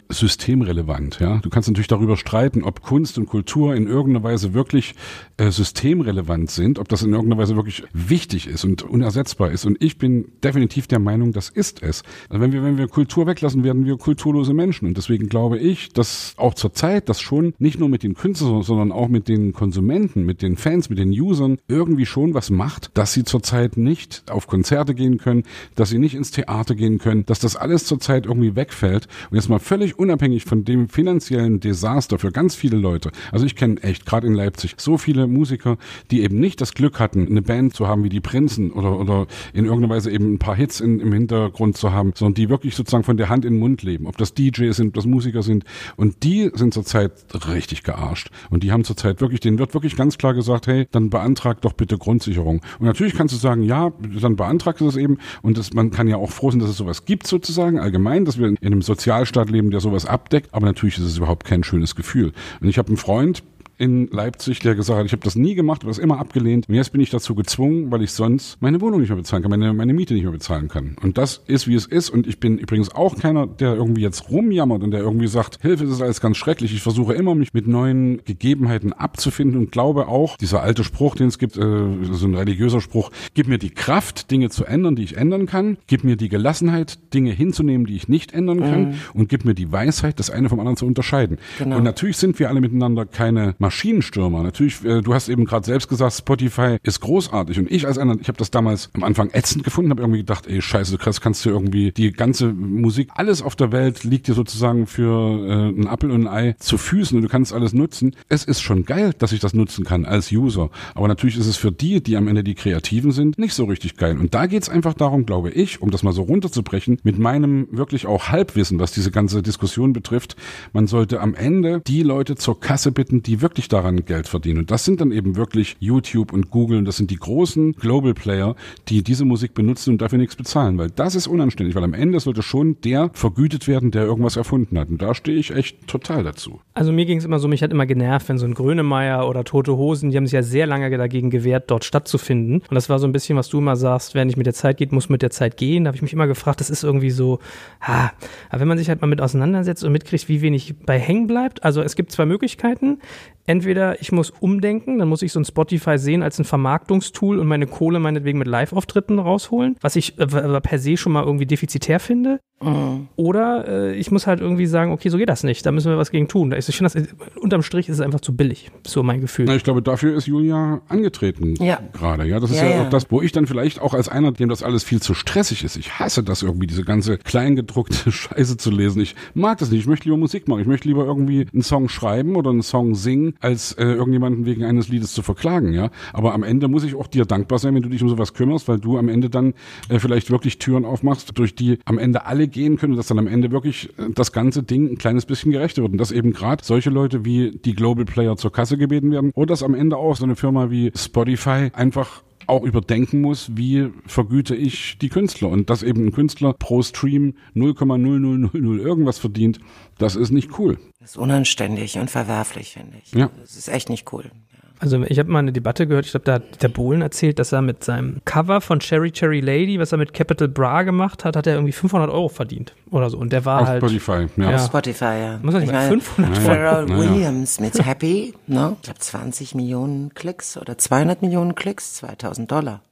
[0.66, 1.20] systemrelevant?
[1.20, 4.94] Ja, du kannst natürlich darüber streiten, ob Kunst und Kultur in irgendeiner Weise wirklich
[5.36, 9.64] äh, systemrelevant sind, ob das in irgendeiner Weise wirklich wichtig ist und unersetzbar ist.
[9.64, 12.02] Und ich bin definitiv der Meinung, das ist es.
[12.28, 14.88] Also wenn wir, wenn wir Kultur weglassen, werden wir kulturlose Menschen.
[14.88, 18.62] Und deswegen glaube ich, dass auch zur Zeit das schon nicht nur mit den Künstlern,
[18.62, 22.90] sondern auch mit den Konsumenten, mit den Fans, mit den Usern irgendwie schon was macht,
[22.94, 25.44] dass sie zurzeit nicht auf Konzerte gehen können,
[25.74, 29.06] dass sie nicht ins Theater gehen können, dass das alles zurzeit irgendwie wegfällt.
[29.30, 33.11] Und jetzt mal völlig unabhängig von dem finanziellen Desaster für ganz viele Leute.
[33.32, 35.78] Also ich kenne echt, gerade in Leipzig, so viele Musiker,
[36.11, 39.26] die eben nicht das Glück hatten, eine Band zu haben wie die Prinzen oder, oder
[39.52, 42.74] in irgendeiner Weise eben ein paar Hits in, im Hintergrund zu haben, sondern die wirklich
[42.74, 44.07] sozusagen von der Hand in den Mund leben.
[44.07, 45.64] Ob das DJs sind, ob das Musiker sind.
[45.96, 47.12] Und die sind zurzeit
[47.48, 48.30] richtig gearscht.
[48.50, 51.72] Und die haben zurzeit wirklich, denen wird wirklich ganz klar gesagt, hey, dann beantrag doch
[51.72, 52.61] bitte Grundsicherung.
[52.78, 55.18] Und natürlich kannst du sagen, ja, dann beantragst du das eben.
[55.42, 58.38] Und das, man kann ja auch froh sein, dass es sowas gibt sozusagen, allgemein, dass
[58.38, 60.45] wir in einem Sozialstaat leben, der sowas abdeckt.
[60.53, 62.32] Aber natürlich ist es überhaupt kein schönes Gefühl.
[62.61, 63.42] Und ich habe einen Freund,
[63.79, 66.68] in Leipzig, der gesagt hat, ich habe das nie gemacht, habe das immer abgelehnt.
[66.68, 69.51] Und jetzt bin ich dazu gezwungen, weil ich sonst meine Wohnung nicht mehr bezahlen kann,
[69.51, 70.97] meine, meine Miete nicht mehr bezahlen kann.
[71.03, 72.11] Und das ist, wie es ist.
[72.11, 75.85] Und ich bin übrigens auch keiner, der irgendwie jetzt rumjammert und der irgendwie sagt, Hilfe,
[75.85, 76.72] es ist alles ganz schrecklich.
[76.72, 81.29] Ich versuche immer, mich mit neuen Gegebenheiten abzufinden und glaube auch, dieser alte Spruch, den
[81.29, 85.03] es gibt, äh, so ein religiöser Spruch, gib mir die Kraft, Dinge zu ändern, die
[85.03, 85.77] ich ändern kann.
[85.87, 88.85] Gib mir die Gelassenheit, Dinge hinzunehmen, die ich nicht ändern kann.
[88.89, 88.95] Mhm.
[89.14, 91.39] Und gib mir die Weisheit, das eine vom anderen zu unterscheiden.
[91.59, 91.77] Genau.
[91.77, 94.44] Und natürlich sind wir alle miteinander keine Maschinenstürmer.
[94.44, 97.58] Natürlich, äh, du hast eben gerade selbst gesagt, Spotify ist großartig.
[97.58, 100.46] Und ich als einer, ich habe das damals am Anfang ätzend gefunden, habe irgendwie gedacht,
[100.46, 104.28] ey, scheiße, du krass, kannst du irgendwie die ganze Musik, alles auf der Welt liegt
[104.28, 107.72] dir sozusagen für äh, einen Apfel und ein Ei zu Füßen und du kannst alles
[107.72, 108.14] nutzen.
[108.28, 110.70] Es ist schon geil, dass ich das nutzen kann als User.
[110.94, 113.96] Aber natürlich ist es für die, die am Ende die Kreativen sind, nicht so richtig
[113.96, 114.16] geil.
[114.16, 118.06] Und da geht's einfach darum, glaube ich, um das mal so runterzubrechen, mit meinem wirklich
[118.06, 120.36] auch Halbwissen, was diese ganze Diskussion betrifft,
[120.72, 124.59] man sollte am Ende die Leute zur Kasse bitten, die wirklich wirklich daran Geld verdienen.
[124.59, 128.12] Und das sind dann eben wirklich YouTube und Google und das sind die großen Global
[128.12, 128.54] Player,
[128.88, 132.20] die diese Musik benutzen und dafür nichts bezahlen, weil das ist unanständig, weil am Ende
[132.20, 134.90] sollte schon der vergütet werden, der irgendwas erfunden hat.
[134.90, 136.61] Und da stehe ich echt total dazu.
[136.74, 139.42] Also mir ging es immer so, mich hat immer genervt, wenn so ein Grönemeyer oder
[139.44, 142.57] Tote Hosen, die haben sich ja sehr lange dagegen gewehrt, dort stattzufinden.
[142.57, 144.76] Und das war so ein bisschen, was du immer sagst, wer nicht mit der Zeit
[144.76, 145.84] geht, muss mit der Zeit gehen.
[145.84, 147.38] Da habe ich mich immer gefragt, das ist irgendwie so,
[147.80, 148.12] ha,
[148.50, 151.64] aber wenn man sich halt mal mit auseinandersetzt und mitkriegt, wie wenig bei hängen bleibt,
[151.64, 152.98] also es gibt zwei Möglichkeiten
[153.47, 157.47] entweder ich muss umdenken, dann muss ich so ein Spotify sehen als ein Vermarktungstool und
[157.47, 160.26] meine Kohle meinetwegen mit Live-Auftritten rausholen, was ich äh,
[160.61, 162.40] per se schon mal irgendwie defizitär finde.
[162.62, 163.09] Mhm.
[163.16, 165.99] Oder äh, ich muss halt irgendwie sagen, okay, so geht das nicht, da müssen wir
[165.99, 166.55] was gegen tun.
[166.57, 169.44] Ich finde, das, unterm Strich ist es einfach zu billig, so mein Gefühl.
[169.47, 171.80] Na, ich glaube, dafür ist Julia angetreten ja.
[171.92, 172.24] gerade.
[172.24, 174.32] Ja, das ist ja, ja, ja, auch das, wo ich dann vielleicht auch als einer,
[174.32, 175.76] dem das alles viel zu stressig ist.
[175.76, 179.03] Ich hasse das irgendwie, diese ganze kleingedruckte Scheiße zu lesen.
[179.03, 179.80] Ich mag das nicht.
[179.80, 180.61] Ich möchte lieber Musik machen.
[180.61, 184.64] Ich möchte lieber irgendwie einen Song schreiben oder einen Song singen, als äh, irgendjemanden wegen
[184.64, 185.72] eines Liedes zu verklagen.
[185.72, 188.34] Ja, aber am Ende muss ich auch dir dankbar sein, wenn du dich um sowas
[188.34, 189.55] kümmerst, weil du am Ende dann
[189.89, 193.26] äh, vielleicht wirklich Türen aufmachst, durch die am Ende alle gehen können, dass dann am
[193.26, 195.93] Ende wirklich äh, das ganze Ding ein kleines bisschen gerechter wird.
[195.93, 199.47] Und dass eben gerade solche Leute wie die Global Player zur Kasse gebeten werden oder
[199.47, 204.55] dass am Ende auch so eine Firma wie Spotify einfach auch überdenken muss, wie vergüte
[204.55, 205.49] ich die Künstler.
[205.49, 209.61] Und dass eben ein Künstler pro Stream 0,0000 irgendwas verdient,
[209.99, 210.78] das ist nicht cool.
[211.01, 213.12] Das ist unanständig und verwerflich, finde ich.
[213.12, 213.30] Ja.
[213.41, 214.30] Das ist echt nicht cool.
[214.79, 217.53] Also ich habe mal eine Debatte gehört, ich glaube, da hat der Bohlen erzählt, dass
[217.53, 221.37] er mit seinem Cover von Cherry Cherry Lady, was er mit Capital Bra gemacht hat,
[221.37, 223.16] hat er irgendwie 500 Euro verdient oder so.
[223.18, 223.83] Und der war Auf halt...
[223.83, 224.55] Spotify, ja.
[224.55, 225.39] Auf Spotify, ja.
[225.43, 226.41] Muss er nicht mal 500 Euro.
[226.41, 226.97] Pharrell ja.
[226.97, 228.77] Williams mit Happy, ne?
[228.77, 232.83] Ich glaube 20 Millionen Klicks oder 200 Millionen Klicks, 2000 Dollar.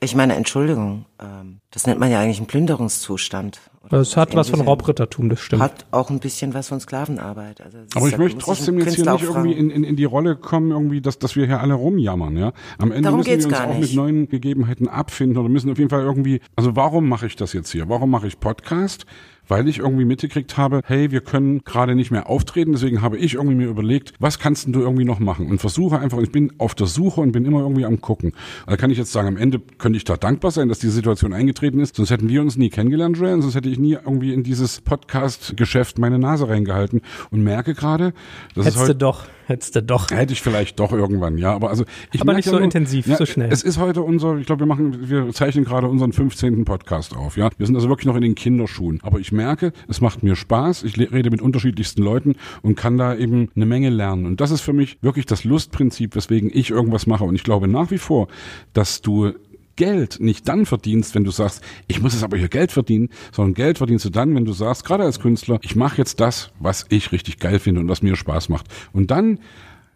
[0.00, 3.60] Ich meine, Entschuldigung, ähm, das nennt man ja eigentlich einen Plünderungszustand.
[3.90, 5.62] Das hat was von Raubrittertum, das stimmt.
[5.62, 7.60] Hat auch ein bisschen was von Sklavenarbeit.
[7.60, 10.70] Also aber ich möchte trotzdem jetzt hier nicht irgendwie in, in, in die Rolle kommen,
[10.70, 12.52] irgendwie, dass, dass wir hier alle rumjammern, ja.
[12.78, 13.80] Am Ende Darum müssen wir uns auch nicht.
[13.80, 17.52] mit neuen Gegebenheiten abfinden oder müssen auf jeden Fall irgendwie, also warum mache ich das
[17.54, 17.88] jetzt hier?
[17.88, 19.04] Warum mache ich Podcast?
[19.48, 23.34] weil ich irgendwie mitgekriegt habe, hey, wir können gerade nicht mehr auftreten, deswegen habe ich
[23.34, 26.52] irgendwie mir überlegt, was kannst denn du irgendwie noch machen und versuche einfach, ich bin
[26.58, 28.32] auf der Suche und bin immer irgendwie am gucken.
[28.66, 31.32] Da kann ich jetzt sagen, am Ende könnte ich da dankbar sein, dass diese Situation
[31.32, 34.42] eingetreten ist, sonst hätten wir uns nie kennengelernt, Joanne, sonst hätte ich nie irgendwie in
[34.42, 37.00] dieses Podcast-Geschäft meine Nase reingehalten
[37.30, 38.12] und merke gerade,
[38.54, 40.10] das Hättest du heute doch, hättest du doch.
[40.10, 41.52] Hätte ich vielleicht doch irgendwann, ja.
[41.54, 43.50] Aber also ich Aber merke nicht so nur, intensiv, ja, so schnell.
[43.52, 46.64] Es ist heute unser, ich glaube, wir machen, wir zeichnen gerade unseren 15.
[46.64, 47.50] Podcast auf, ja.
[47.56, 49.00] Wir sind also wirklich noch in den Kinderschuhen.
[49.02, 50.82] Aber ich merke, es macht mir Spaß.
[50.82, 54.26] Ich rede mit unterschiedlichsten Leuten und kann da eben eine Menge lernen.
[54.26, 57.24] Und das ist für mich wirklich das Lustprinzip, weswegen ich irgendwas mache.
[57.24, 58.28] Und ich glaube nach wie vor,
[58.72, 59.32] dass du
[59.76, 63.54] Geld nicht dann verdienst, wenn du sagst, ich muss jetzt aber hier Geld verdienen, sondern
[63.54, 66.86] Geld verdienst du dann, wenn du sagst, gerade als Künstler, ich mache jetzt das, was
[66.88, 68.66] ich richtig geil finde und was mir Spaß macht.
[68.92, 69.38] Und dann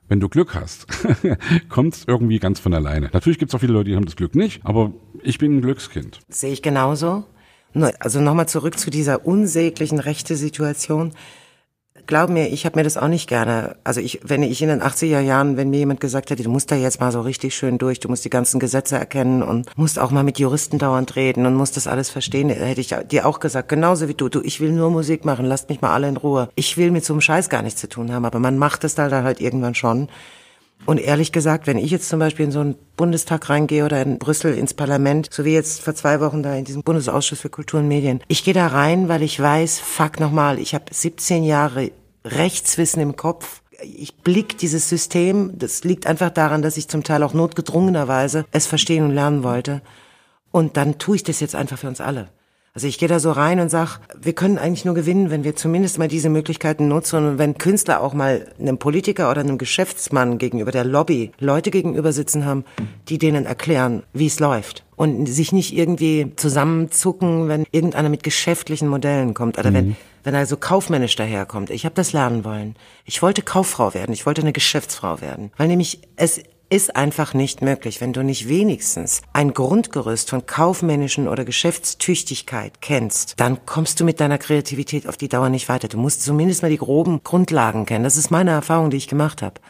[0.08, 0.86] wenn du Glück hast,
[1.68, 3.10] kommt irgendwie ganz von alleine.
[3.12, 5.62] Natürlich gibt es auch viele Leute, die haben das Glück nicht, aber ich bin ein
[5.62, 6.20] Glückskind.
[6.28, 7.24] Sehe ich genauso.
[7.98, 11.12] Also nochmal zurück zu dieser unsäglichen Rechte-Situation.
[12.06, 13.76] Glaub mir, ich habe mir das auch nicht gerne.
[13.82, 16.70] Also ich, wenn ich in den 80er Jahren, wenn mir jemand gesagt hätte, du musst
[16.70, 19.98] da jetzt mal so richtig schön durch, du musst die ganzen Gesetze erkennen und musst
[19.98, 23.40] auch mal mit Juristen dauernd reden und musst das alles verstehen, hätte ich dir auch
[23.40, 26.16] gesagt, genauso wie du, du, ich will nur Musik machen, lasst mich mal alle in
[26.16, 26.48] Ruhe.
[26.54, 28.94] Ich will mit so einem Scheiß gar nichts zu tun haben, aber man macht es
[28.94, 30.08] da dann halt irgendwann schon.
[30.84, 34.18] Und ehrlich gesagt, wenn ich jetzt zum Beispiel in so einen Bundestag reingehe oder in
[34.18, 37.80] Brüssel ins Parlament, so wie jetzt vor zwei Wochen da in diesem Bundesausschuss für Kultur
[37.80, 41.90] und Medien, ich gehe da rein, weil ich weiß, fuck nochmal, ich habe 17 Jahre
[42.24, 43.62] Rechtswissen im Kopf.
[43.82, 48.66] Ich blick dieses System, das liegt einfach daran, dass ich zum Teil auch notgedrungenerweise es
[48.66, 49.82] verstehen und lernen wollte.
[50.52, 52.28] Und dann tue ich das jetzt einfach für uns alle.
[52.76, 55.56] Also ich gehe da so rein und sag, wir können eigentlich nur gewinnen, wenn wir
[55.56, 60.36] zumindest mal diese Möglichkeiten nutzen und wenn Künstler auch mal einem Politiker oder einem Geschäftsmann
[60.36, 62.66] gegenüber der Lobby Leute gegenüber sitzen haben,
[63.08, 64.84] die denen erklären, wie es läuft.
[64.94, 70.44] Und sich nicht irgendwie zusammenzucken, wenn irgendeiner mit geschäftlichen Modellen kommt oder wenn, wenn er
[70.44, 71.70] so kaufmännisch daherkommt.
[71.70, 72.76] Ich habe das lernen wollen.
[73.06, 75.50] Ich wollte Kauffrau werden, ich wollte eine Geschäftsfrau werden.
[75.56, 81.28] Weil nämlich es ist einfach nicht möglich, wenn du nicht wenigstens ein Grundgerüst von kaufmännischen
[81.28, 85.88] oder Geschäftstüchtigkeit kennst, dann kommst du mit deiner Kreativität auf die Dauer nicht weiter.
[85.88, 88.04] Du musst zumindest mal die groben Grundlagen kennen.
[88.04, 89.60] Das ist meine Erfahrung, die ich gemacht habe.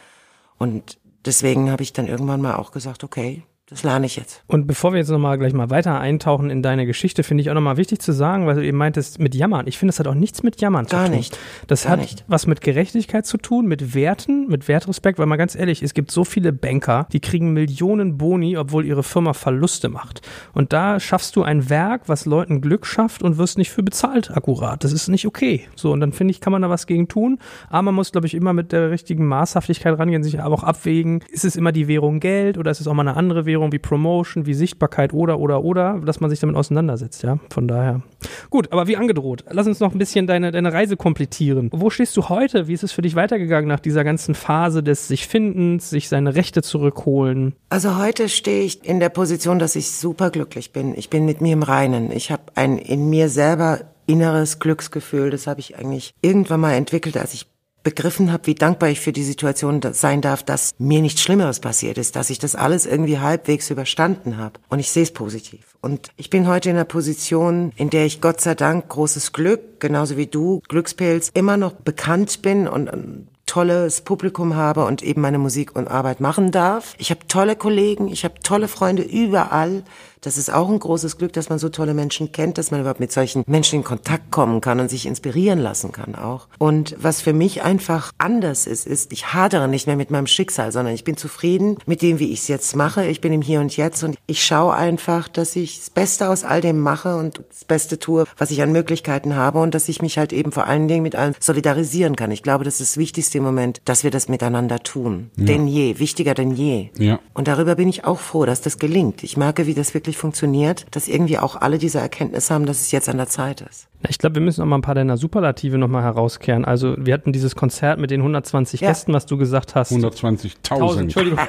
[0.57, 4.43] Und deswegen habe ich dann irgendwann mal auch gesagt, okay, das lerne ich jetzt.
[4.47, 7.53] Und bevor wir jetzt nochmal gleich mal weiter eintauchen in deine Geschichte, finde ich auch
[7.53, 9.67] nochmal wichtig zu sagen, weil du eben meintest, mit Jammern.
[9.67, 11.17] Ich finde, das hat auch nichts mit Jammern Gar zu tun.
[11.17, 11.37] nicht.
[11.67, 12.23] Das Gar hat nicht.
[12.29, 16.11] was mit Gerechtigkeit zu tun, mit Werten, mit Wertrespekt, weil mal ganz ehrlich, es gibt
[16.11, 20.21] so viele Banker, die kriegen Millionen Boni, obwohl ihre Firma Verluste macht.
[20.53, 24.31] Und da schaffst du ein Werk, was Leuten Glück schafft und wirst nicht für bezahlt
[24.31, 24.81] akkurat.
[24.85, 25.67] Das ist nicht okay.
[25.75, 27.37] So, und dann finde ich, kann man da was gegen tun.
[27.67, 31.21] Aber man muss, glaube ich, immer mit der richtigen Maßhaftigkeit rangehen, sich aber auch abwägen,
[31.29, 33.79] ist es immer die Währung Geld oder ist es auch mal eine andere Währung wie
[33.79, 37.39] Promotion, wie Sichtbarkeit oder, oder, oder, dass man sich damit auseinandersetzt, ja.
[37.49, 38.01] Von daher.
[38.49, 41.69] Gut, aber wie angedroht, lass uns noch ein bisschen deine, deine Reise komplettieren.
[41.73, 42.67] Wo stehst du heute?
[42.67, 46.35] Wie ist es für dich weitergegangen nach dieser ganzen Phase des sich Findens, sich seine
[46.35, 47.53] Rechte zurückholen?
[47.69, 50.95] Also heute stehe ich in der Position, dass ich superglücklich bin.
[50.95, 52.11] Ich bin mit mir im Reinen.
[52.11, 55.29] Ich habe ein in mir selber inneres Glücksgefühl.
[55.29, 57.45] Das habe ich eigentlich irgendwann mal entwickelt, als ich
[57.87, 61.97] begriffen habe, wie dankbar ich für die Situation sein darf, dass mir nichts Schlimmeres passiert
[61.97, 64.59] ist, dass ich das alles irgendwie halbwegs überstanden habe.
[64.67, 65.77] Und ich sehe es positiv.
[65.79, 69.79] Und ich bin heute in einer Position, in der ich Gott sei Dank großes Glück,
[69.79, 75.21] genauso wie du, Glückspilz, immer noch bekannt bin und ein tolles Publikum habe und eben
[75.21, 76.93] meine Musik und Arbeit machen darf.
[76.97, 79.83] Ich habe tolle Kollegen, ich habe tolle Freunde überall.
[80.21, 82.99] Das ist auch ein großes Glück, dass man so tolle Menschen kennt, dass man überhaupt
[82.99, 86.47] mit solchen Menschen in Kontakt kommen kann und sich inspirieren lassen kann auch.
[86.57, 90.71] Und was für mich einfach anders ist, ist, ich hadere nicht mehr mit meinem Schicksal,
[90.71, 93.05] sondern ich bin zufrieden mit dem, wie ich es jetzt mache.
[93.05, 96.43] Ich bin im Hier und Jetzt und ich schaue einfach, dass ich das Beste aus
[96.43, 100.01] all dem mache und das Beste tue, was ich an Möglichkeiten habe und dass ich
[100.01, 102.31] mich halt eben vor allen Dingen mit allen solidarisieren kann.
[102.31, 105.31] Ich glaube, das ist das Wichtigste im Moment, dass wir das miteinander tun.
[105.35, 106.89] Denn je, wichtiger denn je.
[106.97, 107.19] Ja.
[107.33, 109.23] Und darüber bin ich auch froh, dass das gelingt.
[109.23, 112.91] Ich merke, wie das wirklich funktioniert, dass irgendwie auch alle diese Erkenntnis haben, dass es
[112.91, 113.87] jetzt an der Zeit ist.
[114.07, 116.65] Ich glaube, wir müssen noch mal ein paar deiner Superlative noch mal herauskehren.
[116.65, 118.89] Also, wir hatten dieses Konzert mit den 120 Ja.
[118.89, 119.91] Gästen, was du gesagt hast.
[119.91, 121.39] 120.000, Entschuldigung.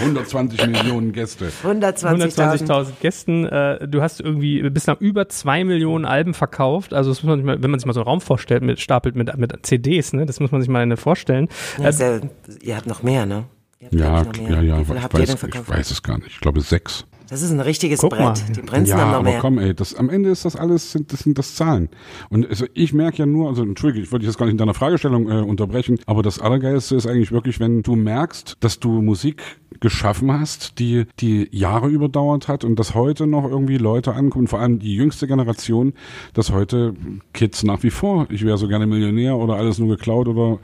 [0.00, 1.50] 120 Millionen Gäste.
[1.64, 2.66] 120.000.
[2.66, 3.46] 120.000 Gästen.
[3.46, 6.92] Äh, du hast irgendwie bislang über zwei Millionen Alben verkauft.
[6.94, 8.80] Also das muss man sich mal, wenn man sich mal so einen Raum vorstellt, mit
[8.80, 11.48] stapelt mit, mit CDs, ne, das muss man sich mal eine vorstellen.
[11.80, 12.18] Ja, ist ja,
[12.60, 13.44] ihr habt noch mehr, ne?
[13.80, 16.28] Ja, ja, ja, ich weiß, ich weiß es gar nicht.
[16.28, 17.06] Ich glaube sechs.
[17.28, 18.20] Das ist ein richtiges Guck Brett.
[18.20, 18.34] mal.
[18.34, 19.40] Die Prinzen ja, haben noch aber mehr.
[19.40, 21.90] komm, ey, das, am Ende ist das alles, sind, das sind das Zahlen.
[22.30, 24.58] Und also ich merke ja nur, also entschuldige, ich wollte dich jetzt gar nicht in
[24.58, 29.02] deiner Fragestellung äh, unterbrechen, aber das Allergeilste ist eigentlich wirklich, wenn du merkst, dass du
[29.02, 29.42] Musik
[29.80, 34.60] geschaffen hast, die die Jahre überdauert hat und dass heute noch irgendwie Leute ankommen, vor
[34.60, 35.92] allem die jüngste Generation,
[36.32, 36.94] dass heute
[37.34, 40.58] Kids nach wie vor, ich wäre so gerne Millionär oder alles nur geklaut oder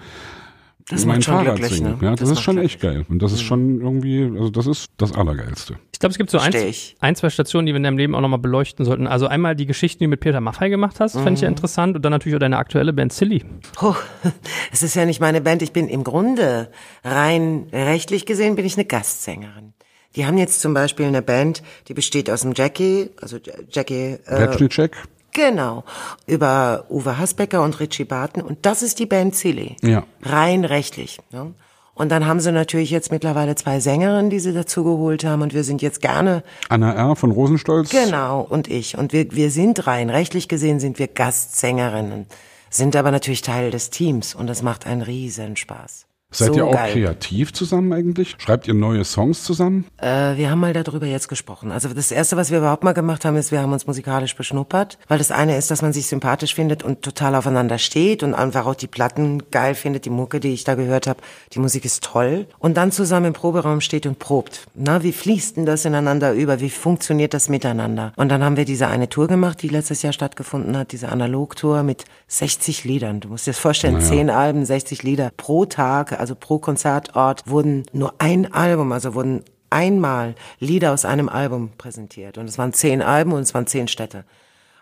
[0.90, 1.92] Das mein macht schon Fahrrad glücklich, singen.
[1.98, 2.04] ne?
[2.04, 2.74] Ja, das, Das ist schon glücklich.
[2.74, 3.06] echt geil.
[3.08, 5.76] Und das ist schon irgendwie, also das ist das Allergeilste.
[5.92, 6.94] Ich glaube, es gibt so ein, ich.
[7.00, 9.06] ein, zwei Stationen, die wir in deinem Leben auch nochmal beleuchten sollten.
[9.06, 11.44] Also einmal die Geschichten, die du mit Peter Maffay gemacht hast, fände ich Mhm.
[11.44, 11.96] ja interessant.
[11.96, 13.42] Und dann natürlich auch deine aktuelle Band Silly.
[13.76, 13.94] Puh,
[14.72, 15.62] es ist ja nicht meine Band.
[15.62, 16.70] Ich bin im Grunde
[17.02, 19.72] rein rechtlich gesehen bin ich eine Gastsängerin.
[20.16, 23.38] Die haben jetzt zum Beispiel eine Band, die besteht aus dem Jackie, also
[23.70, 24.96] Jackie, äh, Retschnitschek?
[25.34, 25.84] Genau,
[26.26, 29.76] über Uwe Hasbecker und Richie Barton und das ist die Band Silly.
[29.82, 30.04] Ja.
[30.22, 31.18] Rein rechtlich.
[31.30, 31.52] Ne?
[31.94, 35.54] Und dann haben sie natürlich jetzt mittlerweile zwei Sängerinnen, die sie dazu geholt haben und
[35.54, 37.16] wir sind jetzt gerne Anna R.
[37.16, 37.90] von Rosenstolz.
[37.90, 38.98] Genau, und ich.
[38.98, 42.26] Und wir, wir sind rein, rechtlich gesehen sind wir Gastsängerinnen,
[42.70, 46.06] sind aber natürlich Teil des Teams und das macht einen riesen Spaß.
[46.34, 46.92] Seid so ihr auch geil.
[46.92, 48.34] kreativ zusammen eigentlich?
[48.38, 49.86] Schreibt ihr neue Songs zusammen?
[49.98, 51.72] Äh, wir haben mal darüber jetzt gesprochen.
[51.72, 54.98] Also das Erste, was wir überhaupt mal gemacht haben, ist, wir haben uns musikalisch beschnuppert.
[55.08, 58.66] Weil das eine ist, dass man sich sympathisch findet und total aufeinander steht und einfach
[58.66, 61.20] auch die Platten geil findet, die Mucke, die ich da gehört habe.
[61.52, 62.46] Die Musik ist toll.
[62.58, 64.66] Und dann zusammen im Proberaum steht und probt.
[64.74, 66.60] Na, wie fließt denn das ineinander über?
[66.60, 68.12] Wie funktioniert das miteinander?
[68.16, 71.82] Und dann haben wir diese eine Tour gemacht, die letztes Jahr stattgefunden hat, diese Analogtour
[71.82, 73.20] mit 60 Liedern.
[73.20, 74.06] Du musst dir das vorstellen, Naja.
[74.06, 79.44] 10 Alben, 60 Lieder pro Tag, also pro Konzertort, wurden nur ein Album, also wurden
[79.68, 82.38] einmal Lieder aus einem Album präsentiert.
[82.38, 84.24] Und es waren zehn Alben und es waren zehn Städte.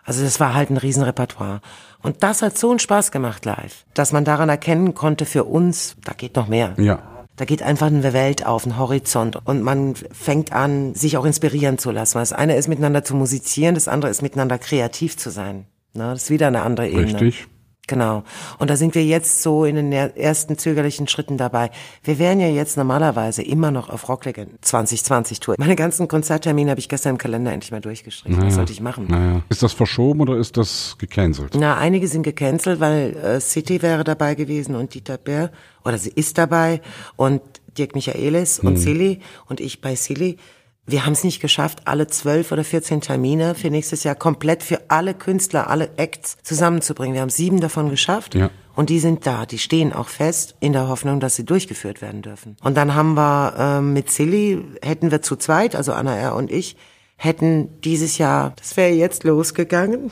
[0.05, 1.59] Also das war halt ein Riesenrepertoire.
[2.01, 5.97] Und das hat so einen Spaß gemacht live, dass man daran erkennen konnte für uns,
[6.05, 6.75] da geht noch mehr.
[6.77, 6.99] Ja.
[7.35, 11.77] Da geht einfach eine Welt auf, ein Horizont und man fängt an, sich auch inspirieren
[11.77, 12.19] zu lassen.
[12.19, 15.65] Das eine ist miteinander zu musizieren, das andere ist miteinander kreativ zu sein.
[15.93, 17.19] Na, das ist wieder eine andere Ebene.
[17.19, 17.47] Richtig.
[17.87, 18.23] Genau.
[18.59, 21.69] Und da sind wir jetzt so in den er- ersten zögerlichen Schritten dabei.
[22.01, 25.55] Wir wären ja jetzt normalerweise immer noch auf Rocklegend 2020 Tour.
[25.57, 28.41] Meine ganzen Konzerttermine habe ich gestern im Kalender endlich mal durchgestrichen.
[28.41, 29.07] Was sollte ich machen?
[29.09, 29.41] Naja.
[29.49, 31.55] Ist das verschoben oder ist das gecancelt?
[31.57, 35.51] Na, einige sind gecancelt, weil äh, City wäre dabei gewesen und Dieter Bär,
[35.83, 36.81] oder sie ist dabei
[37.17, 37.41] und
[37.77, 39.19] Dirk Michaelis und Silly
[39.49, 40.37] und ich bei Silly.
[40.85, 44.81] Wir haben es nicht geschafft, alle zwölf oder 14 Termine für nächstes Jahr komplett für
[44.89, 47.13] alle Künstler, alle Acts zusammenzubringen.
[47.13, 48.35] Wir haben sieben davon geschafft.
[48.35, 48.49] Ja.
[48.75, 52.21] Und die sind da, die stehen auch fest in der Hoffnung, dass sie durchgeführt werden
[52.21, 52.57] dürfen.
[52.63, 56.35] Und dann haben wir ähm, mit Silly, hätten wir zu zweit, also Anna R.
[56.35, 56.75] und ich,
[57.15, 60.11] hätten dieses Jahr, das wäre jetzt losgegangen,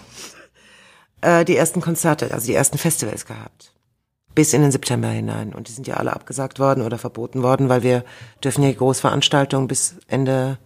[1.22, 3.71] äh, die ersten Konzerte, also die ersten Festivals gehabt.
[4.34, 5.54] Bis in den September hinein.
[5.54, 8.04] Und die sind ja alle abgesagt worden oder verboten worden, weil wir
[8.44, 10.58] dürfen ja Großveranstaltungen bis Ende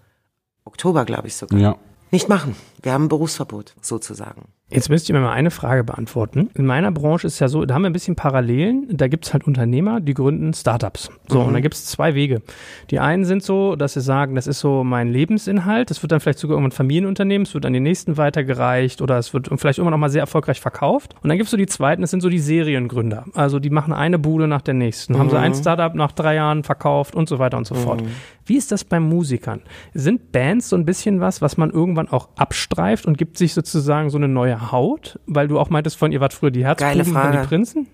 [0.66, 1.76] Oktober, glaube ich sogar, Ja.
[2.12, 2.56] nicht machen.
[2.82, 4.50] Wir haben ein Berufsverbot, sozusagen.
[4.72, 6.50] Jetzt müsst ihr mir mal eine Frage beantworten.
[6.56, 8.88] In meiner Branche ist ja so, da haben wir ein bisschen Parallelen.
[8.90, 11.12] Da gibt es halt Unternehmer, die gründen Startups.
[11.28, 12.42] So, und da gibt es zwei Wege.
[12.90, 15.92] Die einen sind so, dass sie sagen, das ist so mein Lebensinhalt.
[15.92, 19.36] Das wird dann vielleicht sogar irgendwann Familienunternehmen, es wird an den nächsten weitergereicht oder es
[19.36, 21.14] wird vielleicht irgendwann auch mal sehr erfolgreich verkauft.
[21.22, 23.26] Und dann gibt es so die zweiten, das sind so die Seriengründer.
[23.36, 25.20] Also die machen eine Bude nach der nächsten.
[25.20, 28.02] Haben sie ein Startup nach drei Jahren verkauft und so weiter und so fort.
[28.48, 29.62] Wie ist das bei Musikern?
[29.94, 34.10] Sind Bands so ein bisschen was, was man irgendwann auch abstreift und gibt sich sozusagen
[34.10, 35.20] so eine neue Haut?
[35.26, 37.42] Weil du auch meintest von, ihr wart früher die Geile Herzbuben von Frage.
[37.42, 37.88] die Prinzen?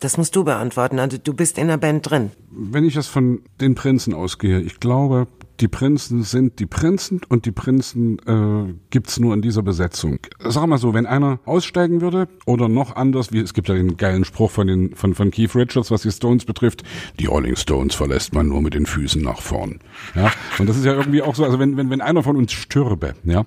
[0.00, 0.98] Das musst du beantworten.
[0.98, 2.32] Also du bist in der Band drin.
[2.50, 5.28] Wenn ich jetzt von den Prinzen ausgehe, ich glaube,
[5.60, 10.18] die Prinzen sind die Prinzen und die Prinzen äh, gibt's nur in dieser Besetzung.
[10.40, 13.96] Sag mal so, wenn einer aussteigen würde oder noch anders, wie es gibt ja den
[13.96, 16.82] geilen Spruch von den von von Keith Richards, was die Stones betrifft,
[17.20, 19.80] die Rolling Stones verlässt man nur mit den Füßen nach vorn.
[20.14, 22.52] Ja, und das ist ja irgendwie auch so, also wenn wenn wenn einer von uns
[22.52, 23.44] stürbe, ja,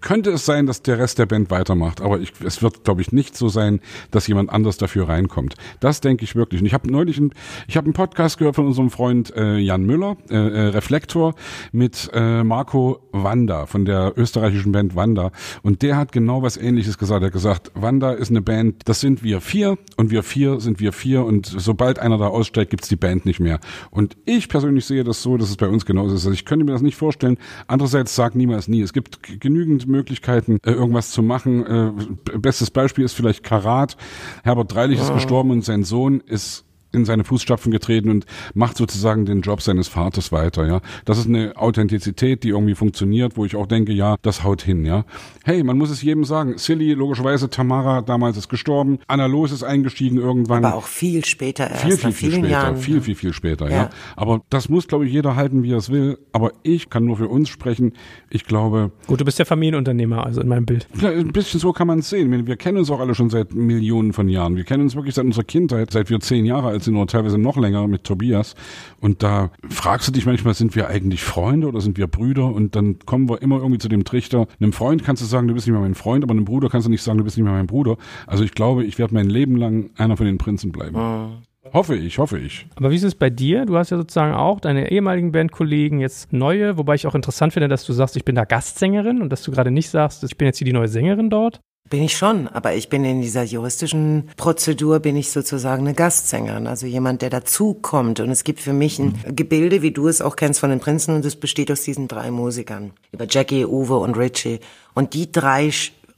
[0.00, 3.12] könnte es sein, dass der Rest der Band weitermacht, aber ich, es wird glaube ich
[3.12, 5.54] nicht so sein, dass jemand anders dafür reinkommt.
[5.80, 6.60] Das denke ich wirklich.
[6.60, 7.32] Und ich habe neulich einen,
[7.68, 11.34] ich habe einen Podcast gehört von unserem Freund äh, Jan Müller, äh, äh, Reflektor
[11.72, 15.30] mit äh, Marco Wanda von der österreichischen Band Wanda
[15.62, 17.22] und der hat genau was ähnliches gesagt.
[17.22, 20.80] Er hat gesagt, Wanda ist eine Band, das sind wir vier und wir vier sind
[20.80, 23.60] wir vier und sobald einer da aussteigt, gibt's die Band nicht mehr.
[23.90, 26.24] Und ich persönlich sehe das so, dass es bei uns genauso ist.
[26.24, 27.38] Also ich könnte mir das nicht vorstellen.
[27.66, 28.82] Andererseits sag niemals nie.
[28.82, 31.66] Es gibt genügend Möglichkeiten, äh, irgendwas zu machen.
[31.66, 33.96] Äh, bestes Beispiel ist vielleicht Karat.
[34.42, 36.64] Herbert Dreilich ist gestorben und sein Sohn ist
[36.94, 40.80] in seine Fußstapfen getreten und macht sozusagen den Job seines Vaters weiter, ja.
[41.04, 44.84] Das ist eine Authentizität, die irgendwie funktioniert, wo ich auch denke, ja, das haut hin,
[44.84, 45.04] ja.
[45.44, 46.56] Hey, man muss es jedem sagen.
[46.58, 50.64] Silly, logischerweise, Tamara damals ist gestorben, Anna Los ist eingestiegen irgendwann.
[50.64, 52.76] Aber auch viel später erst, viel, viel, viel später, Jahren.
[52.76, 53.74] viel, viel, viel später, ja.
[53.74, 53.90] Ja.
[54.16, 56.18] Aber das muss, glaube ich, jeder halten, wie er es will.
[56.32, 57.92] Aber ich kann nur für uns sprechen.
[58.30, 60.86] Ich glaube, Gut, du bist ja Familienunternehmer, also in meinem Bild.
[61.00, 62.30] ja, ein bisschen so kann man es sehen.
[62.30, 64.56] Wir, wir kennen uns auch alle schon seit Millionen von Jahren.
[64.56, 67.38] Wir kennen uns wirklich seit unserer Kindheit, seit wir zehn Jahre alt sind oder teilweise
[67.38, 68.54] noch länger mit Tobias.
[69.00, 72.46] Und da fragst du dich manchmal, sind wir eigentlich Freunde oder sind wir Brüder?
[72.46, 74.46] Und dann kommen wir immer irgendwie zu dem Trichter.
[74.60, 76.86] Einem Freund kannst du sagen, du bist nicht mehr mein Freund, aber einem Bruder kannst
[76.86, 77.96] du nicht sagen, du bist nicht mehr mein Bruder.
[78.26, 81.42] Also ich glaube, ich werde mein Leben lang einer von den Prinzen bleiben.
[81.72, 82.66] Hoffe ich, hoffe ich.
[82.76, 83.64] Aber wie ist es bei dir?
[83.64, 87.68] Du hast ja sozusagen auch deine ehemaligen Bandkollegen, jetzt neue, wobei ich auch interessant finde,
[87.68, 90.46] dass du sagst, ich bin da Gastsängerin und dass du gerade nicht sagst, ich bin
[90.46, 91.60] jetzt hier die neue Sängerin dort.
[91.90, 96.66] Bin ich schon, aber ich bin in dieser juristischen Prozedur, bin ich sozusagen eine Gastsängerin,
[96.66, 98.20] also jemand, der dazukommt.
[98.20, 101.14] Und es gibt für mich ein Gebilde, wie du es auch kennst von den Prinzen,
[101.14, 102.92] und es besteht aus diesen drei Musikern.
[103.12, 104.60] Über Jackie, Uwe und Richie.
[104.94, 105.70] Und die drei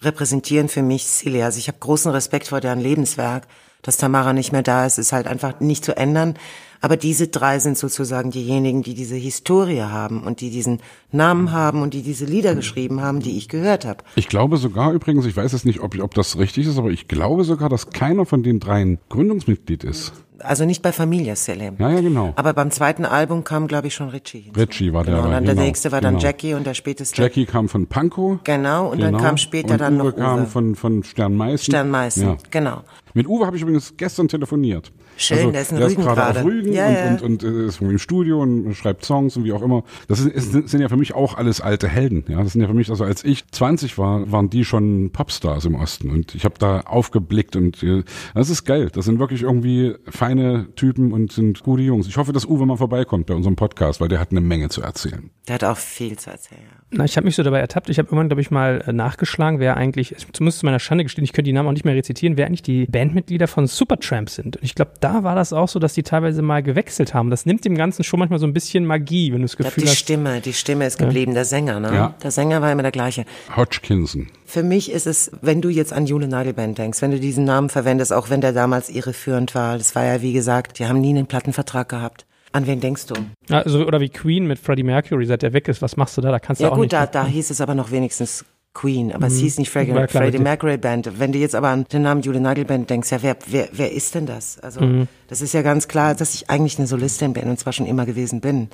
[0.03, 1.43] repräsentieren für mich Silly.
[1.43, 3.49] Also ich habe großen Respekt vor deren Lebenswerk.
[3.87, 6.35] Dass Tamara nicht mehr da ist, ist halt einfach nicht zu ändern.
[6.81, 10.81] Aber diese drei sind sozusagen diejenigen, die diese Historie haben und die diesen
[11.13, 14.05] Namen haben und die diese Lieder geschrieben haben, die ich gehört habe.
[14.17, 17.09] Ich glaube sogar übrigens, ich weiß jetzt nicht, ob, ob das richtig ist, aber ich
[17.09, 20.13] glaube sogar, dass keiner von den dreien Gründungsmitglied ist.
[20.41, 21.77] Also nicht bei Familia Selim.
[21.79, 22.33] Ja, ja, genau.
[22.37, 24.61] Aber beim zweiten Album kam, glaube ich, schon Richie hinzu.
[24.61, 26.25] Richie war der genau, und da, dann der genau, nächste war dann genau.
[26.27, 27.21] Jackie und der späteste.
[27.21, 28.39] Jackie kam von Pankow.
[28.45, 30.47] Genau, und dann kam später und dann Uwe noch kam Uwe.
[30.47, 31.65] von, von Sternmeißen.
[31.73, 32.37] Sternmeißen, Ja.
[32.51, 32.83] genau.
[33.15, 34.93] Mit Uwe habe ich übrigens gestern telefoniert.
[35.19, 37.11] Also, Schön, der ist in der Rügen gerade auf Rügen Ja, und, ja.
[37.11, 39.83] und, und äh, ist im Studio und schreibt Songs und wie auch immer.
[40.09, 42.25] Das ist, ist, sind ja für mich auch alles alte Helden.
[42.29, 45.65] Ja, das sind ja für mich, also als ich 20 war, waren die schon Popstars
[45.65, 48.91] im Osten und ich habe da aufgeblickt und äh, das ist geil.
[48.93, 52.07] Das sind wirklich irgendwie feine Typen und sind gute Jungs.
[52.07, 54.83] Ich hoffe, dass Uwe mal vorbeikommt bei unserem Podcast, weil der hat eine Menge zu
[54.83, 55.31] erzählen.
[55.49, 56.61] Der hat auch viel zu erzählen.
[56.63, 56.86] ja.
[56.91, 57.89] Na, ich habe mich so dabei ertappt.
[57.89, 61.25] Ich habe irgendwann, glaube ich, mal äh, nachgeschlagen, wer eigentlich, zumindest zu meiner Schande gestehen,
[61.25, 64.57] ich könnte die Namen auch nicht mehr rezitieren, wer eigentlich die Bandmitglieder von Supertramp sind.
[64.57, 67.29] Und ich glaube, da war das auch so, dass die teilweise mal gewechselt haben.
[67.31, 69.71] Das nimmt dem Ganzen schon manchmal so ein bisschen Magie, wenn du das Ich glaube,
[69.71, 69.99] Gefühl die hast.
[69.99, 71.93] Stimme, die Stimme ist geblieben, der Sänger, ne?
[71.93, 72.15] Ja.
[72.23, 73.25] Der Sänger war immer der gleiche.
[73.57, 74.29] Hodgkinson.
[74.45, 77.69] Für mich ist es, wenn du jetzt an Jule Nadelband denkst, wenn du diesen Namen
[77.69, 81.11] verwendest, auch wenn der damals irreführend war, das war ja wie gesagt, die haben nie
[81.11, 82.26] einen Plattenvertrag gehabt.
[82.57, 83.15] An wen denkst du?
[83.51, 86.31] Also, oder wie Queen mit Freddie Mercury, seit der weg ist, was machst du da?
[86.31, 86.95] Da kannst du Ja auch gut, nicht.
[86.95, 90.39] da, da hieß es aber noch wenigstens Queen, aber es hieß nicht Freddie, klar, Freddie.
[90.39, 91.19] Mercury Band.
[91.19, 94.15] Wenn du jetzt aber an den Namen Julie Nagelband denkst, ja, wer, wer, wer ist
[94.15, 94.59] denn das?
[94.61, 97.85] Also, das ist ja ganz klar, dass ich eigentlich eine Solistin bin und zwar schon
[97.85, 98.71] immer gewesen bin.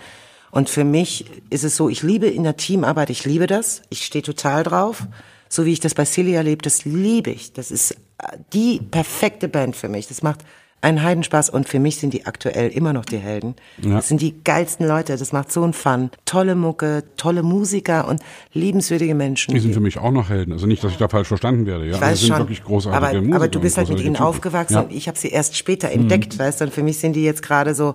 [0.52, 4.04] Und für mich ist es so, ich liebe in der Teamarbeit, ich liebe das, ich
[4.04, 5.08] stehe total drauf.
[5.48, 7.52] So wie ich das bei Silly erlebt, das liebe ich.
[7.52, 10.06] Das ist äh, die perfekte Band für mich.
[10.06, 10.44] Das macht
[10.82, 13.54] einen Heidenspaß und für mich sind die aktuell immer noch die Helden.
[13.80, 13.94] Ja.
[13.96, 16.10] Das sind die geilsten Leute, das macht so einen Fun.
[16.24, 18.20] Tolle Mucke, tolle Musiker und
[18.52, 19.54] liebenswürdige Menschen.
[19.54, 20.52] Die sind für mich auch noch Helden.
[20.52, 21.84] Also nicht, dass ich da falsch verstanden werde.
[21.86, 22.38] Ja, Ich das weiß sind schon.
[22.38, 23.36] wirklich großartige aber, Musiker.
[23.36, 24.26] aber du bist halt mit ihnen Typen.
[24.26, 24.80] aufgewachsen Ja.
[24.80, 26.64] und ich habe sie erst später entdeckt, weißt du?
[26.64, 27.94] Und für mich sind die jetzt gerade so.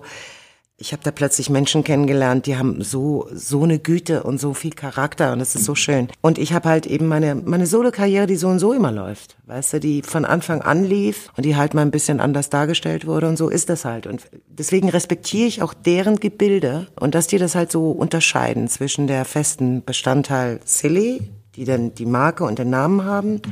[0.80, 4.70] Ich habe da plötzlich Menschen kennengelernt, die haben so so eine Güte und so viel
[4.70, 6.06] Charakter und das ist so schön.
[6.20, 9.72] Und ich habe halt eben meine meine Solo-Karriere, die so und so immer läuft, weißt
[9.72, 13.26] du, die von Anfang an lief und die halt mal ein bisschen anders dargestellt wurde
[13.26, 14.06] und so ist das halt.
[14.06, 19.08] Und deswegen respektiere ich auch deren Gebilde und dass die das halt so unterscheiden zwischen
[19.08, 23.42] der festen Bestandteil Silly, die dann die Marke und den Namen haben,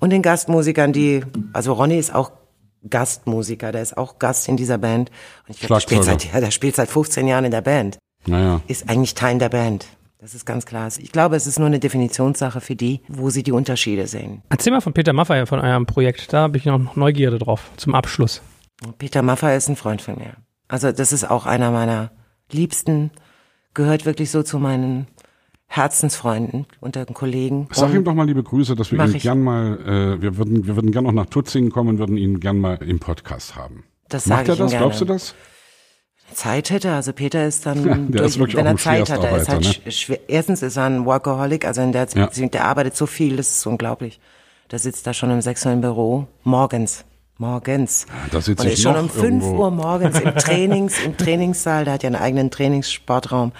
[0.00, 1.20] und den Gastmusikern, die,
[1.52, 2.32] also Ronny ist auch
[2.88, 5.10] Gastmusiker, der ist auch Gast in dieser Band.
[5.46, 7.98] Und ich glaube, der spielt seit, ja, der spielt seit 15 Jahren in der Band.
[8.26, 8.60] Naja.
[8.66, 9.86] Ist eigentlich Teil der Band.
[10.18, 10.90] Das ist ganz klar.
[10.98, 14.42] Ich glaube, es ist nur eine Definitionssache für die, wo sie die Unterschiede sehen.
[14.50, 16.32] Erzähl mal von Peter Maffay von eurem Projekt.
[16.32, 18.42] Da habe ich noch Neugierde drauf, zum Abschluss.
[18.98, 20.34] Peter Maffay ist ein Freund von mir.
[20.68, 22.10] Also das ist auch einer meiner
[22.52, 23.10] Liebsten,
[23.72, 25.06] gehört wirklich so zu meinen
[25.72, 27.68] Herzensfreunden unter den Kollegen.
[27.70, 29.22] Sag ihm doch mal liebe Grüße, dass wir ihn ich.
[29.22, 29.78] gern mal,
[30.18, 32.74] äh, wir würden, wir würden gern noch nach Tutzingen kommen und würden ihn gern mal
[32.82, 33.84] im Podcast haben.
[34.08, 34.70] Das Macht sage er das?
[34.72, 34.84] gerne.
[34.84, 35.34] Glaubst du das?
[36.34, 36.92] Zeit hätte.
[36.92, 39.90] Also Peter ist dann, der durch, ist wenn er Zeit hat, er ist halt sch-
[39.92, 42.26] schwer, erstens ist er ein Workaholic, also in der Ja.
[42.26, 44.20] Beziehung, der arbeitet so viel, das ist unglaublich.
[44.72, 47.04] Der sitzt da schon um 6 Uhr im Büro, morgens.
[47.38, 48.06] Morgens.
[48.32, 49.62] da sitze Und er ist schon um 5 irgendwo.
[49.62, 53.52] Uhr morgens im Trainings, im Trainingssaal, der hat ja einen eigenen Trainingssportraum.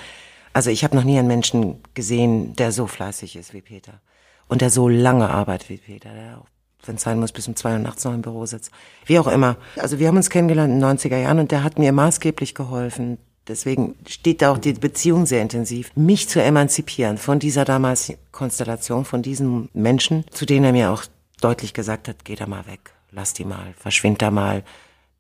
[0.53, 4.01] Also ich habe noch nie einen Menschen gesehen, der so fleißig ist wie Peter.
[4.49, 6.47] Und der so lange arbeitet wie Peter, der auch,
[6.85, 8.73] wenn es sein muss, bis um zwei Uhr nachts noch im Büro sitzt.
[9.07, 9.57] Wie auch immer.
[9.77, 13.19] Also wir haben uns kennengelernt in den 90er Jahren und der hat mir maßgeblich geholfen.
[13.47, 19.05] Deswegen steht da auch die Beziehung sehr intensiv, mich zu emanzipieren von dieser damals Konstellation,
[19.05, 21.05] von diesen Menschen, zu denen er mir auch
[21.41, 24.63] deutlich gesagt hat, geh da mal weg, lass die mal, verschwind da mal.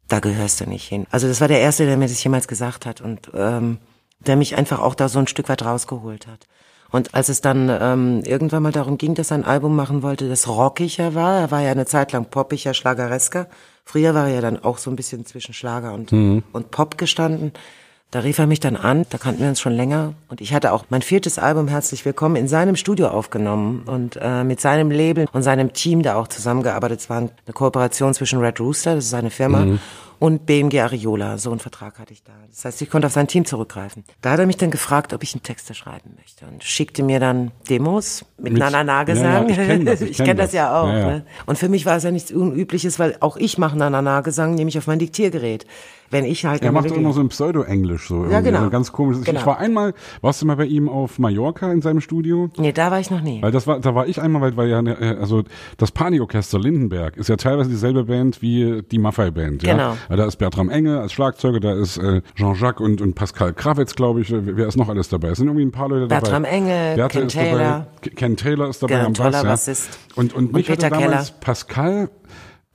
[0.08, 1.06] da gehörst du nicht hin.
[1.10, 3.78] Also das war der Erste, der mir das jemals gesagt hat und ähm,
[4.20, 6.46] der mich einfach auch da so ein Stück weit rausgeholt hat.
[6.90, 10.28] Und als es dann ähm, irgendwann mal darum ging, dass er ein Album machen wollte,
[10.28, 13.46] das rockiger war, er war ja eine Zeit lang poppiger, schlageresker.
[13.84, 16.42] Früher war er ja dann auch so ein bisschen zwischen Schlager und, mhm.
[16.52, 17.52] und Pop gestanden.
[18.10, 20.14] Da rief er mich dann an, da kannten wir uns schon länger.
[20.28, 24.42] Und ich hatte auch mein viertes Album Herzlich Willkommen in seinem Studio aufgenommen und äh,
[24.42, 27.00] mit seinem Label und seinem Team da auch zusammengearbeitet.
[27.00, 29.78] Es war eine Kooperation zwischen Red Rooster, das ist seine Firma, mhm
[30.20, 31.38] und BMG Ariola.
[31.38, 32.32] So einen Vertrag hatte ich da.
[32.50, 34.04] Das heißt, ich konnte auf sein Team zurückgreifen.
[34.20, 37.18] Da hat er mich dann gefragt, ob ich einen Texte schreiben möchte und schickte mir
[37.18, 39.24] dann Demos mit, mit Nana-Gesang.
[39.24, 40.46] Ja, ja, ich kenne das, kenn kenn das.
[40.48, 40.52] das.
[40.52, 40.88] ja auch.
[40.88, 41.26] Ja, ne?
[41.46, 44.86] Und für mich war es ja nichts Unübliches, weil auch ich mache Nana-Gesang, nämlich auf
[44.86, 45.66] mein Diktiergerät
[46.10, 46.62] wenn ich halt.
[46.62, 48.26] Er macht immer so ein Pseudo-Englisch, so.
[48.26, 48.64] Ja, genau.
[48.64, 49.18] So ganz komisch.
[49.24, 49.40] Genau.
[49.40, 52.50] Ich war einmal, warst du mal bei ihm auf Mallorca in seinem Studio?
[52.56, 53.42] Nee, da war ich noch nie.
[53.42, 55.44] Weil das war, da war ich einmal, weil, weil ja, äh, also
[55.76, 59.72] das Panik-Orchester Lindenberg ist ja teilweise dieselbe Band wie die Maffei-Band, ja.
[59.72, 59.96] Genau.
[60.08, 63.94] Weil da ist Bertram Enge als Schlagzeuger, da ist äh, Jean-Jacques und, und Pascal Krawitz,
[63.94, 64.32] glaube ich.
[64.32, 65.28] Wer ist noch alles dabei?
[65.28, 66.20] Es sind irgendwie ein paar Leute dabei.
[66.20, 67.86] Bertram Enge, Bertha Ken Taylor.
[68.02, 69.42] Dabei, Ken Taylor ist dabei genau, am Bass, ja.
[69.42, 69.98] Bassist.
[70.16, 71.40] Und, und, und mich Peter hatte damals Keller.
[71.40, 72.10] Pascal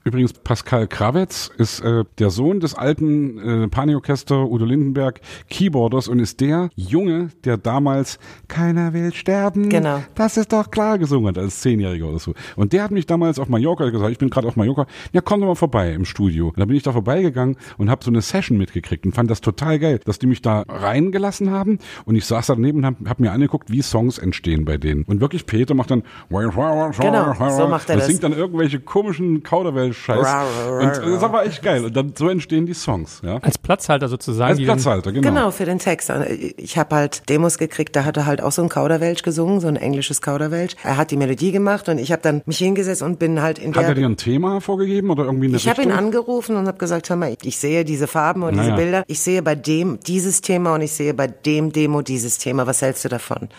[0.07, 5.19] Übrigens, Pascal Krawetz ist äh, der Sohn des alten äh, Paniorchester Udo Lindenberg
[5.49, 9.67] Keyboarders und ist der Junge, der damals Keiner will sterben.
[9.67, 10.03] Genau.
[10.13, 12.35] Das ist doch klar gesungen hat, als Zehnjähriger oder so.
[12.55, 15.39] Und der hat mich damals auf Mallorca gesagt, ich bin gerade auf Mallorca, ja komm
[15.39, 16.49] doch mal vorbei im Studio.
[16.49, 19.41] Und da bin ich da vorbeigegangen und habe so eine Session mitgekriegt und fand das
[19.41, 23.19] total geil, dass die mich da reingelassen haben und ich saß daneben und habe hab
[23.19, 25.03] mir angeguckt, wie Songs entstehen bei denen.
[25.05, 28.05] Und wirklich Peter macht dann genau, so macht er das.
[28.05, 30.17] singt dann irgendwelche komischen Kauderwelsch Scheiß.
[30.17, 31.85] Und das war echt geil.
[31.85, 33.21] Und dann so entstehen die Songs.
[33.23, 33.39] Ja?
[33.41, 34.51] Als Platzhalter sozusagen.
[34.51, 35.27] Als Platzhalter, genau.
[35.27, 36.11] Genau, für den Text.
[36.57, 39.67] Ich habe halt Demos gekriegt, da hat er halt auch so ein Kauderwelsch gesungen, so
[39.67, 40.75] ein englisches Kauderwelsch.
[40.83, 43.73] Er hat die Melodie gemacht und ich habe dann mich hingesetzt und bin halt in
[43.73, 43.83] der...
[43.83, 46.77] Hat er dir ein Thema vorgegeben oder irgendwie eine Ich habe ihn angerufen und habe
[46.77, 48.69] gesagt, hör mal, ich sehe diese Farben und naja.
[48.69, 49.03] diese Bilder.
[49.07, 52.67] Ich sehe bei dem dieses Thema und ich sehe bei dem Demo dieses Thema.
[52.67, 53.49] Was hältst du davon?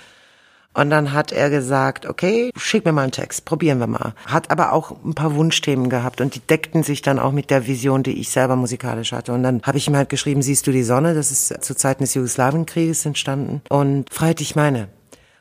[0.77, 4.13] Und dann hat er gesagt, okay, schick mir mal einen Text, probieren wir mal.
[4.27, 7.67] Hat aber auch ein paar Wunschthemen gehabt und die deckten sich dann auch mit der
[7.67, 9.33] Vision, die ich selber musikalisch hatte.
[9.33, 11.15] Und dann habe ich ihm halt geschrieben, siehst du die Sonne?
[11.15, 13.63] Das ist zu Zeiten des Jugoslawienkrieges entstanden.
[13.71, 14.89] Und Freiheit, ich meine.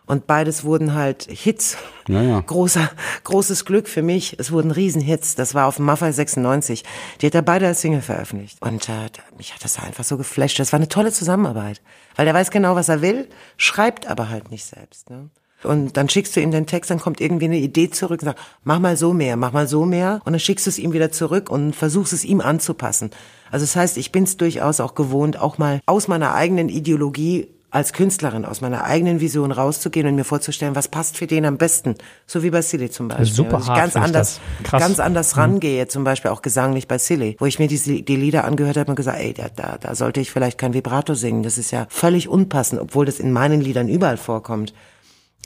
[0.07, 1.77] Und beides wurden halt Hits.
[2.07, 2.39] Ja, ja.
[2.39, 2.89] Großer,
[3.23, 4.37] großes Glück für mich.
[4.39, 5.35] Es wurden Riesenhits.
[5.35, 6.83] Das war auf Maffei 96.
[7.21, 8.61] Die hat er beide als Single veröffentlicht.
[8.61, 10.59] Und äh, mich hat das einfach so geflasht.
[10.59, 11.81] Das war eine tolle Zusammenarbeit.
[12.15, 13.27] Weil der weiß genau, was er will,
[13.57, 15.09] schreibt aber halt nicht selbst.
[15.09, 15.29] Ne?
[15.63, 18.39] Und dann schickst du ihm den Text, dann kommt irgendwie eine Idee zurück und sagt,
[18.63, 20.21] mach mal so mehr, mach mal so mehr.
[20.25, 23.09] Und dann schickst du es ihm wieder zurück und versuchst es ihm anzupassen.
[23.51, 27.47] Also das heißt, ich bin es durchaus auch gewohnt, auch mal aus meiner eigenen Ideologie
[27.75, 31.57] als Künstlerin aus meiner eigenen Vision rauszugehen und mir vorzustellen, was passt für den am
[31.57, 31.95] besten.
[32.25, 33.25] So wie bei Silly zum Beispiel.
[33.25, 34.39] Super ich ganz anders,
[34.71, 35.41] ganz anders mhm.
[35.41, 38.91] rangehe, zum Beispiel auch gesanglich bei Silly, wo ich mir die, die Lieder angehört habe
[38.91, 41.43] und gesagt, ey, da, da, da sollte ich vielleicht kein Vibrato singen.
[41.43, 44.73] Das ist ja völlig unpassend, obwohl das in meinen Liedern überall vorkommt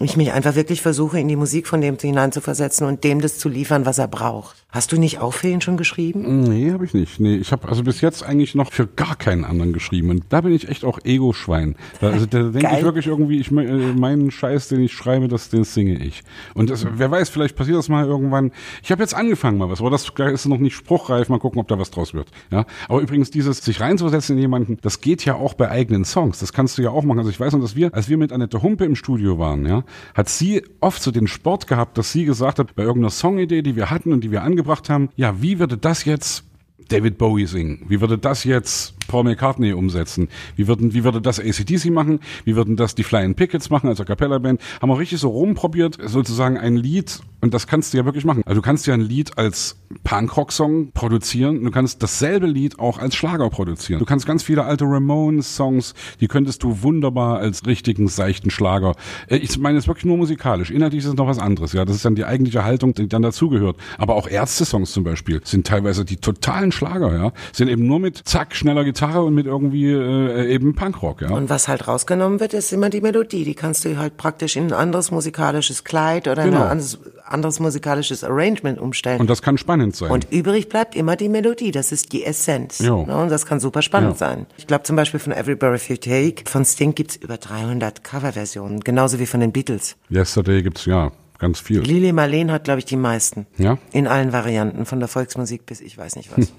[0.01, 3.49] ich mich einfach wirklich versuche, in die Musik von dem hineinzuversetzen und dem das zu
[3.49, 4.56] liefern, was er braucht.
[4.71, 6.41] Hast du nicht auch für ihn schon geschrieben?
[6.41, 7.19] Nee, habe ich nicht.
[7.19, 10.11] Nee, ich habe also bis jetzt eigentlich noch für gar keinen anderen geschrieben.
[10.11, 11.75] Und da bin ich echt auch Ego-Schwein.
[11.99, 15.49] Da, also, da denke ich wirklich irgendwie, ich äh, meinen Scheiß, den ich schreibe, das,
[15.49, 16.21] den singe ich.
[16.53, 18.51] Und das, wer weiß, vielleicht passiert das mal irgendwann.
[18.83, 21.29] Ich habe jetzt angefangen mal was, aber das ist noch nicht spruchreif.
[21.29, 22.29] Mal gucken, ob da was draus wird.
[22.51, 22.67] Ja.
[22.87, 26.37] Aber übrigens dieses sich reinzusetzen in jemanden, das geht ja auch bei eigenen Songs.
[26.37, 27.17] Das kannst du ja auch machen.
[27.17, 29.83] Also ich weiß noch, dass wir, als wir mit Annette Humpe im Studio waren, ja,
[30.13, 33.75] hat sie oft so den Sport gehabt, dass sie gesagt hat, bei irgendeiner Songidee, die
[33.75, 36.44] wir hatten und die wir angebracht haben, ja, wie würde das jetzt
[36.90, 37.86] David Bowie singen?
[37.88, 40.30] Wie würde das jetzt Paul McCartney umsetzen?
[40.56, 42.22] Wie würden, wie würde das ACDC machen?
[42.45, 44.61] Wie würden das die Flying Pickets machen, also Capella Band?
[44.81, 48.44] Haben wir richtig so rumprobiert, sozusagen ein Lied, und das kannst du ja wirklich machen.
[48.45, 53.15] Also du kannst ja ein Lied als Punkrock-Song produzieren, du kannst dasselbe Lied auch als
[53.15, 53.99] Schlager produzieren.
[53.99, 58.94] Du kannst ganz viele alte Ramones-Songs, die könntest du wunderbar als richtigen, seichten Schlager.
[59.27, 60.69] Äh, ich meine es wirklich nur musikalisch.
[60.69, 61.84] Inhaltlich ist es noch was anderes, ja.
[61.84, 63.77] Das ist dann die eigentliche Haltung, die dann dazugehört.
[63.98, 67.31] Aber auch Ärzte-Songs zum Beispiel sind teilweise die totalen Schlager, ja.
[67.53, 71.30] Sind eben nur mit zack, schneller Gitarre Gitarre und mit irgendwie äh, eben Punkrock, ja.
[71.30, 73.45] Und was halt rausgenommen wird, ist immer die Melodie.
[73.45, 76.63] Die kannst du halt praktisch in ein anderes musikalisches Kleid oder genau.
[76.63, 79.21] ein anderes, anderes musikalisches Arrangement umstellen.
[79.21, 80.11] Und das kann spannend sein.
[80.11, 81.71] Und übrig bleibt immer die Melodie.
[81.71, 82.80] Das ist die Essenz.
[82.80, 83.05] Jo.
[83.05, 83.15] Ne?
[83.15, 84.17] Und das kann super spannend jo.
[84.17, 84.47] sein.
[84.57, 88.81] Ich glaube zum Beispiel von Every Breath You Take von Sting gibt's über 300 Coverversionen.
[88.81, 89.95] Genauso wie von den Beatles.
[90.09, 91.81] Yesterday gibt's ja ganz viel.
[91.81, 93.47] Lili Marleen hat, glaube ich, die meisten.
[93.57, 93.77] Ja.
[93.91, 96.51] In allen Varianten, von der Volksmusik bis ich weiß nicht was.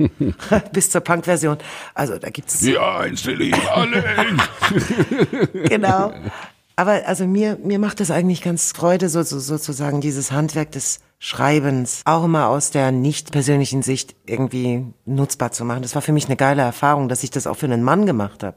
[0.72, 1.58] bis zur Punk-Version.
[1.94, 2.62] Also da gibt's.
[2.62, 4.42] Ja, Lili Marleen.
[5.68, 6.12] genau.
[6.76, 11.00] Aber also mir, mir macht das eigentlich ganz Freude, so, so, sozusagen dieses Handwerk des
[11.18, 15.82] Schreibens auch immer aus der nicht persönlichen Sicht irgendwie nutzbar zu machen.
[15.82, 18.42] Das war für mich eine geile Erfahrung, dass ich das auch für einen Mann gemacht
[18.42, 18.56] habe.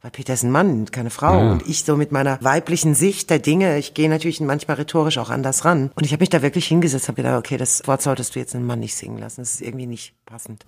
[0.00, 1.42] Weil Peter ist ein Mann, keine Frau.
[1.42, 1.52] Ja.
[1.52, 5.30] Und ich so mit meiner weiblichen Sicht der Dinge, ich gehe natürlich manchmal rhetorisch auch
[5.30, 5.90] anders ran.
[5.96, 8.54] Und ich habe mich da wirklich hingesetzt, habe gedacht, okay, das Wort solltest du jetzt
[8.54, 9.40] einen Mann nicht singen lassen.
[9.40, 10.66] Das ist irgendwie nicht passend.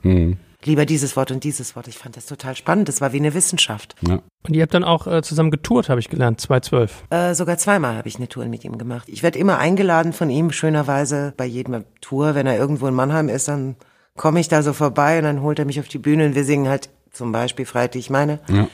[0.65, 1.87] Lieber dieses Wort und dieses Wort.
[1.87, 2.89] Ich fand das total spannend.
[2.89, 3.95] Das war wie eine Wissenschaft.
[4.01, 4.21] Ja.
[4.47, 7.05] Und ihr habt dann auch äh, zusammen getourt, habe ich gelernt, 2012.
[7.11, 9.09] Äh, sogar zweimal habe ich eine Tour mit ihm gemacht.
[9.09, 12.35] Ich werde immer eingeladen von ihm, schönerweise bei jedem Tour.
[12.35, 13.77] Wenn er irgendwo in Mannheim ist, dann
[14.17, 16.45] komme ich da so vorbei und dann holt er mich auf die Bühne und wir
[16.45, 18.41] singen halt zum Beispiel Freiheit, ich meine.
[18.49, 18.69] Ja.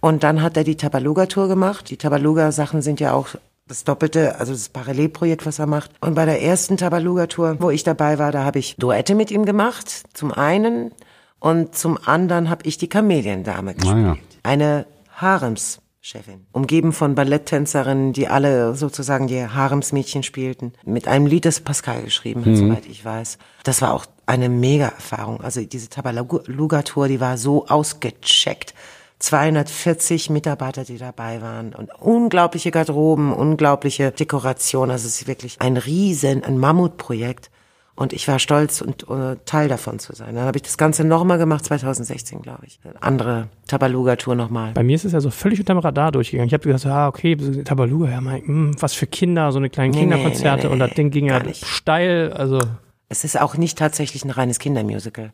[0.00, 1.90] Und dann hat er die Tabaluga-Tour gemacht.
[1.90, 3.28] Die Tabaluga-Sachen sind ja auch
[3.68, 5.92] das Doppelte, also das Parallelprojekt, was er macht.
[6.00, 9.44] Und bei der ersten Tabaluga-Tour, wo ich dabei war, da habe ich Duette mit ihm
[9.44, 10.92] gemacht, zum einen.
[11.38, 13.94] Und zum anderen habe ich die Kameliendame gespielt.
[13.94, 14.16] Ah, ja.
[14.42, 14.86] Eine
[15.16, 16.46] Haremschefin.
[16.52, 20.72] Umgeben von Balletttänzerinnen, die alle sozusagen die Haremsmädchen spielten.
[20.84, 23.38] Mit einem Lied, das Pascal geschrieben hat, soweit ich weiß.
[23.62, 25.40] Das war auch eine Mega-Erfahrung.
[25.40, 28.74] Also diese Tabaluga-Tour, die war so ausgecheckt.
[29.20, 34.90] 240 Mitarbeiter, die dabei waren und unglaubliche Garderoben, unglaubliche Dekoration.
[34.90, 37.50] Also es ist wirklich ein riesen, ein Mammutprojekt.
[37.96, 40.34] Und ich war stolz und äh, Teil davon zu sein.
[40.34, 42.80] Dann habe ich das Ganze nochmal gemacht, 2016, glaube ich.
[43.02, 44.72] Andere Tabaluga-Tour nochmal.
[44.72, 46.46] Bei mir ist es ja so völlig unterm Radar durchgegangen.
[46.46, 49.92] Ich habe gedacht, ah, okay, Tabaluga, ja, mein, mh, was für Kinder, so eine kleine
[49.92, 51.66] Nee, Kinderkonzerte nee, nee, und das Ding ging ja nicht.
[51.66, 52.58] steil, also
[53.10, 55.32] Es ist auch nicht tatsächlich ein reines Kindermusical.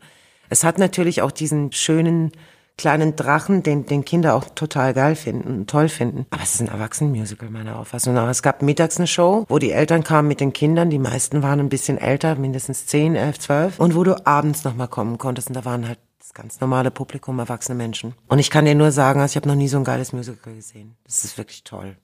[0.48, 2.32] Es hat natürlich auch diesen schönen
[2.78, 6.26] kleinen Drachen, den, den Kinder auch total geil finden toll finden.
[6.30, 8.16] Aber es ist ein Erwachsenenmusical, meiner Auffassung.
[8.16, 10.90] Aber es gab mittags eine Show, wo die Eltern kamen mit den Kindern.
[10.90, 13.80] Die meisten waren ein bisschen älter, mindestens 10, 11, 12.
[13.80, 15.48] Und wo du abends nochmal kommen konntest.
[15.48, 18.14] Und da waren halt das ganz normale Publikum, erwachsene Menschen.
[18.28, 20.54] Und ich kann dir nur sagen, also ich habe noch nie so ein geiles Musical
[20.54, 20.96] gesehen.
[21.04, 21.96] Das ist wirklich toll.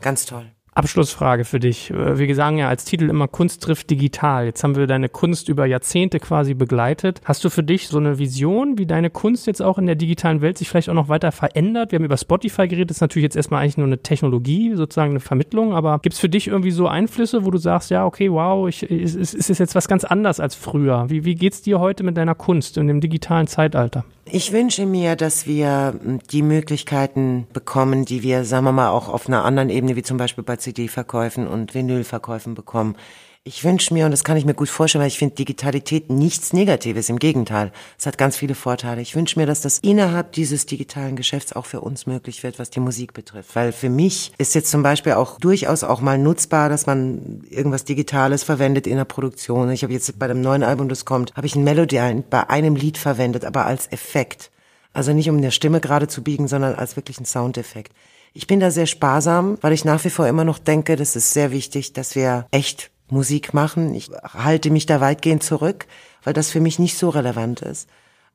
[0.00, 0.50] Ganz toll.
[0.74, 1.90] Abschlussfrage für dich.
[1.90, 4.46] Äh, Wir sagen ja als Titel immer Kunst trifft digital.
[4.46, 7.20] Jetzt haben wir deine Kunst über Jahrzehnte quasi begleitet.
[7.24, 10.40] Hast du für dich so eine Vision, wie deine Kunst jetzt auch in der digitalen
[10.40, 11.92] Welt sich vielleicht auch noch weiter verändert?
[11.92, 15.10] Wir haben über Spotify geredet, das ist natürlich jetzt erstmal eigentlich nur eine Technologie, sozusagen
[15.10, 18.30] eine Vermittlung, aber gibt es für dich irgendwie so Einflüsse, wo du sagst, ja, okay,
[18.30, 21.06] wow, ich, es, es ist jetzt was ganz anders als früher.
[21.08, 24.04] Wie, wie geht's dir heute mit deiner Kunst in dem digitalen Zeitalter?
[24.24, 29.08] Ich wünsche mir, dass wir m, die Möglichkeiten bekommen, die wir, sagen wir mal, auch
[29.08, 32.96] auf einer anderen Ebene, wie zum Beispiel bei CD-Verkäufen und Vinylverkäufen bekommen.
[33.44, 36.52] Ich wünsche mir, und das kann ich mir gut vorstellen, weil ich finde Digitalität nichts
[36.52, 37.72] Negatives, im Gegenteil.
[37.98, 39.00] Es hat ganz viele Vorteile.
[39.00, 42.70] Ich wünsche mir, dass das innerhalb dieses digitalen Geschäfts auch für uns möglich wird, was
[42.70, 43.56] die Musik betrifft.
[43.56, 47.82] Weil für mich ist jetzt zum Beispiel auch durchaus auch mal nutzbar, dass man irgendwas
[47.82, 49.72] Digitales verwendet in der Produktion.
[49.72, 51.98] Ich habe jetzt bei dem neuen Album, das kommt, habe ich ein Melody
[52.30, 54.52] bei einem Lied verwendet, aber als Effekt.
[54.92, 57.92] Also nicht um der Stimme gerade zu biegen, sondern als wirklich ein Soundeffekt.
[58.34, 61.32] Ich bin da sehr sparsam, weil ich nach wie vor immer noch denke, das ist
[61.32, 63.94] sehr wichtig, dass wir echt Musik machen.
[63.94, 65.86] Ich halte mich da weitgehend zurück,
[66.24, 67.88] weil das für mich nicht so relevant ist.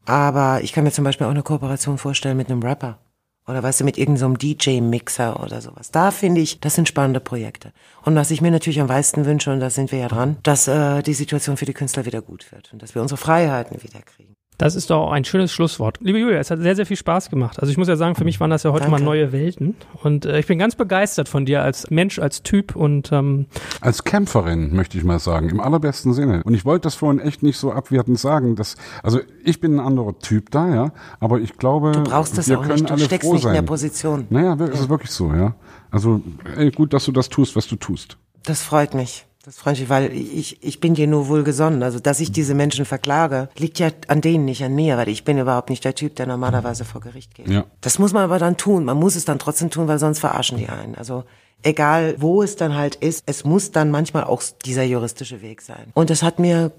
[0.06, 3.00] Aber ich kann mir zum Beispiel auch eine Kooperation vorstellen mit einem Rapper.
[3.48, 5.90] Oder weißt du, mit irgendeinem so DJ-Mixer oder sowas.
[5.90, 7.72] Da finde ich, das sind spannende Projekte.
[8.04, 10.68] Und was ich mir natürlich am meisten wünsche, und da sind wir ja dran, dass
[10.68, 14.02] äh, die Situation für die Künstler wieder gut wird und dass wir unsere Freiheiten wieder
[14.02, 14.37] kriegen.
[14.58, 16.00] Das ist doch ein schönes Schlusswort.
[16.02, 17.60] Liebe Julia, es hat sehr, sehr viel Spaß gemacht.
[17.60, 19.00] Also ich muss ja sagen, für mich waren das ja heute Danke.
[19.00, 19.76] mal neue Welten.
[20.02, 23.46] Und äh, ich bin ganz begeistert von dir als Mensch, als Typ und ähm,
[23.82, 26.42] Als Kämpferin, möchte ich mal sagen, im allerbesten Sinne.
[26.44, 29.80] Und ich wollte das vorhin echt nicht so abwertend sagen, dass, also ich bin ein
[29.80, 32.94] anderer Typ da, ja, aber ich glaube, Du brauchst das wir auch können nicht, du
[32.96, 33.52] alle steckst froh nicht sein.
[33.56, 34.26] in der Position.
[34.32, 35.54] Naja, es ist wirklich so, ja.
[35.92, 36.22] Also
[36.56, 38.18] ey, gut, dass du das tust, was du tust.
[38.44, 39.27] Das freut mich.
[39.44, 41.82] Das freut mich, weil ich, ich bin dir nur wohlgesonnen.
[41.82, 45.24] Also, dass ich diese Menschen verklage, liegt ja an denen, nicht an mir, weil ich
[45.24, 47.48] bin überhaupt nicht der Typ, der normalerweise vor Gericht geht.
[47.48, 47.66] Ja.
[47.82, 48.84] Das muss man aber dann tun.
[48.84, 50.96] Man muss es dann trotzdem tun, weil sonst verarschen die einen.
[50.96, 51.24] Also,
[51.64, 55.92] egal wo es dann halt ist, es muss dann manchmal auch dieser juristische Weg sein.
[55.94, 56.72] Und das hat mir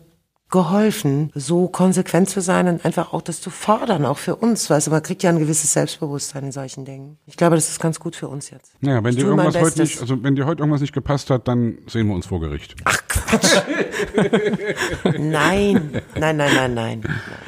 [0.51, 4.71] geholfen, so konsequent zu sein und einfach auch das zu fordern, auch für uns.
[4.71, 7.19] Weißt du, man kriegt ja ein gewisses Selbstbewusstsein in solchen Dingen.
[7.27, 8.73] Ich glaube, das ist ganz gut für uns jetzt.
[8.81, 11.49] Naja, wenn Ich dir irgendwas heute nicht, also wenn dir heute irgendwas nicht gepasst hat,
[11.49, 12.77] dann sehen wir uns vor Gericht.
[15.19, 17.03] Nein, nein, nein, nein, nein.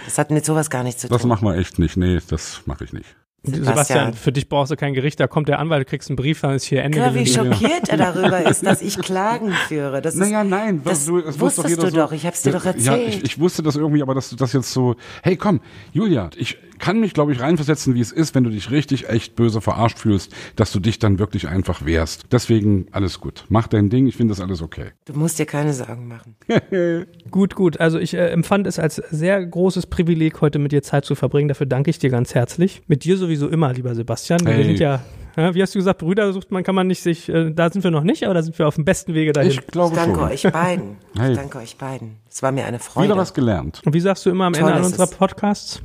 [0.05, 1.29] Das hat mit sowas gar nichts zu Das tun.
[1.29, 1.97] machen wir echt nicht.
[1.97, 3.17] Nee, das mache ich nicht.
[3.43, 3.65] Sebastian.
[3.65, 4.13] Sebastian.
[4.15, 6.55] für dich brauchst du kein Gericht, da kommt der Anwalt, du kriegst einen Brief, dann
[6.55, 10.03] ist hier Ende Guck, wie schockiert er darüber ist, dass ich Klagen führe.
[10.03, 12.13] Das ist, Naja, nein, das du, das wusstest jeder du so, doch.
[12.13, 13.09] Ich hab's dir doch Ja, erzählt.
[13.09, 15.61] ich, ich wusste das irgendwie, aber dass du das jetzt so, hey komm,
[15.93, 19.37] Julia, ich kann mich, glaube ich, reinversetzen, wie es ist, wenn du dich richtig echt
[19.37, 22.25] böse verarscht fühlst, dass du dich dann wirklich einfach wehrst.
[22.33, 23.45] Deswegen alles gut.
[23.49, 24.87] Mach dein Ding, ich finde das alles okay.
[25.05, 26.35] du musst dir keine Sorgen machen.
[27.31, 27.79] Gut, gut.
[27.79, 31.49] Also ich äh, empfand es als sehr großes Privileg, heute mit dir Zeit zu verbringen.
[31.49, 32.83] Dafür danke ich dir ganz herzlich.
[32.89, 34.41] Mit dir sowieso immer, lieber Sebastian.
[34.45, 34.65] Wir Hey.
[34.65, 35.01] sind ja
[35.37, 37.85] Ja, wie hast du gesagt, Brüder sucht man, kann man nicht sich, äh, da sind
[37.85, 39.51] wir noch nicht, aber da sind wir auf dem besten Wege dahin.
[39.53, 40.29] Ich glaube Ich danke schon.
[40.29, 40.97] euch beiden.
[41.19, 41.33] Hey.
[41.33, 42.17] Ich danke euch beiden.
[42.29, 43.09] Es war mir eine Freude.
[43.09, 43.81] Wieder was gelernt.
[43.85, 45.07] Und wie sagst du immer am Toll Ende an unserer.
[45.07, 45.83] Podcasts?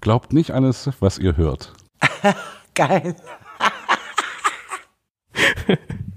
[0.00, 1.72] Glaubt nicht alles, was ihr hört.
[2.74, 3.16] Geil.